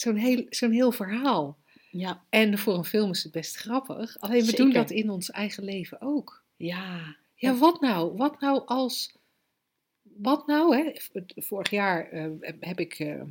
zo'n 0.00 0.16
heel, 0.16 0.46
zo'n 0.48 0.70
heel 0.70 0.92
verhaal. 0.92 1.58
Ja. 1.90 2.22
En 2.28 2.58
voor 2.58 2.74
een 2.74 2.84
film 2.84 3.10
is 3.10 3.22
het 3.22 3.32
best 3.32 3.56
grappig. 3.56 4.18
Alleen 4.20 4.44
we 4.44 4.56
doen 4.56 4.72
dat 4.72 4.90
in 4.90 5.10
ons 5.10 5.30
eigen 5.30 5.64
leven 5.64 6.00
ook. 6.00 6.42
Ja. 6.56 7.16
Ja, 7.34 7.54
wat 7.56 7.80
nou? 7.80 8.16
Wat 8.16 8.40
nou 8.40 8.62
als. 8.66 9.14
Wat 10.02 10.46
nou, 10.46 10.76
hè? 10.76 10.92
Vorig 11.36 11.70
jaar 11.70 12.10
eh, 12.10 12.30
heb 12.60 12.80
ik. 12.80 12.98
eh, 12.98 13.22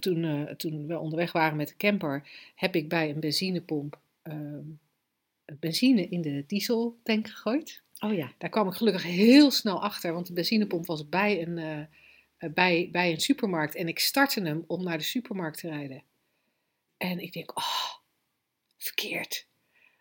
toen, 0.00 0.24
eh, 0.24 0.54
toen 0.54 0.86
we 0.86 0.98
onderweg 0.98 1.32
waren 1.32 1.56
met 1.56 1.68
de 1.68 1.76
camper, 1.76 2.28
heb 2.54 2.74
ik 2.76 2.88
bij 2.88 3.10
een 3.10 3.20
benzinepomp 3.20 3.98
benzine 5.60 6.08
in 6.08 6.20
de 6.20 6.44
dieseltank 6.46 7.28
gegooid. 7.28 7.82
Oh 8.00 8.14
ja. 8.14 8.32
Daar 8.38 8.50
kwam 8.50 8.68
ik 8.68 8.74
gelukkig 8.74 9.02
heel 9.02 9.50
snel 9.50 9.82
achter, 9.82 10.12
want 10.12 10.26
de 10.26 10.32
benzinepomp 10.32 10.86
was 10.86 11.08
bij 11.08 11.42
een, 11.42 11.88
bij, 12.38 12.88
bij 12.92 13.12
een 13.12 13.20
supermarkt. 13.20 13.74
En 13.74 13.88
ik 13.88 13.98
startte 13.98 14.42
hem 14.42 14.64
om 14.66 14.84
naar 14.84 14.98
de 14.98 15.04
supermarkt 15.04 15.58
te 15.58 15.68
rijden. 15.68 16.02
En 16.96 17.18
ik 17.18 17.32
denk, 17.32 17.58
oh, 17.58 17.94
verkeerd. 18.76 19.46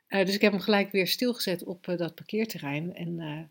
Eh, 0.08 0.26
dus 0.26 0.36
ik 0.36 0.42
heb 0.42 0.52
hem 0.52 0.62
gelijk 0.62 0.92
weer 0.92 1.08
stilgezet 1.08 1.64
op 1.64 1.88
eh, 1.88 1.98
dat 1.98 2.16
parkeerterrein. 2.16 2.96
En 2.96 3.20
eh, 3.20 3.44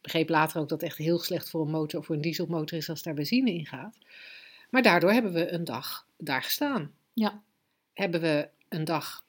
begreep 0.00 0.28
later 0.28 0.60
ook 0.60 0.68
dat 0.68 0.80
het 0.80 0.90
echt 0.90 0.98
heel 0.98 1.18
slecht 1.18 1.50
voor 1.50 1.60
een 1.60 1.70
motor 1.70 2.00
of 2.00 2.06
voor 2.06 2.14
een 2.14 2.20
dieselmotor 2.20 2.78
is 2.78 2.88
als 2.88 3.02
daar 3.02 3.14
benzine 3.14 3.52
in 3.52 3.66
gaat. 3.66 3.98
Maar 4.70 4.82
daardoor 4.82 5.12
hebben 5.12 5.32
we 5.32 5.52
een 5.52 5.64
dag 5.64 6.06
daar 6.16 6.42
gestaan. 6.42 6.94
Ja. 7.12 7.42
Hebben 7.92 8.20
we 8.20 8.48
een 8.68 8.84
dag, 8.84 9.24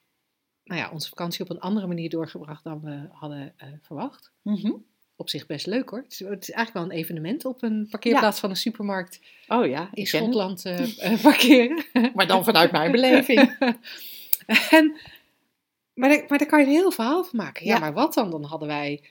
nou 0.64 0.80
ja, 0.80 0.90
onze 0.90 1.08
vakantie 1.08 1.44
op 1.44 1.50
een 1.50 1.60
andere 1.60 1.86
manier 1.86 2.10
doorgebracht 2.10 2.64
dan 2.64 2.80
we 2.80 3.08
hadden 3.10 3.54
eh, 3.56 3.68
verwacht. 3.80 4.32
Mhm. 4.42 4.72
Op 5.16 5.28
zich 5.28 5.46
best 5.46 5.66
leuk 5.66 5.88
hoor. 5.88 5.98
Het 6.02 6.12
is, 6.12 6.18
het 6.18 6.42
is 6.42 6.50
eigenlijk 6.50 6.72
wel 6.86 6.96
een 6.96 7.02
evenement 7.04 7.44
op 7.44 7.62
een 7.62 7.86
parkeerplaats 7.90 8.40
van 8.40 8.50
een 8.50 8.56
supermarkt 8.56 9.20
Oh 9.48 9.66
ja. 9.66 9.90
in. 9.92 10.06
Schotland 10.06 10.64
eh, 10.66 11.22
parkeren. 11.22 11.84
Maar 12.14 12.26
dan 12.26 12.44
vanuit 12.44 12.72
mijn 12.72 12.92
beleving. 12.92 13.56
en, 14.70 14.96
maar, 15.94 16.08
daar, 16.08 16.24
maar 16.28 16.38
daar 16.38 16.46
kan 16.48 16.60
je 16.60 16.66
een 16.66 16.72
heel 16.72 16.90
verhaal 16.90 17.24
van 17.24 17.38
maken. 17.38 17.66
Ja, 17.66 17.74
Ja. 17.74 17.80
maar 17.80 17.92
wat 17.92 18.14
dan? 18.14 18.30
Dan 18.30 18.44
hadden 18.44 18.68
wij 18.68 19.02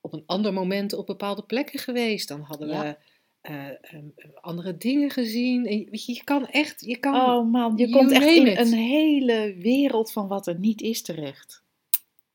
op 0.00 0.12
een 0.12 0.22
ander 0.26 0.52
moment 0.52 0.92
op 0.92 1.06
bepaalde 1.06 1.42
plekken 1.42 1.78
geweest. 1.78 2.28
Dan 2.28 2.40
hadden 2.40 2.68
we 2.68 2.74
Ja. 2.74 2.98
eh, 3.40 3.66
ehm, 3.66 4.04
andere 4.40 4.76
dingen 4.76 5.10
gezien. 5.10 5.66
En, 5.66 5.78
je- 5.78 5.86
weet 5.90 6.04
je, 6.06 6.12
je 6.14 6.24
kan 6.24 6.46
echt, 6.46 6.80
je 6.84 6.96
kan 6.96 7.14
Oh 7.14 7.50
man, 7.52 7.72
je 7.76 7.90
komt 7.90 8.10
echt 8.10 8.24
in 8.24 8.46
it. 8.46 8.58
een 8.58 8.72
hele 8.72 9.54
wereld 9.58 10.12
van 10.12 10.28
wat 10.28 10.46
er 10.46 10.58
niet 10.58 10.80
is 10.80 11.02
terecht. 11.02 11.61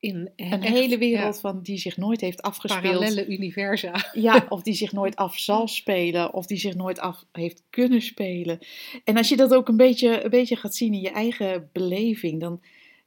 In 0.00 0.30
Een 0.36 0.62
echt, 0.62 0.64
hele 0.64 0.98
wereld 0.98 1.34
ja, 1.34 1.40
van 1.40 1.62
die 1.62 1.78
zich 1.78 1.96
nooit 1.96 2.20
heeft 2.20 2.42
afgespeeld. 2.42 2.82
parallele 2.82 3.26
universa. 3.26 4.10
Ja, 4.12 4.46
of 4.48 4.62
die 4.62 4.74
zich 4.74 4.92
nooit 4.92 5.16
af 5.16 5.38
zal 5.38 5.68
spelen, 5.68 6.34
of 6.34 6.46
die 6.46 6.58
zich 6.58 6.74
nooit 6.74 6.98
af 6.98 7.24
heeft 7.32 7.62
kunnen 7.70 8.02
spelen. 8.02 8.58
En 9.04 9.16
als 9.16 9.28
je 9.28 9.36
dat 9.36 9.54
ook 9.54 9.68
een 9.68 9.76
beetje, 9.76 10.24
een 10.24 10.30
beetje 10.30 10.56
gaat 10.56 10.74
zien 10.74 10.92
in 10.92 11.00
je 11.00 11.10
eigen 11.10 11.68
beleving, 11.72 12.40
dan, 12.40 12.62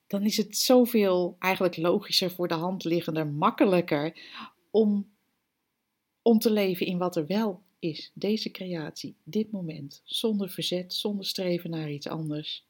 dan 0.08 0.24
is 0.24 0.38
het 0.38 0.58
zoveel 0.58 1.36
eigenlijk 1.40 1.78
logischer, 1.78 2.32
voor 2.32 2.48
de 2.48 2.54
hand 2.54 2.84
liggender, 2.84 3.28
makkelijker 3.28 4.14
om, 4.70 5.10
om 6.22 6.40
te 6.40 6.52
leven 6.52 6.86
in 6.86 6.98
wat 6.98 7.16
er 7.16 7.28
wel 7.28 7.62
is. 7.80 8.12
Deze 8.14 8.52
creatie, 8.52 9.16
dit 9.24 9.52
moment, 9.52 10.02
zonder 10.04 10.50
verzet, 10.50 10.94
zonder 10.94 11.26
streven 11.26 11.70
naar 11.70 11.92
iets 11.92 12.08
anders. 12.08 12.66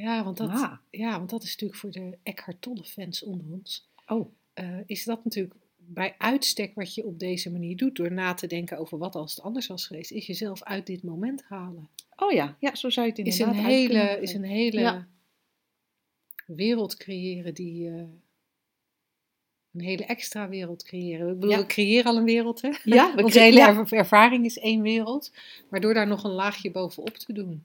Ja, 0.00 0.24
want 0.24 0.36
dat, 0.36 0.48
Ah. 0.50 0.76
ja, 0.90 1.18
want 1.18 1.30
dat 1.30 1.42
is 1.42 1.50
natuurlijk 1.50 1.80
voor 1.80 1.90
de 1.90 2.18
Eckhart 2.22 2.62
Tolle 2.62 2.84
fans 2.84 3.22
onder 3.22 3.46
ons. 3.52 3.88
Oh, 4.06 4.32
eh, 4.52 4.78
is 4.86 5.04
dat 5.04 5.24
natuurlijk 5.24 5.54
bij 5.76 6.14
uitstek 6.18 6.74
wat 6.74 6.94
je 6.94 7.04
op 7.04 7.18
deze 7.18 7.50
manier 7.50 7.76
doet. 7.76 7.96
Door 7.96 8.12
na 8.12 8.34
te 8.34 8.46
denken 8.46 8.78
over 8.78 8.98
wat 8.98 9.14
als 9.14 9.34
het 9.34 9.44
anders 9.44 9.66
was 9.66 9.86
geweest. 9.86 10.10
Is 10.10 10.26
jezelf 10.26 10.62
uit 10.62 10.86
dit 10.86 11.02
moment 11.02 11.42
halen. 11.42 11.88
oh 12.16 12.32
ja, 12.32 12.56
ja, 12.60 12.74
zo 12.74 12.90
zou 12.90 13.06
je 13.06 13.12
het 13.12 13.26
Is 13.26 13.38
inderdaad 13.38 13.64
een 13.64 13.70
uit 13.70 13.84
kunnen 13.86 14.06
hele, 14.08 14.20
is 14.22 14.32
een 14.34 14.44
hele 14.44 14.80
Ja. 14.80 15.08
wereld 16.46 16.96
creëren 16.96 17.54
die... 17.54 17.88
eh, 17.88 17.94
een 19.72 19.80
hele 19.80 20.04
extra 20.04 20.48
wereld 20.48 20.82
creëren. 20.82 21.28
Ik 21.28 21.34
bedoel, 21.34 21.50
Ja. 21.50 21.58
we 21.58 21.66
creëren 21.66 22.04
al 22.10 22.16
een 22.16 22.24
wereld, 22.24 22.62
hè? 22.62 22.70
Ja, 22.84 23.12
we 23.16 23.22
Onze 23.22 23.36
cre- 23.38 23.44
hele 23.44 23.58
ja. 23.58 23.68
er- 23.76 23.92
ervaring 24.04 24.44
is 24.44 24.58
één 24.58 24.82
wereld. 24.82 25.32
Maar 25.68 25.80
door 25.80 25.94
daar 25.94 26.06
nog 26.06 26.24
een 26.24 26.30
laagje 26.30 26.70
bovenop 26.70 27.16
te 27.16 27.32
doen... 27.32 27.64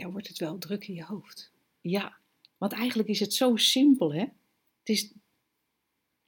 ja, 0.00 0.10
wordt 0.10 0.28
het 0.28 0.38
wel 0.38 0.58
druk 0.58 0.88
in 0.88 0.94
je 0.94 1.04
hoofd. 1.04 1.52
Ja, 1.80 2.18
want 2.58 2.72
eigenlijk 2.72 3.08
is 3.08 3.20
het 3.20 3.34
zo 3.34 3.56
simpel, 3.56 4.14
hè? 4.14 4.20
Het 4.78 4.88
is 4.88 5.12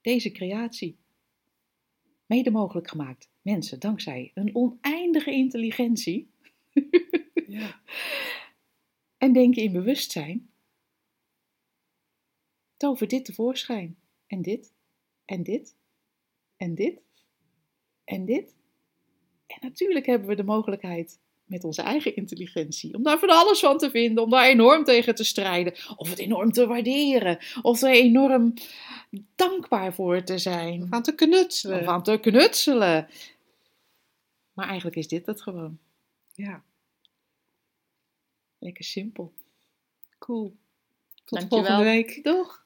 deze 0.01 0.31
creatie 0.31 0.97
mede 2.25 2.51
mogelijk 2.51 2.89
gemaakt. 2.89 3.29
Mensen, 3.41 3.79
dankzij 3.79 4.31
een 4.33 4.55
oneindige 4.55 5.31
intelligentie 5.31 6.31
Ja. 7.47 7.81
en 9.23 9.33
denken 9.33 9.63
in 9.63 9.71
bewustzijn, 9.71 10.49
tovert 12.77 13.09
dit 13.09 13.25
tevoorschijn. 13.25 13.97
En 14.27 14.41
dit, 14.41 14.73
en 15.25 15.43
dit, 15.43 15.75
en 16.57 16.75
dit, 16.75 17.01
en 18.03 18.25
dit. 18.25 18.55
En 19.47 19.57
natuurlijk 19.61 20.05
hebben 20.05 20.27
we 20.27 20.35
de 20.35 20.43
mogelijkheid 20.43 21.19
met 21.45 21.63
onze 21.63 21.81
eigen 21.81 22.15
intelligentie 22.15 22.93
om 22.95 23.03
daar 23.03 23.19
van 23.19 23.29
alles 23.29 23.59
van 23.59 23.77
te 23.77 23.89
vinden, 23.89 24.23
om 24.23 24.29
daar 24.29 24.45
enorm 24.45 24.83
tegen 24.83 25.15
te 25.15 25.23
strijden, 25.23 25.73
of 25.95 26.09
het 26.09 26.19
enorm 26.19 26.51
te 26.51 26.67
waarderen, 26.67 27.39
of 27.61 27.81
er 27.81 27.89
enorm 27.91 28.53
dankbaar 29.35 29.93
voor 29.93 30.23
te 30.23 30.37
zijn, 30.37 30.87
Van 30.89 31.03
te 31.03 31.15
knutselen. 31.15 31.79
of 31.81 31.87
aan 31.87 32.03
te 32.03 32.17
knutselen. 32.21 33.07
Maar 34.53 34.65
eigenlijk 34.67 34.95
is 34.97 35.07
dit 35.07 35.25
het 35.25 35.41
gewoon. 35.41 35.77
Ja, 36.33 36.63
Lekker 38.59 38.83
simpel. 38.83 39.33
cool. 40.19 40.55
Tot 41.25 41.39
Dankjewel. 41.39 41.65
volgende 41.65 41.91
week. 41.91 42.23
Doeg! 42.23 42.62